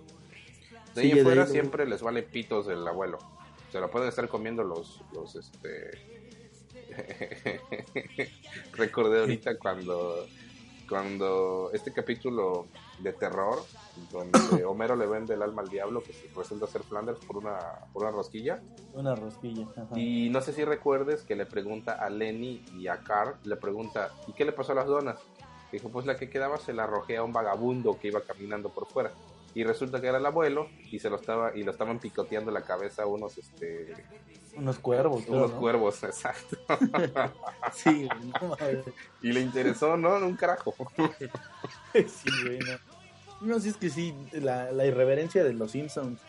[0.95, 3.19] De ahí Sí, de en fuera ahí siempre les vale pitos del abuelo.
[3.71, 6.15] Se lo pueden estar comiendo los, los este...
[8.73, 10.27] Recordé ahorita cuando,
[10.89, 12.67] cuando este capítulo
[12.99, 13.65] de terror,
[14.11, 17.59] donde Homero le vende el alma al diablo, que resulta ser Flanders por una,
[17.93, 18.61] por una rosquilla.
[18.93, 19.67] Una rosquilla.
[19.77, 19.99] ajá.
[19.99, 24.11] Y no sé si recuerdes que le pregunta a Lenny y a Carl, le pregunta,
[24.27, 25.21] ¿y qué le pasó a las donas?
[25.73, 28.87] Dijo, pues la que quedaba se la arrojé a un vagabundo que iba caminando por
[28.87, 29.11] fuera.
[29.57, 32.63] Y resulta que era el abuelo y se lo estaba y lo estaban picoteando la
[32.63, 33.95] cabeza unos este
[34.57, 35.23] Unos cuervos.
[35.25, 35.61] creo, unos ¿no?
[35.61, 36.57] cuervos, exacto.
[37.73, 38.09] Sí,
[38.41, 38.57] no
[39.23, 40.17] y le interesó, ¿no?
[40.17, 40.75] Un carajo.
[41.95, 42.59] Sí,
[43.45, 43.55] no.
[43.55, 46.21] No, sí es que sí, la, la irreverencia de los Simpsons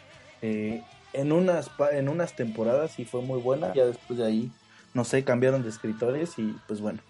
[0.42, 3.74] eh, en unas en unas temporadas sí fue muy buena.
[3.74, 4.52] Ya después de ahí,
[4.94, 7.02] no sé, cambiaron de escritores y pues bueno,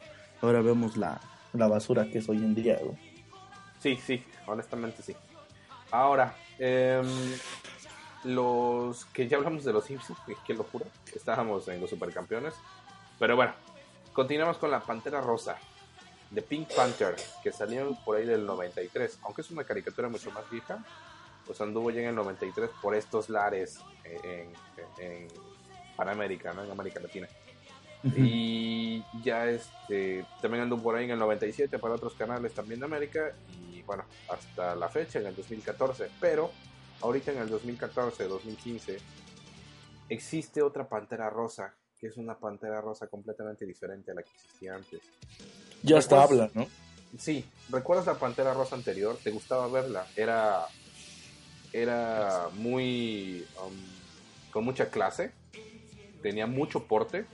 [0.41, 1.19] ahora vemos la,
[1.53, 2.97] la basura que es hoy en día, güey.
[3.79, 5.15] Sí, sí, honestamente sí.
[5.91, 7.05] Ahora, em,
[8.23, 12.55] los que ya hablamos de los Simpsons, que- qué locura, estábamos en los supercampeones.
[13.19, 13.53] Pero bueno,
[14.13, 15.57] continuamos con la Pantera Rosa,
[16.35, 19.19] de Pink Panther, que salió por ahí del 93.
[19.23, 20.83] Aunque es una caricatura mucho más vieja,
[21.45, 24.51] pues anduvo ya en el 93 por estos lares en,
[24.99, 25.27] en, en
[25.95, 26.63] Panamérica, ¿no?
[26.63, 27.27] En América Latina.
[28.15, 32.85] Y ya este también anduvo por ahí en el 97 para otros canales también de
[32.85, 36.51] América y bueno, hasta la fecha en el 2014, pero
[37.01, 38.97] ahorita en el 2014, 2015
[40.09, 44.75] existe otra Pantera Rosa, que es una Pantera Rosa completamente diferente a la que existía
[44.75, 45.01] antes.
[45.85, 46.67] Ya hasta habla, ¿no?
[47.17, 49.17] Sí, ¿recuerdas la Pantera Rosa anterior?
[49.23, 50.07] ¿Te gustaba verla?
[50.15, 50.67] Era
[51.75, 53.73] era muy um,
[54.51, 55.31] con mucha clase,
[56.21, 57.25] tenía mucho porte.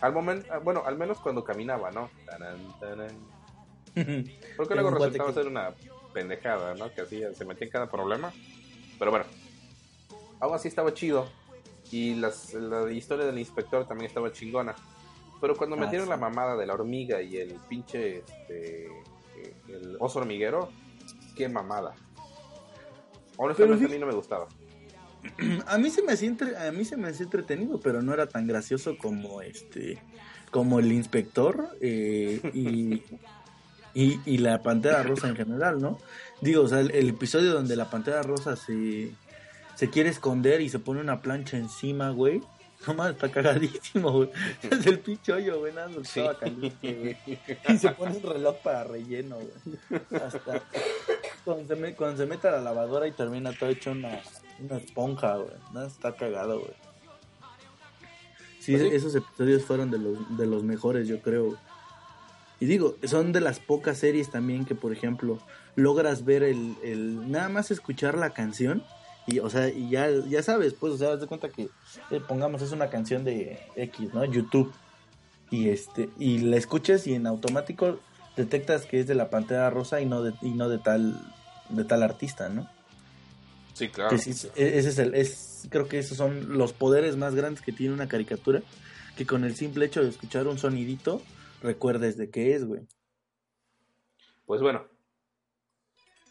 [0.00, 2.10] Al momento, ah, bueno, al menos cuando caminaba, ¿no?
[2.26, 2.58] Taran,
[4.68, 5.72] luego resultaba ser una
[6.12, 6.92] pendejada, ¿no?
[6.92, 8.32] Que hacía, se metía en cada problema.
[8.98, 9.26] Pero bueno,
[10.40, 11.28] aún así estaba chido.
[11.92, 14.74] Y las, la historia del inspector también estaba chingona.
[15.40, 16.10] Pero cuando Ah, metieron sí.
[16.10, 20.70] la mamada de la hormiga y el pinche este, eh, el oso hormiguero,
[21.34, 21.94] qué mamada.
[23.36, 24.46] Honestamente a mí no me gustaba.
[25.66, 28.28] A mí se me hacía entre- a mí se me hacía entretenido, pero no era
[28.28, 29.98] tan gracioso como este
[30.52, 33.02] como el inspector eh, y,
[33.92, 35.98] y, y la pantera rosa en general, ¿no?
[36.40, 39.10] Digo, o sea, el, el episodio donde la pantera rosa se,
[39.74, 42.40] se quiere esconder y se pone una plancha encima, güey.
[42.86, 44.30] No mames, está cagadísimo, güey.
[44.70, 46.20] Es el pinche hoyo, güey, nada, más Sí.
[46.20, 46.94] estaba caliente,
[47.26, 47.38] güey.
[47.68, 50.00] Y se pone un reloj para relleno, güey.
[50.22, 50.62] Hasta
[51.44, 54.20] cuando se, me- cuando se mete a la lavadora y termina todo hecho una,
[54.60, 55.54] una esponja, güey.
[55.72, 56.72] No, está cagado, güey.
[58.60, 58.94] Sí, Pues sí.
[58.96, 61.56] esos episodios fueron de los, de los mejores, yo creo.
[62.58, 65.38] Y digo, son de las pocas series también que, por ejemplo,
[65.76, 68.82] logras ver el, el nada más escuchar la canción
[69.26, 71.68] y, o sea, y ya, ya sabes, pues, o sea, haz de cuenta que,
[72.10, 74.24] eh, pongamos, es una canción de X, ¿no?
[74.24, 74.72] YouTube.
[75.50, 78.00] Y este, y la escuchas y en automático
[78.36, 81.20] detectas que es de la Pantera Rosa y no de, y no de tal,
[81.68, 82.68] de tal artista, ¿no?
[83.74, 84.10] Sí, claro.
[84.10, 87.62] Que sí, e- ese es el, es, creo que esos son los poderes más grandes
[87.62, 88.62] que tiene una caricatura,
[89.16, 91.22] que con el simple hecho de escuchar un sonidito,
[91.62, 92.82] recuerdes de qué es, güey.
[94.46, 94.84] Pues bueno.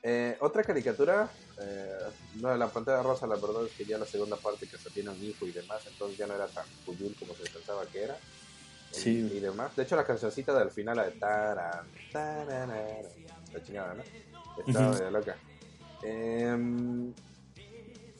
[0.03, 1.99] Eh, otra caricatura, eh,
[2.35, 4.89] no de la pantalla rosa, la verdad es que ya la segunda parte que hasta
[4.89, 8.03] tiene un hijo y demás, entonces ya no era tan cuyul como se pensaba que
[8.03, 8.17] era.
[8.91, 9.29] Sí.
[9.33, 9.75] Y, y demás.
[9.75, 13.01] De hecho, la cancioncita del final, la de taran, tararara,
[13.53, 14.03] la chingada, ¿no?
[14.65, 15.37] Estaba medio loca.
[16.03, 17.13] Em,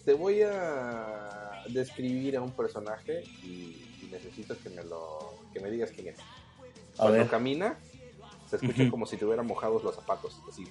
[0.04, 5.70] te voy a describir a un personaje y, y necesito que me lo que me
[5.72, 6.20] digas quién es.
[6.20, 6.24] A
[6.98, 7.30] Cuando ver.
[7.30, 7.80] camina,
[8.50, 10.68] se escucha como si tuviera mojados los zapatos, así,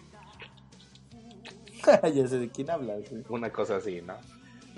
[2.14, 3.22] ya sé de quién hablas, güey.
[3.28, 4.16] una cosa así, ¿no?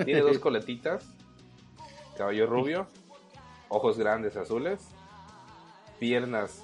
[0.05, 1.05] Tiene dos coletitas,
[2.17, 2.87] cabello rubio,
[3.69, 4.81] ojos grandes azules,
[5.99, 6.63] piernas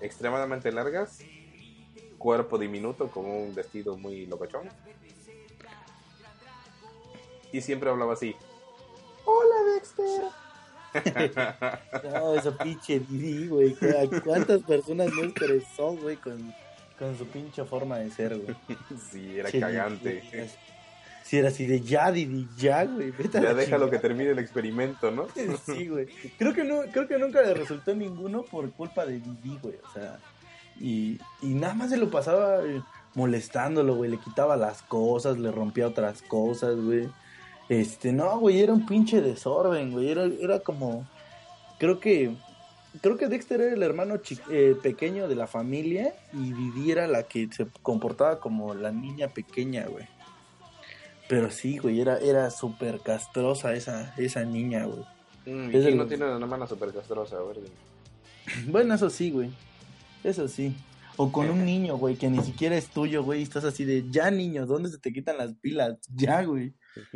[0.00, 1.20] extremadamente largas,
[2.18, 4.68] cuerpo diminuto con un vestido muy locochón.
[7.52, 8.34] Y siempre hablaba así.
[9.24, 10.22] Hola Dexter.
[12.10, 13.74] no, esa pinche Didi, güey.
[13.74, 16.54] ¿cu- ¿Cuántas personas no estresó, güey, con,
[16.98, 18.56] con su pinche forma de ser, güey?
[19.10, 20.48] Sí, era cagante.
[21.26, 23.10] Sí, era así de ya, Didi, ya, güey.
[23.10, 25.26] Vete Ya déjalo que termine el experimento, ¿no?
[25.66, 26.06] Sí, güey.
[26.38, 29.74] Creo que no, creo que nunca le resultó ninguno por culpa de Didi, güey.
[29.88, 30.18] O sea,
[30.78, 32.80] y, y nada más se lo pasaba eh,
[33.14, 34.10] molestándolo, güey.
[34.10, 37.08] Le quitaba las cosas, le rompía otras cosas, güey.
[37.68, 40.10] Este, no, güey, era un pinche desorden, güey.
[40.10, 41.08] Era, era como,
[41.78, 42.36] creo que,
[43.00, 44.16] creo que Dexter era el hermano
[44.50, 49.28] eh, pequeño de la familia y Didi era la que se comportaba como la niña
[49.28, 50.06] pequeña, güey.
[51.28, 55.00] Pero sí, güey, era, era súper castrosa esa, esa niña, güey.
[55.46, 57.36] Mm, Es ¿y el- quién no tiene una hermana super castrosa?
[57.54, 57.68] Dime.
[58.70, 59.50] Bueno, eso sí, güey.
[60.22, 60.74] Eso sí.
[61.16, 63.40] O con un niño, güey, que ni siquiera es tuyo, güey.
[63.40, 65.96] y Estás así de, ya, niño, ¿dónde se te quitan las pilas?
[66.14, 66.74] Ya, güey.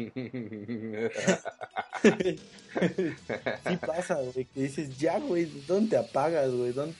[3.69, 6.73] Sí pasa, güey, que dices, ya, güey, ¿dónde te apagas, güey?
[6.73, 6.95] ¿Dónde-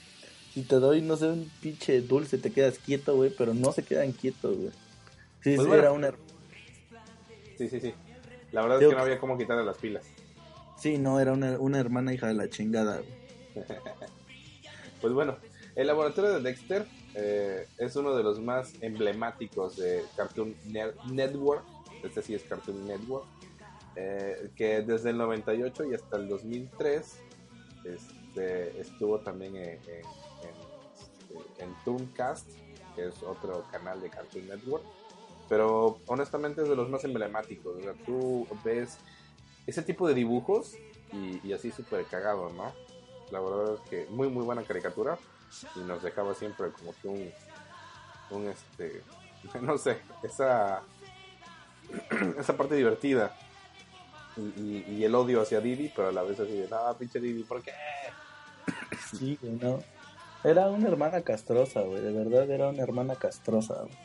[0.55, 3.83] Si te doy, no sé, un pinche dulce, te quedas quieto, güey, pero no se
[3.85, 4.71] quedan quietos, güey.
[5.43, 5.75] Sí, Pues sí, bueno.
[5.75, 6.11] era una...
[7.57, 7.95] sí, sí, sí.
[8.53, 10.05] La verdad es que no había cómo quitarle las pilas.
[10.79, 13.67] Sí, no, era una, una hermana hija de la chingada, güey.
[15.01, 15.39] Pues bueno,
[15.77, 21.65] el laboratorio de Dexter eh, es uno de los más emblemáticos de Cartoon Ne- Network.
[22.03, 23.27] Este sí es Cartoon Network.
[23.97, 27.21] eh, que desde el 98 y hasta el 2003
[27.85, 30.05] este, estuvo también en, en,
[31.59, 32.49] en, Tooncast,
[32.95, 34.85] que es otro canal de Cartoon Network.
[35.49, 37.77] Pero honestamente es de los más emblemáticos.
[37.77, 38.99] O tú ves
[39.67, 40.77] ese tipo de dibujos
[41.13, 42.73] y, y así súper cagado, ¿no?
[43.31, 45.19] La verdad es que muy muy buena caricatura
[45.77, 47.33] y nos dejaba siempre como que un,
[48.31, 49.03] un este,
[49.63, 50.83] no sé, esa,
[52.39, 53.35] esa parte divertida
[54.37, 57.21] y, y- y el odio hacia Didi, pero a la vez así de, no, pinche
[57.21, 57.73] Didi, ¿por qué?
[59.13, 59.81] Sí, no.
[60.45, 63.99] Era una hermana castrosa, güey, de verdad era una hermana castrosa, güey.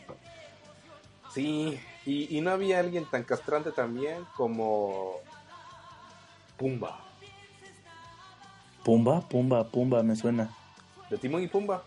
[1.33, 5.15] Sí, y, y no había alguien tan castrante también como
[6.57, 6.99] Pumba,
[8.83, 10.49] Pumba, Pumba, Pumba, me suena.
[11.09, 11.83] de Timón y Pumba.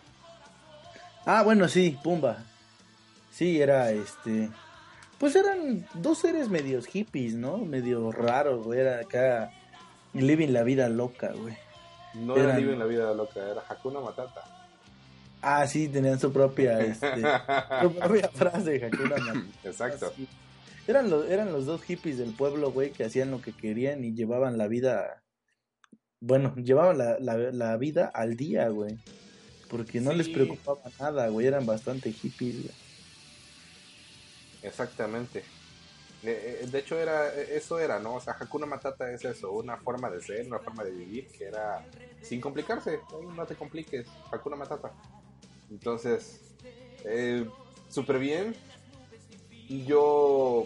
[1.24, 2.44] Ah, bueno, sí, Pumba.
[3.32, 4.50] Sí, era este.
[5.18, 7.58] Pues eran dos seres medios hippies, ¿no?
[7.58, 8.80] Medio raros, güey.
[8.80, 9.50] Era acá.
[10.14, 11.56] Living la vida loca, güey.
[12.14, 14.42] No era Eran- Living la vida loca, era Hakuna Matata.
[15.42, 17.06] Ah, sí, tenían su propia, este.
[17.82, 19.46] su propia frase, Hakuna Matata.
[19.64, 20.12] Exacto.
[20.16, 20.26] Sí.
[20.86, 24.14] Eran, los, eran los dos hippies del pueblo, güey, que hacían lo que querían y
[24.14, 25.22] llevaban la vida.
[26.20, 28.98] Bueno, llevaban la, la, la vida al día, güey.
[29.68, 31.46] Porque no les preocupaba nada, güey.
[31.46, 32.74] Eran bastante hippies, güey.
[34.62, 35.44] Exactamente.
[36.24, 38.14] Eh, De hecho, era eso era, ¿no?
[38.16, 41.44] O sea, Hakuna Matata es eso, una forma de ser, una forma de vivir que
[41.44, 41.86] era
[42.22, 43.00] sin complicarse.
[43.10, 44.92] "Ay, No te compliques, Hakuna Matata.
[45.70, 46.40] Entonces,
[47.04, 47.48] eh,
[47.88, 48.56] súper bien.
[49.86, 50.64] Yo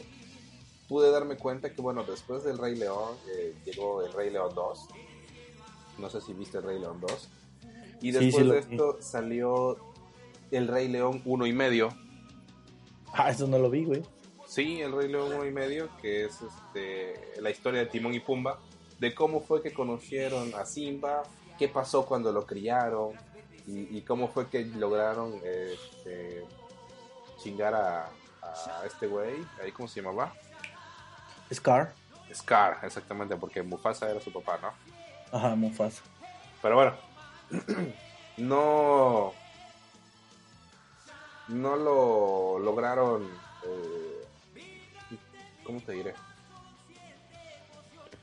[0.88, 4.88] pude darme cuenta que, bueno, después del Rey León eh, llegó el Rey León 2.
[5.98, 7.28] No sé si viste el Rey León 2.
[8.00, 9.76] Y después sí lo de esto salió
[10.50, 11.88] el Rey León 1 y medio.
[13.14, 14.02] Ah, eso no lo vi, güey.
[14.46, 18.20] Sí, El Rey León 1 y medio, que es este, la historia de Timón y
[18.20, 18.58] Pumba,
[18.98, 21.22] de cómo fue que conocieron a Simba,
[21.58, 23.12] qué pasó cuando lo criaron
[23.66, 26.44] y, y cómo fue que lograron este,
[27.36, 28.06] chingar a,
[28.42, 30.32] a este güey, ahí cómo se llamaba,
[31.52, 31.92] Scar.
[32.32, 34.72] Scar, exactamente, porque Mufasa era su papá, ¿no?
[35.36, 36.02] Ajá, Mufasa.
[36.62, 36.94] Pero bueno,
[38.38, 39.32] no,
[41.48, 43.28] no lo lograron,
[43.64, 44.26] eh,
[45.64, 46.14] ¿cómo te diré?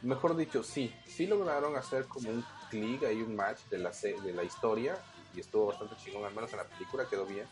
[0.02, 4.34] Mejor dicho, sí, sí lograron hacer como un click y un match de la, de
[4.34, 4.98] la historia
[5.36, 7.46] y estuvo bastante chingón, al menos en la película quedó bien.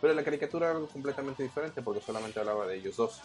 [0.00, 3.22] Pero en la caricatura era algo completamente diferente porque solamente hablaba de ellos dos.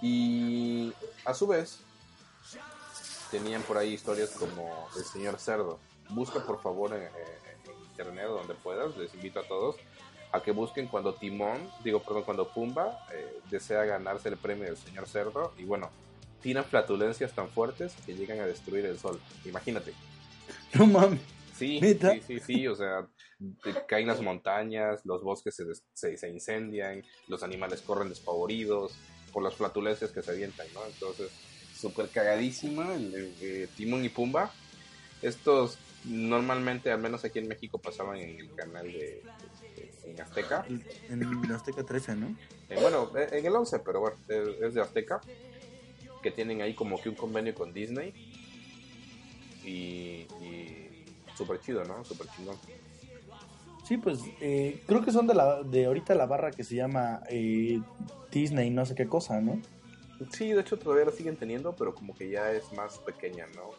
[0.00, 0.92] Y
[1.24, 1.80] a su vez,
[3.30, 5.80] tenían por ahí historias como El Señor Cerdo.
[6.10, 9.76] Busca por favor en, en- en internet donde puedas, les invito a todos
[10.32, 14.76] a que busquen cuando Timón, digo perdón, cuando Pumba eh, desea ganarse el premio del
[14.76, 15.90] Señor Cerdo y bueno,
[16.40, 19.20] tiran flatulencias tan fuertes que llegan a destruir el sol.
[19.44, 19.92] Imagínate.
[20.74, 21.20] No mames.
[21.56, 22.12] Sí, ¿Neta?
[22.12, 23.06] sí, sí, sí, o sea,
[23.62, 28.94] te caen las montañas, los bosques se, se, se incendian, los animales corren despavoridos
[29.32, 30.84] por las flatulencias que se avientan, ¿no?
[30.86, 31.30] Entonces,
[31.76, 34.50] súper cagadísima el, eh, Timón y Pumba.
[35.20, 35.76] Estos
[36.06, 39.22] normalmente, al menos aquí en México, pasaban en el canal de-
[40.04, 40.64] en Azteca.
[41.08, 42.36] En Azteca 13, ¿no?
[42.68, 45.20] Eh, bueno, eh, en el 11, pero bueno, es, es de Azteca,
[46.22, 48.12] que tienen ahí como que un convenio con Disney.
[49.64, 51.04] y, y
[51.36, 52.04] súper chido, ¿no?
[52.04, 52.56] Súper chingón.
[53.84, 57.22] Sí, pues eh, creo que son de la de ahorita la barra que se llama
[57.28, 57.80] eh,
[58.30, 59.60] Disney, no sé qué cosa, ¿no?
[60.32, 63.70] Sí, de hecho todavía la siguen teniendo, pero como que ya es más pequeña, ¿no?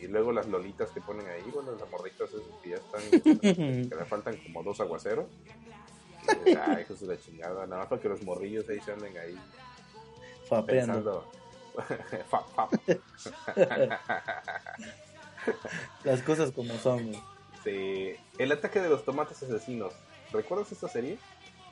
[0.00, 3.02] Y luego las lolitas que ponen ahí, bueno, las morritas esas que ya están,
[3.88, 5.26] que le faltan como dos aguaceros.
[6.66, 9.38] Ay, hijos de la chingada, nada más para que los morrillos ahí se anden ahí
[10.48, 10.94] Fapeando.
[10.94, 11.32] pensando.
[12.30, 12.72] Fap, fap.
[16.04, 17.12] Las cosas como son.
[17.64, 18.14] Sí.
[18.38, 19.92] El ataque de los tomates asesinos.
[20.32, 21.18] ¿Recuerdas esa serie?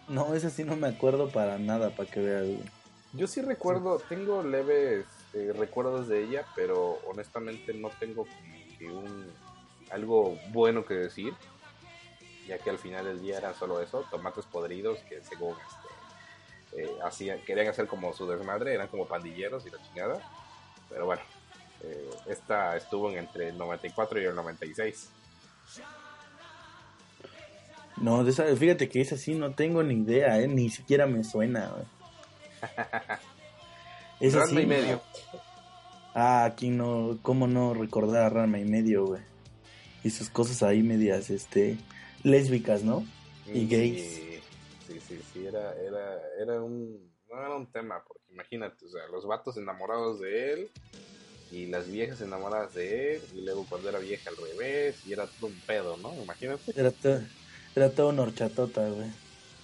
[0.08, 2.46] No, ese sí no me acuerdo para nada, para que veas.
[3.12, 8.86] Yo sí recuerdo, tengo leves eh, recuerdos de ella, pero honestamente no tengo como que
[8.86, 9.32] un
[9.90, 11.34] algo bueno que decir,
[12.46, 15.54] ya que al final del día era solo eso, tomates podridos que según
[16.72, 20.20] este, eh, hacían, querían hacer como su desmadre, eran como pandilleros y la chingada,
[20.88, 21.22] pero bueno,
[21.82, 25.10] eh, esta estuvo en entre el 94 y el 96.
[27.98, 30.48] No, de esa, fíjate que esa sí no tengo ni idea, ¿eh?
[30.48, 31.72] Ni siquiera me suena,
[34.22, 34.68] Esa Ranma y no.
[34.68, 35.02] medio.
[36.14, 39.22] Ah, aquí no, cómo no recordar a Rama y medio, güey.
[40.04, 41.78] Y sus cosas ahí medias, este,
[42.22, 43.04] lésbicas, ¿no?
[43.46, 44.20] Y Mm, gays.
[44.86, 49.06] Sí, sí, sí, era, era, era un, no era un tema, porque imagínate, o sea,
[49.10, 50.70] los vatos enamorados de él
[51.50, 55.26] y las viejas enamoradas de él, y luego cuando era vieja al revés, y era
[55.26, 56.14] todo un pedo, ¿no?
[56.22, 56.72] Imagínate.
[56.74, 57.20] Era, to-
[57.74, 59.10] era todo una horchatota, güey.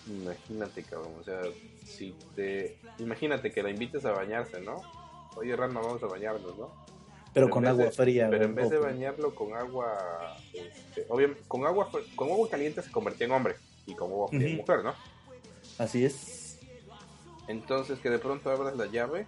[0.08, 1.40] Imagínate, cabrón, o sea,
[1.84, 4.82] si te, imagínate que la invites a bañarse, ¿no?
[5.36, 6.70] Oye, Rama, vamos a bañarnos, ¿no?
[7.34, 11.66] Pero con agua de- fría, Pero en vez de bañarlo con agua, este, obviamente, con
[11.66, 13.56] agua, con agua caliente se convertía en hombre,
[13.86, 14.94] y con agua fría en mujer, ¿no?
[15.78, 16.58] Así es.
[17.46, 19.26] Entonces que de pronto abras la llave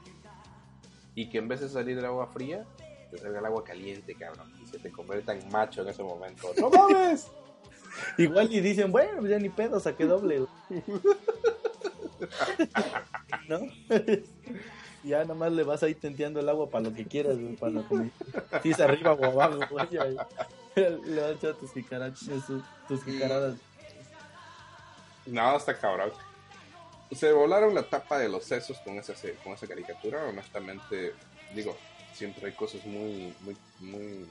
[1.15, 2.67] y que en vez de salir el agua fría,
[3.11, 4.47] te salga el agua caliente, cabrón.
[4.63, 6.53] Y se te convierta en macho en ese momento.
[6.59, 7.29] ¡No mames!
[8.19, 10.47] Igual y dicen, bueno, pues ya ni pedo, saqué doble.
[13.49, 13.61] ¿No?
[15.05, 17.89] ya nomás le vas ahí tenteando el agua para lo que quieras, güey, para lo
[17.89, 18.11] que
[18.63, 19.89] si es arriba o abajo, güey.
[20.77, 22.13] Le vas a echar tus, jicara-
[22.87, 23.57] tus, jicaradas.
[25.27, 26.13] No, está cabrón.
[27.13, 30.25] Se volaron la tapa de los sesos con esa, con esa caricatura.
[30.27, 31.13] Honestamente,
[31.55, 31.77] digo,
[32.13, 34.27] siempre hay cosas muy, muy, muy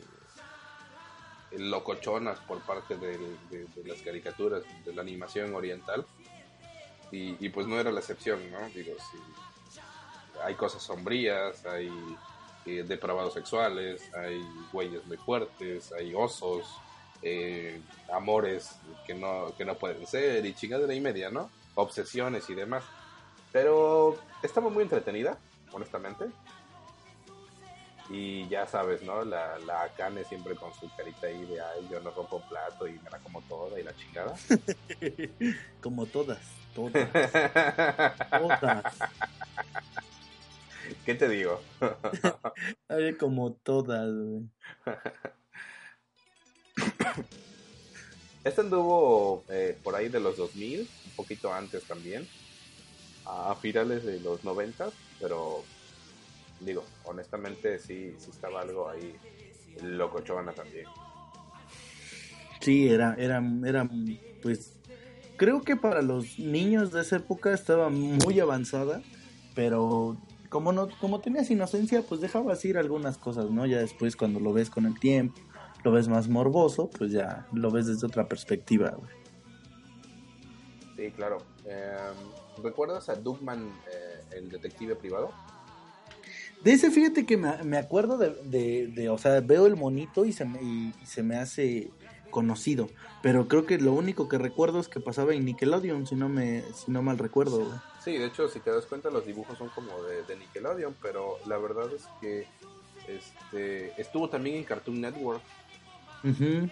[1.58, 3.18] locochonas por parte de,
[3.86, 6.06] las caricaturas, de la animación oriental.
[7.12, 8.70] Y, y pues no era la excepción, ¿no?
[8.70, 9.18] Digo, sí,
[10.44, 11.92] hay cosas sombrías, hay
[12.66, 16.66] eh, depravados sexuales, hay güeyes muy fuertes, hay osos,
[17.22, 17.82] eh,
[18.14, 18.76] amores
[19.06, 21.50] que no, que no pueden ser y chingadera y media, ¿no?
[21.76, 22.84] Obsesiones y demás.
[23.52, 25.38] Pero estaba muy entretenida,
[25.72, 26.26] honestamente.
[28.10, 29.24] Y ya sabes, ¿no?
[29.24, 32.94] La, la Akane siempre con su carita ahí de, ay, yo no rompo plato y
[33.00, 34.36] me la como toda y la chingada.
[35.82, 36.40] Como todas,
[36.74, 37.10] todas,
[38.32, 38.84] todas.
[41.06, 41.62] ¿Qué te digo?
[42.90, 44.50] Ay, como todas, güey.
[48.44, 52.28] Este anduvo eh, por ahí de los 2000, un poquito antes también,
[53.26, 54.90] a finales de los 90,
[55.20, 55.64] pero
[56.60, 59.16] digo, honestamente sí, sí estaba algo ahí
[59.82, 60.86] locochona también.
[62.60, 63.90] Sí, era, era, era,
[64.42, 64.74] pues,
[65.38, 69.02] creo que para los niños de esa época estaba muy avanzada,
[69.56, 70.18] pero
[70.50, 73.66] como no, como tenías inocencia, pues dejabas ir algunas cosas, ¿no?
[73.66, 75.40] Ya después cuando lo ves con el tiempo,
[75.84, 79.12] lo ves más morboso, pues ya lo ves desde otra perspectiva, güey.
[80.98, 81.38] Sí, claro.
[81.66, 85.32] Em, ¿Recuerdas a Dugman, eh, el detective privado?
[86.62, 90.26] De ese fíjate que me, me acuerdo de, de, de, o sea, veo el monito
[90.26, 91.92] y se me, y se me hace
[92.30, 92.88] conocido,
[93.22, 96.62] pero creo que lo único que recuerdo es que pasaba en Nickelodeon, si no me,
[96.74, 97.80] si no mal recuerdo, güey.
[98.04, 101.38] Sí, de hecho, si te das cuenta, los dibujos son como de, de Nickelodeon, pero
[101.46, 102.46] la verdad es que
[103.08, 105.42] este, estuvo también en Cartoon Network
[106.24, 106.70] Ujú.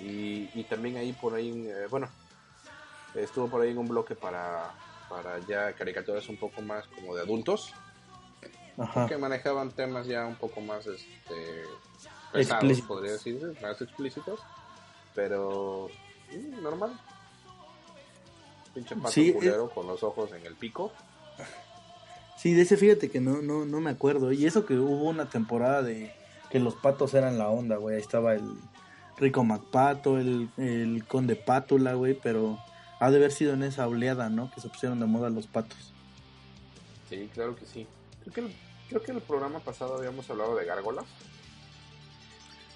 [0.00, 2.08] y, y también ahí por ahí, eh, bueno,
[3.14, 4.72] estuvo por ahí en un bloque para,
[5.08, 7.74] para ya caricaturas un poco más como de adultos,
[8.78, 9.06] Ajá.
[9.06, 11.34] que manejaban temas ya un poco más este,
[12.32, 12.88] pesados, Explícitos.
[12.88, 14.40] podría decirse, más explícitos,
[15.14, 15.88] pero
[16.32, 16.98] mm, normal.
[18.74, 20.92] Pinche pato Sí, culero con los ojos en el pico.
[22.36, 24.32] Sí, de ese fíjate que no, no, no me acuerdo.
[24.32, 26.12] Y eso que hubo una temporada de
[26.50, 27.96] que los patos eran la onda, güey.
[27.96, 28.42] Ahí estaba el
[29.16, 32.12] Rico MacPato, el, el Conde Pátula, güey.
[32.22, 32.58] Pero
[33.00, 34.50] ha de haber sido en esa oleada, ¿no?
[34.50, 35.94] Que se pusieron de moda los patos.
[37.08, 37.86] Sí, claro que sí.
[38.22, 38.54] Creo que el,
[38.88, 41.04] creo que el programa pasado habíamos hablado de gárgolas.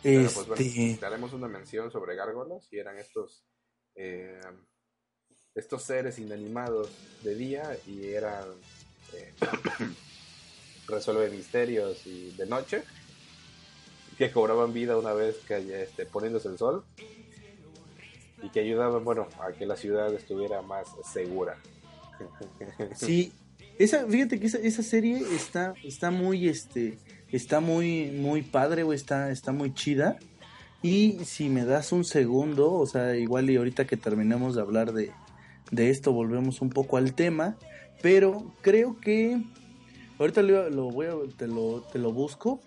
[0.02, 3.44] Pero, pues, bueno, Este, te haremos una mención sobre gárgolas y eran estos
[3.94, 4.40] eh,
[5.54, 6.88] estos seres inanimados
[7.22, 8.44] de día y eran
[9.12, 9.32] eh,
[10.88, 12.82] resuelve misterios y de noche
[14.16, 16.84] que cobraban vida una vez que este, poniéndose el sol
[18.42, 21.58] y que ayudaban bueno a que la ciudad estuviera más segura
[22.96, 23.32] Sí,
[23.80, 26.98] esa, fíjate que esa, serie está, está muy, este,
[27.32, 30.18] está muy, muy padre, güey, está, está muy chida.
[30.82, 34.92] Y si me das un segundo, o sea, igual y ahorita que terminemos de hablar
[34.92, 35.12] de,
[35.70, 37.56] de esto, volvemos un poco al tema.
[38.02, 39.40] Pero creo que
[40.18, 42.60] ahorita lo voy a, te lo, te lo busco,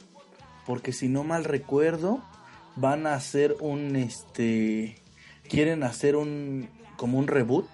[0.66, 2.24] porque si no mal recuerdo,
[2.76, 4.96] van a hacer un, este,
[5.48, 7.68] quieren hacer un, como un reboot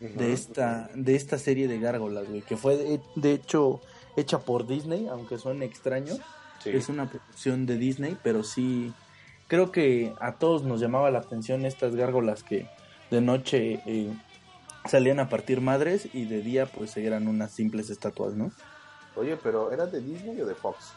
[0.00, 3.80] de esta de esta serie de gárgolas, güey, que fue de, de hecho
[4.16, 6.14] hecha por Disney, aunque suene extraño.
[6.62, 6.70] Sí.
[6.70, 8.92] Es una producción de Disney, pero sí
[9.46, 12.68] creo que a todos nos llamaba la atención estas gárgolas que
[13.10, 14.12] de noche eh,
[14.86, 18.52] salían a partir madres y de día pues eran unas simples estatuas, ¿no?
[19.16, 20.92] oye pero era de Disney o de Fox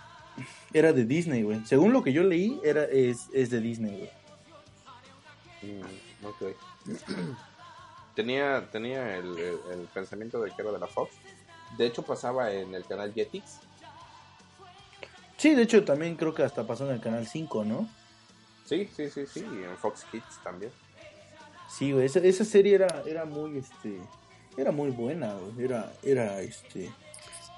[0.74, 1.66] Era de Disney, güey.
[1.66, 4.10] Según lo que yo leí, era es, es de Disney, güey.
[5.74, 6.42] Mm, ok.
[8.16, 11.16] tenía tenía el, el- el pensamiento de que era de la Fox
[11.78, 13.60] de hecho pasaba en el canal Jetix
[15.38, 17.90] Sí, de hecho también creo que hasta pasó en el canal 5, ¿no?
[18.66, 20.72] sí sí sí sí y en Fox Kids también
[21.68, 24.02] Sí, güey, esa, esa serie era, era muy, este,
[24.58, 26.92] era muy buena, güey, era, era, este,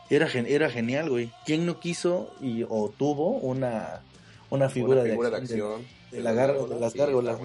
[0.07, 1.31] era, gen- era genial, güey.
[1.47, 4.03] ¿Quién no quiso y, o tuvo una,
[4.51, 5.59] una figura, Una figura de de acción?
[5.81, 6.35] acción de la de
[6.79, 7.39] las gárgolas.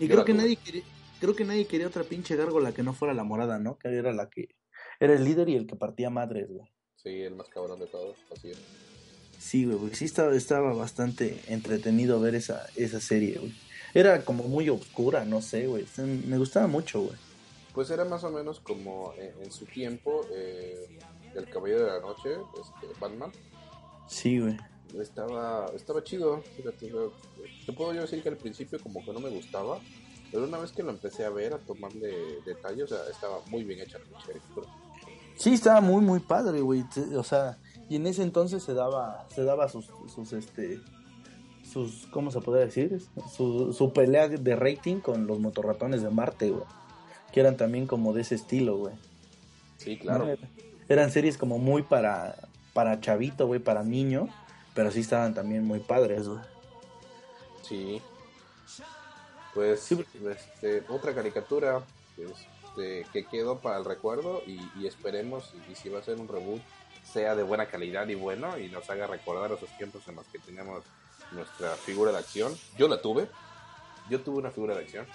[0.00, 0.42] Y Yo creo que tuve.
[0.42, 0.82] nadie quería,
[1.20, 3.78] creo que nadie quería otra pinche gárgola que no fuera la morada, ¿no?
[3.78, 4.48] Que era la que,
[5.00, 6.68] era el líder y el que partía madres, güey.
[6.96, 8.58] sí el más cabrón de todos así es
[9.38, 13.54] Sí, güey, sí estaba, estaba bastante entretenido ver esa, esa serie, güey.
[13.94, 15.86] Era como muy oscura, no sé, güey.
[16.26, 17.16] Me gustaba mucho, güey.
[17.72, 20.98] Pues era más o menos como en, en su tiempo eh,
[21.36, 23.30] El Caballero de la Noche, este, Batman.
[24.08, 24.56] Sí, güey.
[25.00, 26.42] Estaba, estaba chido.
[26.56, 26.90] fíjate,
[27.64, 29.80] te puedo yo decir que al principio como que no me gustaba,
[30.30, 33.64] pero una vez que lo empecé a ver, a tomarle detalles, o sea, estaba muy
[33.64, 34.68] bien hecha la caricatura.
[35.36, 36.84] Sí, estaba muy, muy padre, güey.
[37.16, 40.80] O sea, y en ese entonces se daba, se daba sus, sus, este,
[41.62, 43.00] sus, ¿cómo se podría decir?
[43.34, 46.64] Su, su pelea de rating con los motorratones de Marte, güey.
[47.32, 48.94] Que eran también como de ese estilo, güey.
[49.76, 50.26] Sí, claro.
[50.26, 50.34] ¿no?
[50.88, 52.34] Eran series como muy para,
[52.74, 54.28] para chavito, güey, para niño.
[54.74, 56.40] Pero sí estaban también muy padres, güey.
[57.62, 58.02] Sí.
[59.58, 59.98] Pues Sí,
[60.30, 61.82] este, otra caricatura
[62.16, 66.28] este, que quedó para el recuerdo y, y esperemos, y, si va a ser un
[66.28, 66.60] reboot,
[67.02, 70.38] sea de buena calidad y bueno y nos haga recordar esos tiempos en los que
[70.38, 70.84] teníamos
[71.32, 72.54] nuestra figura de acción.
[72.76, 73.26] Yo la tuve.
[74.08, 75.06] Yo tuve una figura de acción.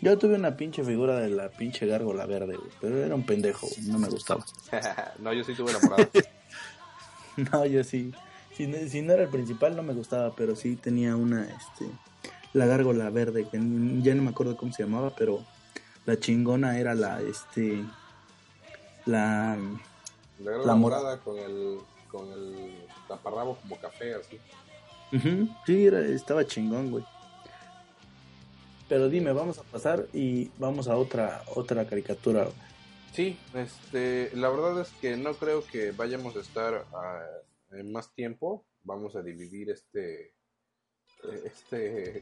[0.00, 2.70] Yo tuve una pinche figura de la pinche gárgola verde, güey.
[2.80, 4.46] Pero era un pendejo, no me gustaba.
[5.18, 6.08] no, yo sí tuve la morada.
[7.52, 8.12] No, yo sí.
[8.56, 11.84] Si si no era el principal, no me gustaba, pero sí tenía una, este,
[12.52, 13.58] la gárgola verde, que
[14.02, 15.44] ya no me acuerdo cómo se llamaba, pero
[16.04, 17.84] la chingona era la, este,
[19.04, 19.58] la,
[20.38, 21.18] La, morada.
[21.20, 21.78] con el,
[22.10, 24.38] con el taparrabo como café, así.
[25.66, 27.04] Sí, era, estaba chingón, güey.
[28.88, 32.44] Pero dime, vamos a pasar y vamos a otra, otra caricatura.
[32.44, 32.54] güey.
[33.12, 37.24] Sí, este, la verdad es que no creo que vayamos a estar ah,
[37.72, 38.64] en más tiempo.
[38.84, 40.34] Vamos a dividir este,
[41.44, 42.20] este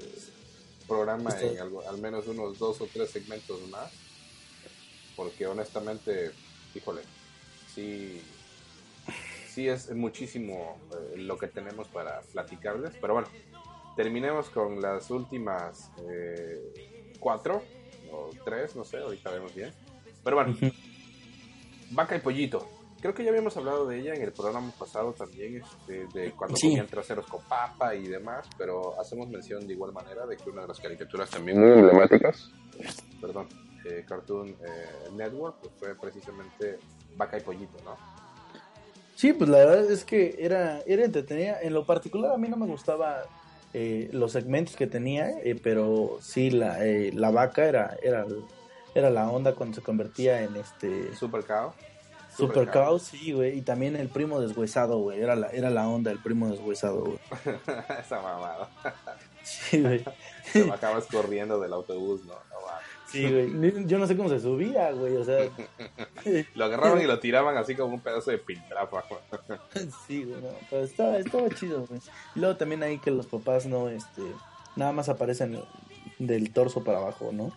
[0.88, 3.92] programa en algo- al menos unos dos o tres segmentos más.
[5.16, 6.32] Porque honestamente,
[6.74, 7.02] híjole,
[7.74, 8.20] sí,
[9.48, 12.92] sí es muchísimo eh, lo que tenemos para platicarles.
[13.00, 13.28] Pero bueno,
[13.96, 16.60] terminemos con las últimas eh,
[17.20, 17.62] cuatro
[18.10, 19.72] o tres, no sé, ahorita vemos bien.
[20.24, 20.56] Pero bueno,
[21.90, 22.68] Vaca y Pollito.
[23.04, 26.56] Creo que ya habíamos hablado de ella en el programa pasado también, este, de cuando
[26.56, 26.68] Sí.
[26.68, 30.62] comían traseros con papa y demás, pero hacemos mención de igual manera de que una
[30.62, 32.50] de las caricaturas también muy emblemáticas,
[33.20, 33.46] perdón,
[33.84, 34.56] eh, Cartoon eh,
[35.12, 36.78] Network, pues fue precisamente
[37.14, 37.94] Vaca y Pollito, ¿no?
[39.14, 41.60] Sí, pues la verdad es que era, era entretenida.
[41.60, 43.24] En lo particular a mí no me gustaba
[43.74, 48.24] eh, los segmentos que tenía, eh, pero sí la, eh, la vaca era, era,
[48.94, 51.72] era la onda cuando se convertía en este Super Cow.
[52.36, 53.58] Super Cow, sí, güey.
[53.58, 55.20] Y también el primo deshuesado, güey.
[55.20, 57.18] Era la, era la onda el primo deshuesado, güey.
[58.00, 58.68] Esa mamada.
[59.42, 60.04] Sí, güey.
[60.52, 62.34] Te bajabas corriendo del autobús, ¿no?
[62.34, 62.84] No mames.
[63.08, 63.86] Sí, güey.
[63.86, 65.16] Yo no sé cómo se subía, güey.
[65.16, 65.48] O sea,
[66.54, 69.04] Lo agarraban y lo tiraban así como un pedazo de piltrafa.
[70.06, 70.40] sí, güey.
[70.40, 72.00] No, pero estaba, estaba chido, güey.
[72.34, 74.22] Y luego también ahí que los papás no, este,
[74.76, 75.62] nada más aparecen
[76.18, 77.52] del torso para abajo, ¿no?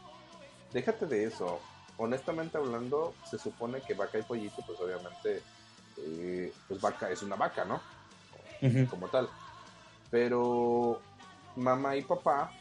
[0.74, 1.60] Déjate de eso.
[1.98, 5.42] Honestamente hablando, se supone que vaca y pollito, pues obviamente,
[5.98, 7.82] eh, pues vaca es una vaca, ¿no?
[8.90, 9.30] Como tal.
[10.10, 11.02] Pero
[11.56, 12.52] mamá y papá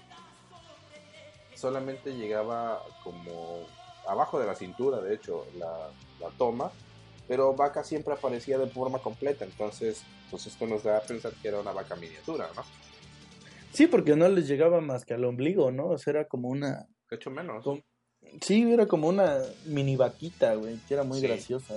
[1.54, 3.66] solamente llegaba como
[4.06, 5.90] abajo de la cintura, de hecho, la,
[6.20, 6.70] la toma.
[7.28, 11.48] Pero vaca siempre aparecía de forma completa, entonces, pues esto nos da a pensar que
[11.48, 12.62] era una vaca miniatura, ¿no?
[13.72, 15.88] Sí, porque no les llegaba más que al ombligo, ¿no?
[15.88, 16.86] O sea, era como una...
[17.10, 17.64] De hecho, menos.
[18.40, 21.26] Sí, era como una mini vaquita, güey, que era muy Sí.
[21.26, 21.74] graciosa.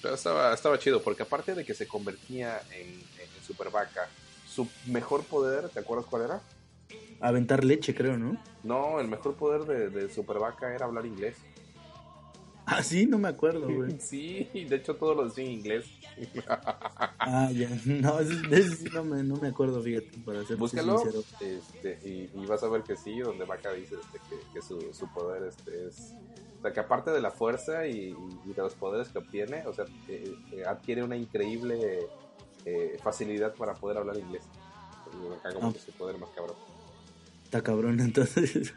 [0.00, 4.08] Pero estaba, estaba chido, porque aparte de que se convertía en, en super vaca,
[4.48, 6.40] su mejor poder, ¿te acuerdas cuál era?
[7.20, 8.40] Aventar leche, creo, ¿no?
[8.62, 11.36] No, el mejor poder de, de super vaca era hablar inglés.
[12.70, 13.98] Ah, sí, no me acuerdo, güey.
[13.98, 15.86] Sí, de hecho todo lo decía en inglés.
[17.18, 17.68] Ah, ya.
[17.86, 21.24] No, de sí no me, no me acuerdo, fíjate, para ser Búscalo sincero.
[21.40, 24.92] este, y, y vas a ver que sí, donde Vaca dice este, que, que su,
[24.92, 26.12] su poder este, es...
[26.58, 28.14] O sea, que aparte de la fuerza y,
[28.44, 32.06] y de los poderes que obtiene, o sea, eh, eh, adquiere una increíble
[32.66, 34.42] eh, facilidad para poder hablar inglés.
[35.38, 36.56] Acá como que su poder más cabrón.
[37.44, 38.74] Está cabrón, entonces.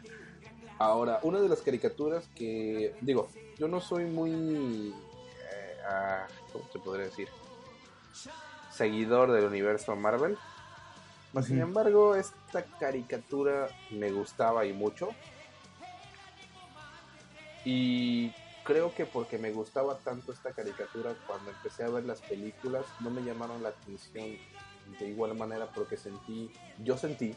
[0.82, 6.80] Ahora, una de las caricaturas que, digo, yo no soy muy, eh, ah, ¿cómo se
[6.80, 7.28] podría decir?
[8.72, 10.36] Seguidor del universo Marvel.
[11.32, 15.10] Mas, sin embargo, esta caricatura me gustaba y mucho.
[17.64, 18.32] Y
[18.64, 23.10] creo que porque me gustaba tanto esta caricatura, cuando empecé a ver las películas, no
[23.10, 24.36] me llamaron la atención
[24.98, 26.50] de igual manera porque sentí,
[26.82, 27.36] yo sentí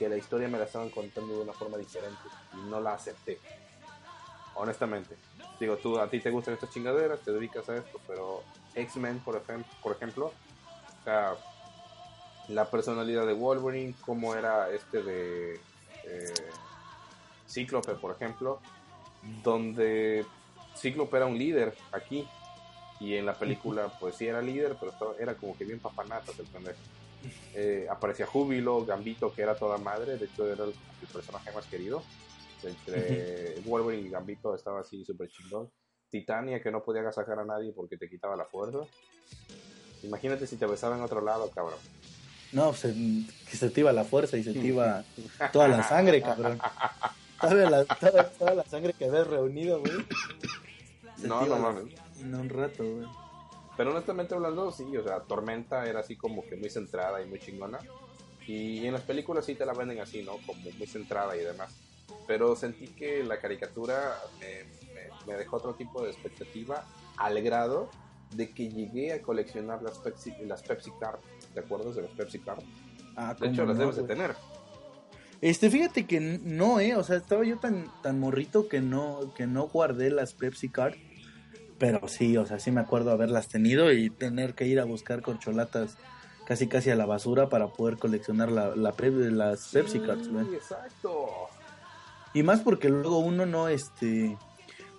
[0.00, 2.18] que la historia me la estaban contando de una forma diferente
[2.54, 3.38] y no la acepté.
[4.54, 5.14] Honestamente.
[5.60, 8.42] Digo, tú, a ti te gustan estas chingaderas, te dedicas a esto, pero
[8.74, 11.34] X-Men, por, ejem- por ejemplo, o sea,
[12.48, 15.60] la personalidad de Wolverine, cómo era este de
[16.04, 16.32] eh,
[17.46, 18.58] Cíclope, por ejemplo,
[19.42, 20.24] donde
[20.74, 22.26] Cíclope era un líder aquí
[23.00, 26.38] y en la película pues sí era líder, pero estaba- era como que bien papanatas
[26.38, 26.78] el pendejo.
[27.54, 31.66] Eh, aparecía Júbilo, Gambito, que era toda madre, de hecho era el, el personaje más
[31.66, 32.02] querido.
[32.62, 35.70] Entre Wolverine y Gambito estaba así súper chingón.
[36.10, 38.78] Titania, que no podía agasajar a nadie porque te quitaba la fuerza.
[40.02, 41.78] Imagínate si te besaba en otro lado, cabrón.
[42.52, 45.04] No, se, que se te iba la fuerza y se te iba
[45.52, 46.58] toda la sangre, cabrón.
[47.40, 49.92] Toda la, toda, toda la sangre que habías reunido, güey.
[51.16, 51.94] Se No, no mames.
[52.18, 53.06] En un rato, güey.
[53.80, 57.38] Pero honestamente hablando, sí, o sea, Tormenta era así como que muy centrada y muy
[57.38, 57.78] chingona.
[58.46, 60.32] Y en las películas sí te la venden así, ¿no?
[60.44, 61.74] Como muy centrada y demás.
[62.26, 66.84] Pero sentí que la caricatura me, me- me dejó otro tipo de expectativa
[67.16, 67.88] al grado
[68.34, 71.20] de que llegué a coleccionar las Pepsi, las Pepsi Card.
[71.54, 72.62] ¿Te acuerdas de las Pepsi Card?
[73.16, 74.14] Ah, De hecho, cómo las no, debes de güey.
[74.14, 74.34] tener.
[75.40, 79.46] Este, fíjate que no, eh, o sea, estaba yo tan, tan morrito que no, que
[79.46, 80.96] no guardé las Pepsi Card,
[81.80, 85.20] pero sí, o sea, sí me acuerdo haberlas tenido y tener que ir a buscar
[85.22, 85.96] corcholatas
[86.46, 90.46] casi casi a la basura para poder coleccionar la, la Pep- las Pepsi Cards, güey.
[90.46, 91.26] Sí, exacto.
[92.34, 94.36] Y más porque luego uno no, este,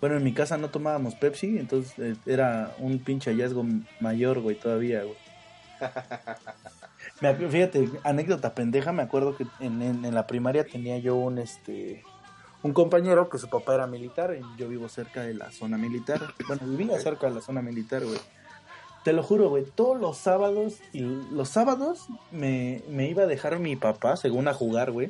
[0.02, 3.64] bueno, en mi casa no tomábamos Pepsi, entonces eh, era un pinche hallazgo
[4.02, 5.16] mayor, güey, todavía, güey.
[7.22, 11.38] Me fíjate, anécdota pendeja, me acuerdo que en, en- en la primaria tenía yo un,
[11.38, 12.04] este,
[12.64, 16.22] un compañero que su papá era militar y yo vivo cerca de la zona militar.
[16.48, 18.20] Bueno, vivía cerca de la zona militar, güey.
[19.04, 23.58] Te lo juro, güey, todos los sábados, y los sábados me, me iba a dejar
[23.58, 25.10] mi papá, según a jugar, güey.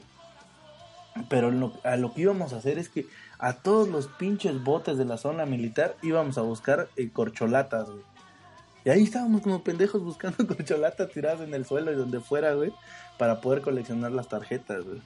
[1.29, 1.73] Pero lo-
[2.13, 3.05] que íbamos a hacer es que
[3.37, 8.01] a todos los pinches botes de la zona militar íbamos a buscar eh, corcholatas, güey.
[8.85, 12.71] Y ahí estábamos como pendejos buscando corcholatas tiradas en el suelo y donde fuera, güey,
[13.17, 15.01] para poder coleccionar las tarjetas, güey.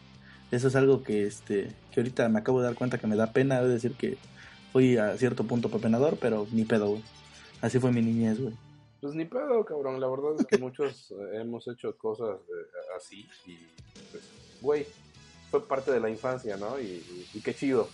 [0.51, 3.31] Eso es algo que, este, que ahorita me acabo de dar cuenta que me da
[3.33, 4.17] pena de decir que
[4.71, 7.03] fui a cierto punto pepenador, pero ni pedo, güey.
[7.61, 8.53] Así fue mi niñez, güey.
[9.01, 9.99] Pues ni pedo, cabrón.
[9.99, 13.57] La verdad es que muchos eh, hemos hecho cosas eh, así y,
[14.11, 14.23] pues,
[14.61, 14.85] güey,
[15.51, 16.79] fue parte de la infancia, ¿no?
[16.79, 17.89] Y, y- y qué chido.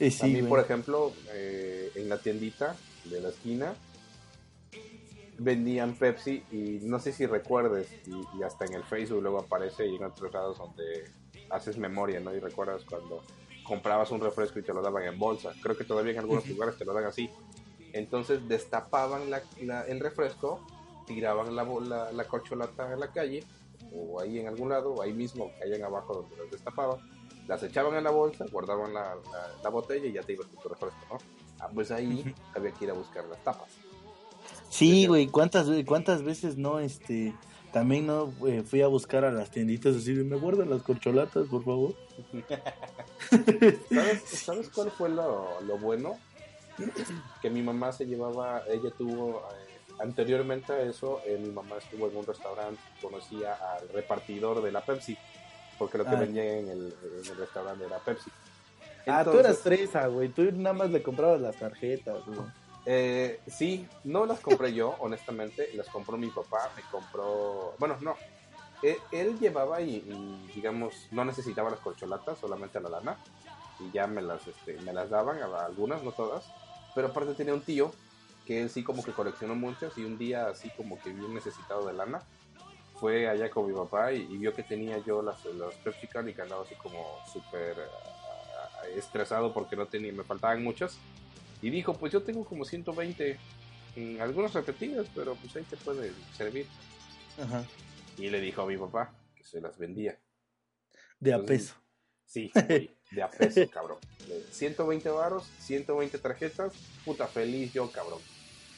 [0.00, 0.48] Y a sí, mí, güey.
[0.48, 2.76] por ejemplo, eh, en la tiendita
[3.10, 3.74] de la esquina
[5.38, 9.86] vendían Pepsi y no sé si recuerdes, y, y hasta en el Facebook luego aparece
[9.86, 11.04] y en otros lados donde
[11.50, 12.34] haces memoria, ¿no?
[12.34, 13.22] Y recuerdas cuando
[13.64, 15.52] comprabas un refresco y te lo daban en bolsa.
[15.62, 17.30] Creo que todavía en algunos lugares te lo dan así.
[17.92, 20.60] Entonces destapaban la- la- el refresco,
[21.06, 23.44] tiraban la, la, la corcholata en la calle,
[23.92, 26.98] o ahí en algún lado, o ahí mismo, que en abajo donde los destapaban,
[27.46, 30.60] las echaban en la bolsa, guardaban la, la, la botella y ya te ibas con
[30.62, 31.18] tu refresco, ¿no?
[31.60, 32.22] Ah, pues ahí
[32.54, 33.68] había que ir a buscar las tapas.
[34.68, 37.34] Sí, güey, ¿cuántas, ¿cuántas veces no, este,
[37.72, 41.46] también no eh, fui a buscar a las tienditas así de, me guardan las corcholatas,
[41.48, 41.94] por favor?
[43.90, 46.18] ¿Sabes, ¿sabes cuál fue lo, lo bueno?
[47.42, 52.08] Que mi mamá se llevaba, ella tuvo, eh, anteriormente a eso, eh, mi mamá estuvo
[52.08, 55.16] en un restaurante, conocía al repartidor de la Pepsi,
[55.78, 56.20] porque lo que Ah.
[56.20, 58.30] vendía en el, en el restaurante era Pepsi.
[59.06, 62.38] ah, tú eras fresa, güey, tú nada más le comprabas las tarjetas, güey.
[62.90, 68.16] Eh, sí, no las compré yo, honestamente, las compró mi papá, me compró, bueno, no,
[68.80, 73.18] él, él llevaba y, y, digamos, no necesitaba las corcholatas, solamente la lana,
[73.78, 76.50] y ya me las, este, me las daban, algunas, no todas,
[76.94, 77.92] pero aparte tenía un tío
[78.46, 81.86] que él sí como que coleccionó muchas y un día así como que bien necesitado
[81.86, 82.22] de lana,
[82.98, 86.32] fue allá con mi papá y, y vio que tenía yo las, las Pepsi y
[86.32, 90.98] que andaba así como súper ah, estresado porque no tenía, me faltaban muchas.
[91.62, 93.38] Y dijo, pues yo tengo como 120,
[93.96, 96.66] mm, algunas repetidas, pero pues ahí te puede servir.
[97.40, 97.64] Ajá,
[98.16, 100.18] Y le dijo a mi papá que se las vendía.
[101.20, 101.74] de a peso.
[102.24, 103.98] Sí, güey, de a peso, cabrón.
[104.28, 106.72] De 120 varos, 120 tarjetas,
[107.04, 108.20] puta feliz yo, cabrón.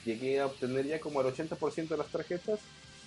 [0.04, 2.60] Llegué a obtener ya como el 80% de las tarjetas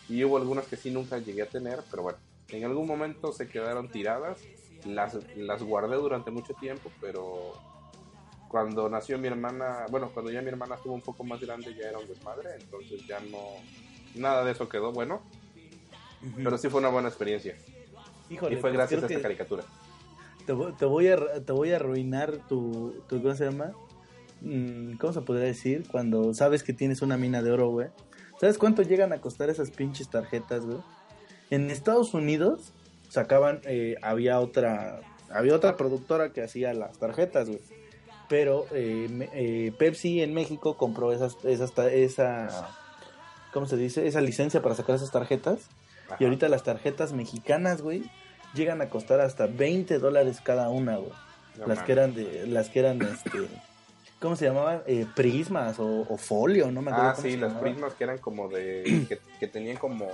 [0.09, 2.19] y hubo algunas que sí nunca llegué a tener, pero bueno,
[2.49, 4.39] en algún momento se quedaron tiradas,
[4.85, 7.53] las, las guardé durante mucho tiempo, pero
[8.53, 11.89] cuando nació mi hermana, bueno, cuando ya mi hermana estuvo un poco más grande ya
[11.89, 13.39] era un desmadre, entonces ya no,
[14.13, 15.23] nada de eso quedó bueno,
[16.35, 17.57] pero sí fue una buena experiencia
[18.29, 19.63] Híjole, y fue pues gracias a esta caricatura.
[20.45, 23.71] te, te voy a, te voy a arruinar tu, tu, ¿cómo se llama?
[24.41, 25.87] Mm, ¿Cómo se podría decir?
[25.91, 27.87] Cuando sabes que tienes una mina de oro, güey.
[28.39, 30.77] ¿Sabes cuánto llegan a costar esas pinches tarjetas, güey?
[31.49, 32.71] En Estados Unidos
[33.09, 35.01] sacaban, eh, había otra,
[35.31, 37.82] había otra productora que hacía las tarjetas, güey.
[38.33, 42.67] Pero eh, eh, Pepsi en México compró esas, esas, esa,
[43.53, 44.07] ¿cómo se dice?
[44.07, 45.67] Esa licencia para sacar esas tarjetas.
[46.07, 46.17] Ajá.
[46.19, 48.09] Y ahorita las tarjetas mexicanas, güey,
[48.55, 51.11] llegan a costar hasta 20 dólares cada una, güey.
[51.59, 53.47] No las que eran de, las que eran, este,
[54.19, 54.81] ¿cómo se llamaban?
[54.87, 57.09] Eh, prismas o, o folio, no me acuerdo.
[57.11, 59.05] Ah, cómo sí, se las prismas que eran como de.
[59.09, 60.09] que, que tenían como.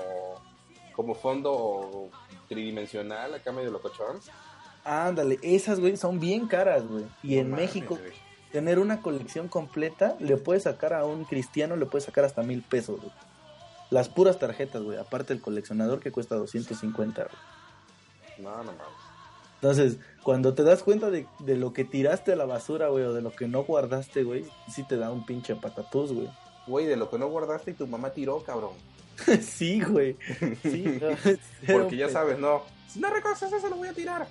[0.94, 2.10] como fondo
[2.50, 4.20] tridimensional, acá medio locochón.
[4.84, 7.06] Ándale, esas, güey, son bien caras, güey.
[7.24, 8.14] Y No en mames, México, güey.
[8.52, 12.62] tener una colección completa, le puedes sacar a un cristiano, le puedes sacar hasta mil
[12.64, 13.12] pesos, güey.
[13.92, 14.98] Las puras tarjetas, güey.
[14.98, 17.36] Aparte el coleccionador que cuesta 250, güey.
[18.40, 18.80] No, no mames.
[19.56, 23.14] Entonces, cuando te das cuenta de, de lo que tiraste a la basura, güey, o
[23.14, 26.30] de lo que no guardaste, güey, sí te da un pinche patatús, güey.
[26.66, 28.72] Güey, de lo que no guardaste y tu mamá tiró, cabrón.
[29.42, 30.16] sí, güey.
[30.64, 31.34] Sí, no,
[31.74, 32.62] Porque ya sabes, no.
[32.88, 34.28] Si no recoges eso, se lo voy a tirar.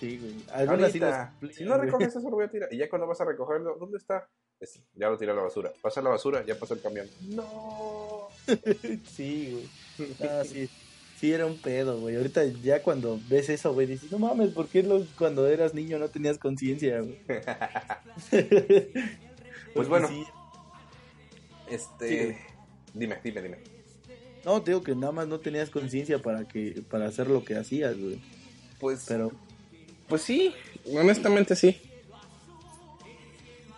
[0.00, 0.34] Sí, güey.
[0.52, 2.72] Algunas sí Ahorita, las si no recoges eso, lo voy a tirar.
[2.72, 4.28] Y ya cuando vas a recogerlo, ¿dónde está?
[4.60, 5.72] Es- ya lo tiré a la basura.
[5.82, 7.06] Pasa la basura, ya pasó el camión.
[7.28, 8.28] No.
[9.14, 9.52] Sí,
[9.96, 10.08] güey.
[10.30, 10.68] Ah, sí.
[11.18, 12.14] Sí, era un pedo, güey.
[12.16, 15.98] Ahorita ya cuando ves eso, güey, dices, no mames, ¿por qué lo- cuando eras niño
[15.98, 17.18] no tenías conciencia, güey?
[19.74, 20.08] Porque bueno.
[20.08, 20.24] sí.
[21.70, 22.38] Este.
[22.94, 23.58] Dime, dime, dime.
[24.44, 27.56] No, te digo que nada más no tenías conciencia para que para hacer lo que
[27.56, 28.20] hacías, güey.
[28.80, 29.32] Pues, Pero
[30.08, 30.54] pues sí,
[30.96, 31.80] honestamente sí.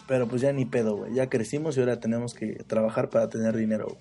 [0.07, 1.15] pero pues ya ni pedo, güey.
[1.15, 3.97] Ya crecimos y ahora tenemos que trabajar para tener dinero.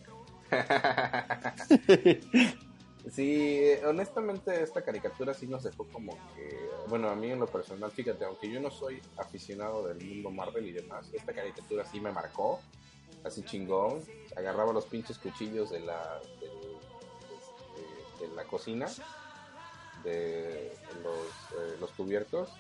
[3.12, 7.90] Sí, honestamente esta caricatura sí nos dejó como que, bueno, a mí en lo personal,
[7.92, 12.12] fíjate, aunque yo no soy aficionado del mundo Marvel y demás, esta caricatura sí me
[12.12, 12.60] marcó,
[13.24, 14.04] así chingón,
[14.36, 16.46] agarraba los pinches cuchillos de la, este,
[18.28, 18.86] de la cocina,
[20.04, 20.72] de
[21.04, 22.52] los, eh, los cubiertos,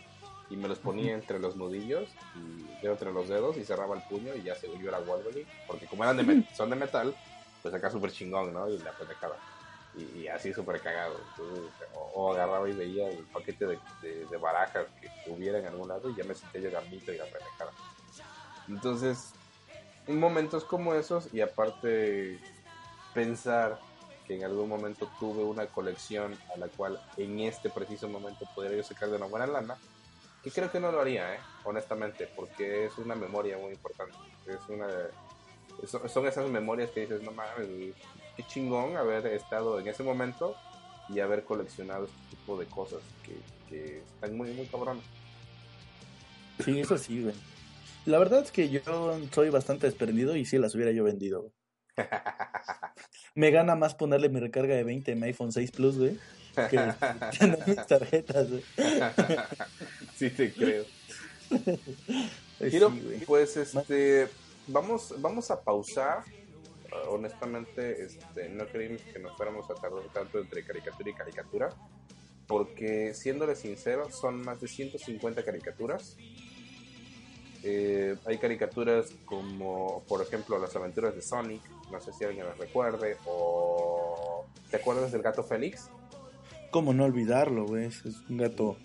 [0.49, 4.01] y me los ponía entre los nudillos, y yo entre los dedos, y cerraba el
[4.03, 7.15] puño, y ya se volvió la Wolverine, porque como eran de son de metal,
[7.61, 8.67] pues acá súper chingón, ¿no?
[8.69, 9.35] Y la pendejada
[9.95, 11.15] y, y así súper cagado.
[11.31, 15.59] Entonces, o, o agarraba y veía el paquete de, de- de barajas que, que hubiera
[15.59, 17.71] en algún lado y ya me sentía yo gambito y la pendejada.
[18.67, 19.33] Entonces,
[20.07, 22.39] en momentos como esos y aparte
[23.13, 23.79] pensar
[24.29, 28.77] que en algún momento tuve una colección a la cual en este preciso momento podría
[28.77, 29.75] yo sacar de una buena lana,
[30.43, 31.39] que creo que no lo haría, ¿eh?
[31.63, 34.15] honestamente, porque es una memoria muy importante.
[34.45, 34.87] Es una,
[36.07, 37.95] son- esas memorias que dices, no mames,
[38.37, 40.55] qué chingón haber estado en ese momento
[41.09, 43.01] y haber coleccionado este tipo de cosas
[43.67, 45.03] que, están muy, muy cabrones.
[46.63, 47.35] Sí, eso sí, güey.
[48.05, 48.81] La verdad es que yo
[49.33, 51.51] soy bastante desprendido y sí las hubiera yo vendido.
[53.35, 56.17] Me gana más ponerle mi recarga de 20 en mi iPhone 6 Plus, güey,
[56.69, 56.77] que,
[57.47, 58.63] no mis tarjetas, güey.
[60.15, 60.85] sí te creo.
[62.59, 63.19] Sí, güey.
[63.25, 64.27] pues este,
[64.67, 66.23] vamos, vamos a pausar.
[66.91, 71.69] Uh, honestamente, este, no creímos que nos fuéramos a tardar tanto entre caricatura y caricatura,
[72.47, 76.17] porque siéndole sincero, son más de 150 caricaturas.
[77.63, 81.61] Eh, hay caricaturas como, por ejemplo, las aventuras de Sonic,
[81.91, 85.89] no sé si alguien las recuerde, o ¿te acuerdas del gato Félix?
[86.71, 87.85] ¿Cómo no olvidarlo, güey?
[87.85, 88.77] Es un gato.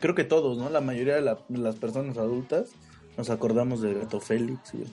[0.00, 0.70] Creo que todos, ¿no?
[0.70, 2.70] La mayoría de, la- las personas adultas
[3.16, 4.86] nos acordamos del gato Félix, güey.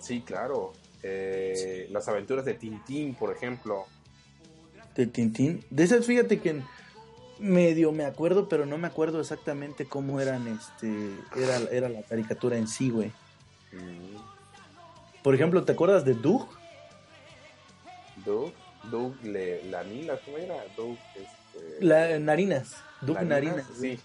[0.00, 0.72] Sí, claro.
[1.02, 3.86] Eh, Las aventuras de Tintín, por ejemplo.
[4.94, 5.64] De Tintín.
[5.70, 6.60] De esas, fíjate que
[7.40, 12.56] medio me acuerdo, pero no me acuerdo exactamente cómo eran, este, era, era la caricatura
[12.56, 13.08] en sí, güey.
[13.72, 16.48] Mm, Por ejemplo, ¿te acuerdas de Doug?
[18.24, 18.52] Doug,
[18.90, 20.56] Doug Le, Lanila, ¿cómo era?
[20.76, 22.76] Doug, este, La, Narinas.
[23.00, 23.66] Doug Narinas, Narinas.
[23.80, 23.98] Sí,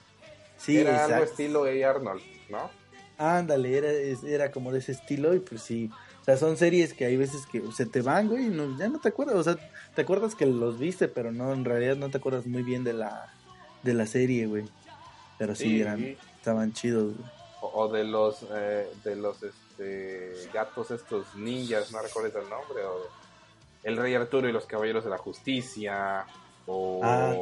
[0.57, 1.89] sí era algo estilo A.
[1.89, 2.69] Arnold, ¿no?
[3.17, 3.91] Ándale, era,
[4.27, 5.89] era como de ese estilo y pues sí.
[6.25, 8.87] O sea, son series que hay veces que se te van, güey, y no, ya
[8.87, 9.35] no te acuerdas.
[9.35, 9.57] O sea,
[9.93, 12.93] te acuerdas que los viste, pero no, en realidad no te acuerdas muy bien de
[12.93, 13.31] la,
[13.83, 14.65] de la serie, güey.
[15.37, 16.17] Pero sí, Sí, eran, sí.
[16.37, 17.29] estaban chidos, güey.
[17.61, 22.83] O, o de los, eh, de los este, gatos estos ninjas, no recuerdo el nombre,
[22.85, 23.01] o
[23.83, 26.25] El Rey Arturo y los Caballeros de la Justicia,
[26.65, 27.01] o...
[27.03, 27.35] Ah,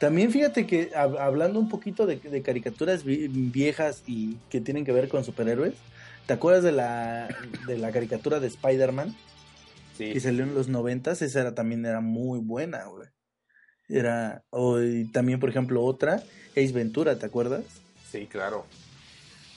[0.00, 4.84] También fíjate que hab- hablando un poquito de, de caricaturas vi- viejas y que tienen
[4.84, 5.74] que ver con superhéroes,
[6.32, 7.28] ¿te acuerdas de la,
[7.66, 9.14] de la caricatura de Spider-Man?
[9.98, 13.06] sí, que salió en los noventas, esa era, también era muy buena, güey.
[13.86, 16.22] Era, o, y también, por ejemplo, otra,
[16.52, 17.64] Ace Ventura, ¿te acuerdas?
[18.10, 18.64] sí, claro.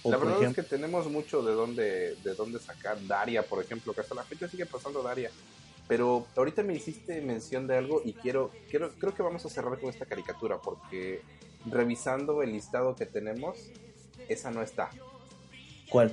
[0.04, 2.98] O la verdad ejemplo, es que tenemos mucho de dónde, de dónde sacar.
[3.08, 5.32] Daria, por ejemplo, que hasta la fecha sigue pasando Daria.
[5.88, 9.80] Pero ahorita me hiciste mención de algo y quiero, quiero, creo que vamos a cerrar
[9.80, 11.22] con esta caricatura porque
[11.72, 13.70] revisando el listado que tenemos,
[14.28, 14.90] esa no está.
[15.90, 16.12] ¿cuál?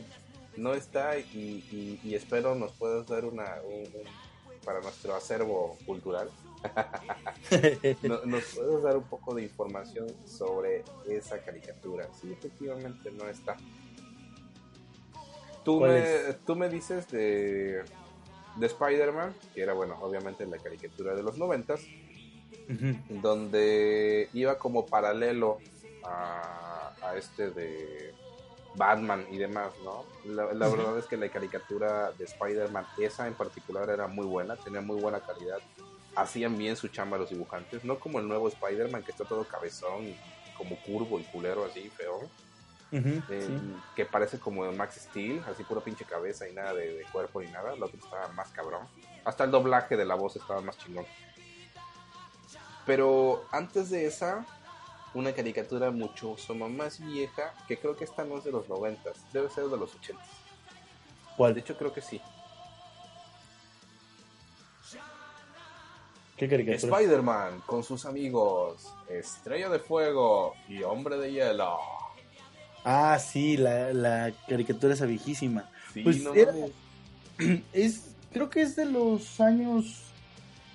[0.57, 4.33] No está y, y- y espero nos puedas dar una, un- un-
[4.65, 6.31] para nuestro acervo cultural,
[8.03, 12.09] no- nos puedes dar un poco de información sobre esa caricatura.
[12.21, 13.57] Sí, efectivamente no está.
[15.65, 17.83] Tú ¿Cuál me, tú me dices de,
[18.57, 21.81] de Spider-Man, que era, bueno, obviamente la caricatura de los noventas,
[23.09, 25.59] donde iba como paralelo
[26.05, 28.15] a, a este de
[28.75, 30.05] Batman y demás, ¿no?
[30.25, 34.57] La, la verdad es que la caricatura de Spider-Man, esa en particular era muy buena,
[34.57, 35.59] tenía muy buena calidad,
[36.15, 40.09] hacían bien su chamba los dibujantes, no como el nuevo Spider-Man que está todo cabezón
[40.09, 40.17] y
[40.57, 42.21] como curvo y culero así, feo,
[42.93, 43.77] eh, sí.
[43.97, 47.49] que parece como Max Steel, así pura pinche cabeza y nada de, de cuerpo ni
[47.49, 48.87] nada, el otro estaba más cabrón,
[49.25, 51.07] hasta el doblaje de la voz estaba más chingón.
[52.85, 54.45] Pero antes de esa,
[55.15, 56.37] una caricatura mucho
[56.69, 59.95] más vieja, que creo que esta no es de los noventas, debe ser de los
[59.95, 60.27] ochentas.
[60.27, 61.59] De ¿Cuál?
[61.59, 62.21] hecho, creo que sí.
[66.37, 66.97] ¿Qué caricatura?
[66.99, 71.79] Spider-Man con sus amigos, Estrella de Fuego y Hombre de Hielo.
[72.85, 75.71] Ah, sí, la, la caricatura esa viejísima.
[75.93, 76.53] Sí, Pues no era-.
[77.73, 80.03] Es, creo que es de los años,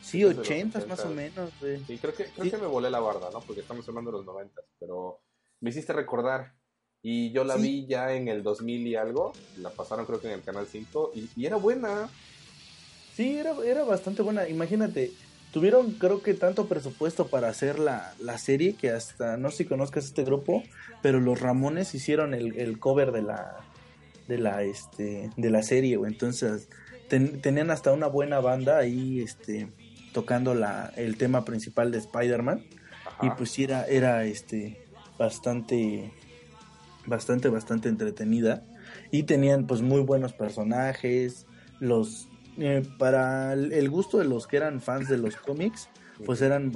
[0.07, 1.15] sí, Es de los ochentas más o 80s.
[1.15, 1.83] menos, güey.
[1.85, 2.51] Sí, creo que, creo Sí.
[2.51, 3.41] que me volé la barda, ¿no?
[3.41, 5.19] Porque estamos hablando de los noventas, pero
[5.61, 6.53] me hiciste recordar.
[7.01, 7.61] Y yo la Sí.
[7.61, 11.11] vi ya en el 2000 y algo, la pasaron creo que en el Canal 5,
[11.15, 12.09] y, y era buena.
[13.15, 14.47] Sí, era, era bastante buena.
[14.49, 15.11] Imagínate,
[15.51, 19.65] tuvieron creo que tanto presupuesto para hacer la, la serie que hasta, no sé si
[19.65, 20.63] conozcas este grupo,
[21.01, 23.57] pero los Ramones hicieron el, el cover de la
[24.27, 26.11] de la este de la serie, güey.
[26.11, 26.67] Entonces,
[27.07, 29.69] ten- tenían hasta una buena banda ahí este
[30.17, 32.63] tocando la el tema principal de Spider-Man.
[33.21, 34.83] Y pues sí era era este
[35.19, 36.11] bastante
[37.05, 38.63] bastante bastante entretenida.
[39.11, 41.45] Y tenían pues muy buenos personajes.
[41.79, 45.87] Los eh, para el gusto de los que eran fans de los cómics
[46.25, 46.71] pues eran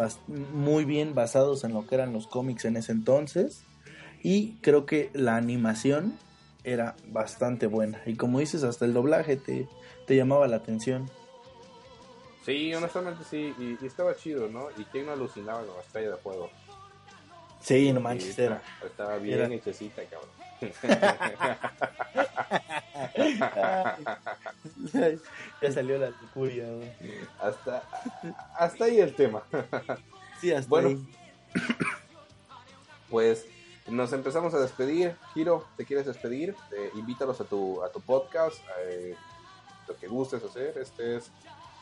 [0.53, 3.63] muy bien basados en lo que eran los cómics en ese entonces.
[4.21, 6.13] Y creo que la animación
[6.63, 8.03] era bastante buena.
[8.05, 9.67] Y como dices hasta el doblaje te,
[10.05, 11.09] te llamaba la atención
[12.45, 14.69] Sí, honestamente sí, y, y estaba chido, ¿no?
[14.77, 16.49] Y quién no alucinaba con la estrella de fuego.
[17.59, 20.29] sí no manches era Estaba bien era- hechecita, cabrón.
[25.61, 26.91] ya salió la lujuria güey.
[27.39, 27.83] hasta,
[28.57, 29.43] hasta ahí el tema.
[30.39, 30.89] sí hasta Bueno.
[30.89, 31.07] ahí.
[33.09, 33.45] Pues
[33.87, 35.15] nos empezamos a despedir.
[35.33, 36.55] Giro, ¿te quieres despedir?
[36.75, 38.57] Eh, invítalos a tu, a tu podcast,
[38.87, 39.15] eh,
[39.87, 40.77] lo que gustes hacer.
[40.77, 41.29] Este es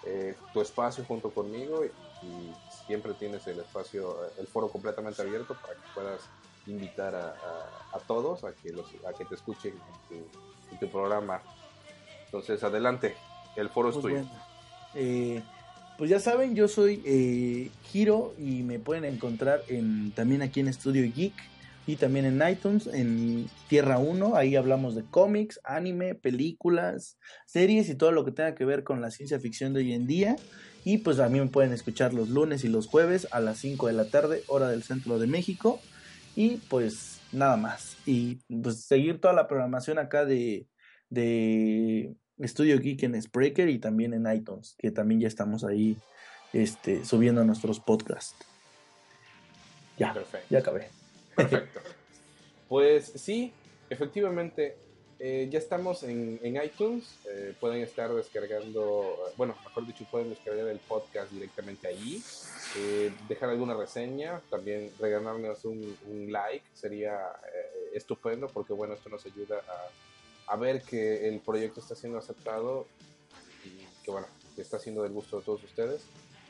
[0.05, 1.89] eh, tu espacio junto conmigo y,
[2.85, 6.21] siempre tienes el espacio, el foro completamente abierto para que puedas
[6.65, 9.75] invitar a, todos a que, los, a que te escuchen
[10.09, 11.39] en tu, programa.
[12.25, 13.15] Entonces, adelante,
[13.55, 14.25] el foro es pues tuyo.
[14.95, 15.43] Eh,
[15.99, 20.69] pues ya saben, yo soy eh, Hiro y me pueden encontrar en, también aquí en
[20.69, 21.33] Estudio Geek
[21.89, 24.35] y también en iTunes, en Tierra 1.
[24.35, 27.17] Ahí hablamos de cómics, anime, películas,
[27.47, 30.05] series y todo lo que tenga que ver con la ciencia ficción de hoy en
[30.05, 30.35] día.
[30.85, 33.87] Y pues a mí me pueden escuchar los lunes y los jueves a las 5
[33.87, 35.79] de la tarde, hora del centro de México.
[36.35, 37.97] Y pues nada más.
[38.05, 40.67] Y pues seguir toda la programación acá de,
[41.09, 45.97] de Estudio Geek en Spreaker y también en iTunes, que también ya estamos ahí
[46.53, 48.35] este, subiendo nuestros podcasts.
[49.97, 50.13] Ya,
[50.51, 50.98] ya acabé.
[51.39, 51.79] Perfecto.
[52.67, 53.53] Pues sí,
[53.89, 54.77] efectivamente,
[55.19, 57.15] eh, ya estamos en, iTunes.
[57.29, 62.21] Eh, pueden estar descargando, bueno, mejor dicho, pueden descargar el podcast directamente ahí.
[62.77, 65.97] Eh, dejar alguna reseña, también regalarnos un,
[66.31, 67.17] like, sería
[67.93, 69.61] estupendo porque, bueno, esto nos ayuda
[70.45, 72.85] a ver que el proyecto está siendo aceptado
[73.65, 76.03] y que bueno, está siendo del gusto de todos ustedes.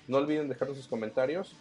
[0.07, 1.56] No olviden dejarnos sus comentarios.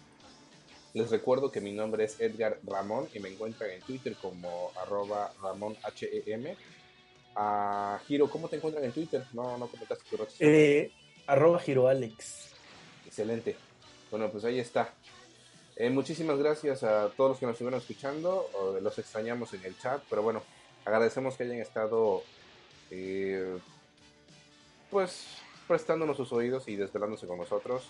[0.95, 5.33] Les recuerdo que mi nombre es Edgar Ramón y me encuentran en Twitter como arroba
[5.43, 6.57] RamónHEM.
[7.37, 9.25] A Giro, ¿cómo te encuentran en Twitter?
[9.33, 10.91] No, no comentaste tu red eh,
[11.27, 12.49] arroba GiroAlex.
[13.07, 13.57] Excelente.
[14.11, 14.93] Bueno, pues ahí está.
[15.77, 18.51] Eh, muchísimas gracias a todos los que nos estuvieron escuchando.
[18.83, 20.43] Los extrañamos en el chat, pero bueno,
[20.89, 22.23] Agradecemos que hayan estado
[22.91, 23.59] eh,
[24.91, 25.27] pues
[25.67, 27.85] prestándonos sus oídos y desvelándose con nosotros.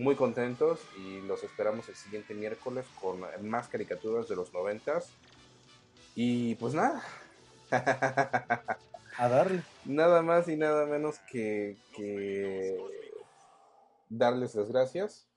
[0.00, 5.10] Muy contentos y los esperamos el siguiente miércoles con más caricaturas de los noventas.
[6.14, 7.04] Y pues nada.
[9.18, 9.62] A darle.
[9.84, 12.78] Nada más y nada menos que, que
[14.08, 15.28] darles las gracias.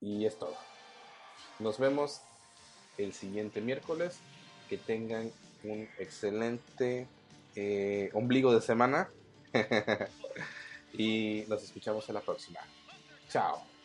[0.00, 0.56] Y es todo.
[1.60, 2.22] Nos vemos
[2.98, 4.18] el siguiente miércoles.
[4.68, 5.30] Que tengan
[5.62, 7.06] un excelente
[7.54, 9.08] eh, ombligo de semana.
[10.92, 12.58] y nos escuchamos en la próxima.
[13.36, 13.75] Tchau.